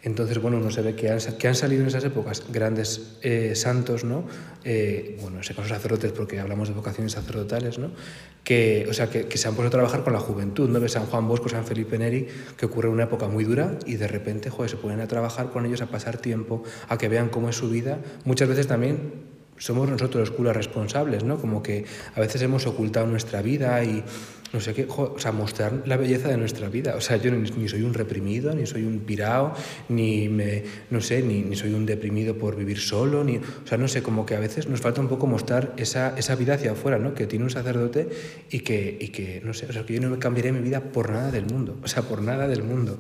Entonces, 0.03 0.39
bueno, 0.41 0.61
no 0.61 0.71
se 0.71 0.81
ve 0.81 0.95
que 0.95 1.11
han, 1.11 1.19
que 1.19 1.49
han 1.49 1.55
salido 1.55 1.83
en 1.83 1.89
esas 1.89 2.05
épocas 2.05 2.45
grandes 2.51 3.19
eh, 3.21 3.55
santos, 3.55 4.03
¿no? 4.03 4.25
Eh, 4.65 5.19
bueno, 5.21 5.37
en 5.37 5.43
ese 5.43 5.55
caso 5.55 5.69
sacerdotes, 5.69 6.13
porque 6.13 6.41
hablamos 6.41 6.69
de 6.69 6.75
vocaciones 6.75 7.13
sacerdotales, 7.13 7.79
¿no? 7.79 7.91
Que, 8.43 8.87
o 8.89 8.95
sea, 8.95 9.11
que, 9.11 9.27
que, 9.27 9.37
se 9.37 9.49
han 9.49 9.55
puesto 9.55 9.69
a 9.69 9.71
trabajar 9.71 10.03
con 10.03 10.15
la 10.15 10.21
juventud, 10.21 10.71
¿no? 10.71 10.81
De 10.81 10.89
San 10.89 11.05
Juan 11.05 11.29
Bosco, 11.29 11.51
San 11.51 11.67
Felipe 11.67 11.99
Neri, 11.99 12.27
que 12.57 12.65
ocurre 12.65 12.89
una 12.89 13.05
época 13.05 13.29
muy 13.29 13.45
dura 13.45 13.79
y 13.85 13.97
de 13.97 14.09
repente, 14.09 14.49
joder, 14.49 14.71
se 14.71 14.79
ponen 14.79 15.01
a 15.01 15.07
trabajar 15.07 15.51
con 15.51 15.67
ellos, 15.67 15.83
a 15.83 15.87
pasar 15.87 16.17
tiempo, 16.17 16.63
a 16.89 16.97
que 16.97 17.09
vean 17.09 17.29
cómo 17.29 17.51
es 17.51 17.57
su 17.57 17.69
vida. 17.69 17.99
Muchas 18.25 18.49
veces 18.49 18.67
también 18.67 19.30
somos 19.61 19.89
nosotros 19.89 20.29
los 20.29 20.37
curas 20.37 20.57
responsables, 20.57 21.23
¿no? 21.23 21.39
Como 21.39 21.63
que 21.63 21.85
a 22.15 22.21
veces 22.21 22.43
hemos 22.43 22.67
ocultado 22.67 23.07
nuestra 23.07 23.43
vida 23.43 23.85
y 23.85 24.03
no 24.53 24.61
sé 24.61 24.75
qué, 24.75 24.87
o 24.89 25.19
sea, 25.19 25.31
mostrar 25.31 25.83
la 25.87 25.97
belleza 25.97 26.29
de 26.29 26.37
nuestra 26.37 26.69
vida. 26.69 26.97
O 26.97 27.01
sea, 27.01 27.19
yo 27.19 27.31
ni, 27.31 27.69
soy 27.69 27.83
un 27.83 27.95
reprimido, 27.95 28.55
ni 28.55 28.67
soy 28.67 28.85
un 28.85 29.01
pirao, 29.01 29.55
ni 29.89 30.29
me, 30.29 30.65
no 30.91 31.01
sé, 31.01 31.23
ni, 31.23 31.43
ni, 31.43 31.55
soy 31.57 31.75
un 31.75 31.87
deprimido 31.87 32.37
por 32.37 32.57
vivir 32.57 32.79
solo, 32.79 33.23
ni, 33.23 33.37
o 33.37 33.67
sea, 33.67 33.79
no 33.79 33.87
sé, 33.87 34.03
como 34.03 34.27
que 34.27 34.35
a 34.35 34.41
veces 34.41 34.67
nos 34.67 34.81
falta 34.81 35.01
un 35.01 35.09
poco 35.09 35.27
mostrar 35.27 35.75
esa, 35.77 36.19
esa 36.19 36.35
vida 36.35 36.55
hacia 36.55 36.73
afuera, 36.73 36.99
¿no? 36.99 37.15
Que 37.15 37.27
tiene 37.27 37.45
un 37.45 37.51
sacerdote 37.51 38.09
y 38.51 38.61
que, 38.61 38.97
y 38.99 39.09
que, 39.09 39.41
no 39.45 39.55
sé, 39.55 39.67
o 39.67 39.73
sea, 39.73 39.85
que 39.85 39.95
yo 39.95 40.01
no 40.01 40.11
me 40.11 40.19
cambiaría 40.19 40.53
mi 40.53 40.61
vida 40.61 40.81
por 40.81 41.11
nada 41.11 41.31
del 41.31 41.47
mundo, 41.47 41.79
o 41.85 41.87
sea, 41.87 42.03
por 42.03 42.23
nada 42.23 42.49
del 42.49 42.65
mundo. 42.65 42.99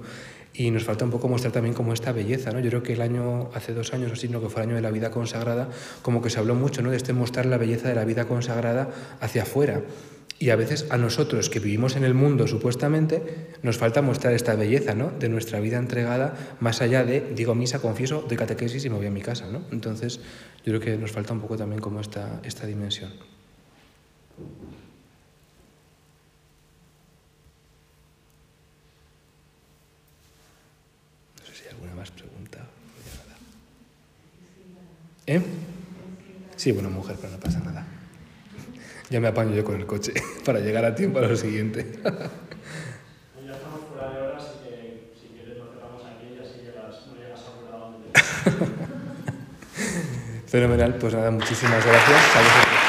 Y 0.52 0.70
nos 0.70 0.84
falta 0.84 1.04
un 1.04 1.10
poco 1.10 1.28
mostrar 1.28 1.52
también 1.52 1.74
como 1.74 1.92
esta 1.92 2.12
belleza, 2.12 2.50
¿no? 2.50 2.60
Yo 2.60 2.70
creo 2.70 2.82
que 2.82 2.92
el 2.94 3.02
año, 3.02 3.50
hace 3.54 3.72
dos 3.72 3.94
años 3.94 4.10
o 4.10 4.14
así, 4.14 4.28
¿no? 4.28 4.40
que 4.40 4.48
fue 4.48 4.62
el 4.62 4.68
año 4.68 4.76
de 4.76 4.82
la 4.82 4.90
vida 4.90 5.10
consagrada, 5.10 5.68
como 6.02 6.20
que 6.20 6.30
se 6.30 6.38
habló 6.38 6.54
mucho, 6.54 6.82
¿no? 6.82 6.90
De 6.90 6.96
este 6.96 7.12
mostrar 7.12 7.46
la 7.46 7.56
belleza 7.56 7.88
de 7.88 7.94
la 7.94 8.04
vida 8.04 8.26
consagrada 8.26 8.90
hacia 9.20 9.42
afuera. 9.42 9.82
Y 10.42 10.48
a 10.48 10.56
veces 10.56 10.86
a 10.88 10.96
nosotros 10.96 11.50
que 11.50 11.60
vivimos 11.60 11.96
en 11.96 12.04
el 12.04 12.14
mundo 12.14 12.46
supuestamente 12.46 13.52
nos 13.62 13.76
falta 13.76 14.00
mostrar 14.00 14.32
esta 14.32 14.54
belleza 14.54 14.94
¿no? 14.94 15.10
de 15.10 15.28
nuestra 15.28 15.60
vida 15.60 15.76
entregada 15.76 16.56
más 16.60 16.80
allá 16.80 17.04
de, 17.04 17.20
digo 17.34 17.54
misa, 17.54 17.80
confieso, 17.80 18.24
de 18.26 18.36
catequesis 18.36 18.82
y 18.86 18.88
me 18.88 18.96
voy 18.96 19.06
a 19.06 19.10
mi 19.10 19.20
casa. 19.20 19.48
¿no? 19.48 19.60
Entonces 19.70 20.18
yo 20.64 20.72
creo 20.72 20.80
que 20.80 20.96
nos 20.96 21.12
falta 21.12 21.34
un 21.34 21.40
poco 21.40 21.58
también 21.58 21.82
como 21.82 22.00
esta, 22.00 22.40
esta 22.42 22.66
dimensión. 22.66 23.12
No 31.38 31.44
sé 31.44 31.54
si 31.54 31.64
hay 31.64 31.74
alguna 31.74 31.94
más 31.94 32.10
pregunta. 32.12 32.66
¿Eh? 35.30 35.40
Sí, 36.56 36.72
bueno, 36.72 36.90
mujer, 36.90 37.14
pero 37.20 37.32
no 37.32 37.38
pasa 37.38 37.60
nada. 37.60 37.86
Ya 39.10 39.20
me 39.20 39.28
apaño 39.28 39.54
yo 39.54 39.64
con 39.64 39.76
el 39.76 39.86
coche 39.86 40.12
para 40.44 40.58
llegar 40.58 40.84
a 40.84 40.96
tiempo 40.96 41.20
a 41.20 41.22
lo 41.22 41.36
siguiente. 41.36 42.00
Ya 43.46 43.52
estamos 43.52 43.82
fuera 43.88 44.10
de 44.10 44.18
hora, 44.22 44.38
así 44.38 44.58
que 44.64 45.12
si 45.20 45.28
quieres 45.28 45.56
lo 45.58 45.66
cerramos 45.72 46.02
aquí 46.04 46.34
y 46.34 46.38
así 46.42 46.62
llegas, 46.66 47.06
no 47.06 47.14
llegas 47.16 47.42
a 47.46 47.50
donde 47.78 48.10
te 50.44 50.48
Fenomenal, 50.48 50.96
pues 50.96 51.14
nada, 51.14 51.30
muchísimas 51.30 51.86
gracias 51.86 52.36
a 52.36 52.40
vosotros. 52.42 52.80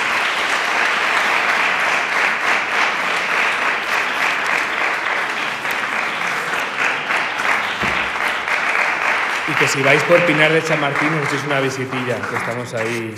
Y 9.48 9.51
que 9.62 9.68
si 9.68 9.84
vais 9.84 10.02
por 10.06 10.20
Pinar 10.26 10.52
de 10.52 10.60
Chamartín 10.64 11.14
os 11.22 11.28
echéis 11.28 11.46
una 11.46 11.60
visitilla, 11.62 12.18
que 12.18 12.36
estamos 12.36 12.74
ahí 12.74 13.14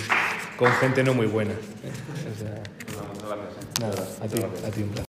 con 0.58 0.70
gente 0.72 1.02
no 1.02 1.14
muy 1.14 1.26
buena. 1.26 1.54
O 1.54 2.34
sea, 2.38 2.60
nada, 3.80 4.02
a 4.20 4.28
ti, 4.28 4.42
a 4.42 4.70
ti 4.70 4.82
un 4.82 4.90
placer. 4.90 5.13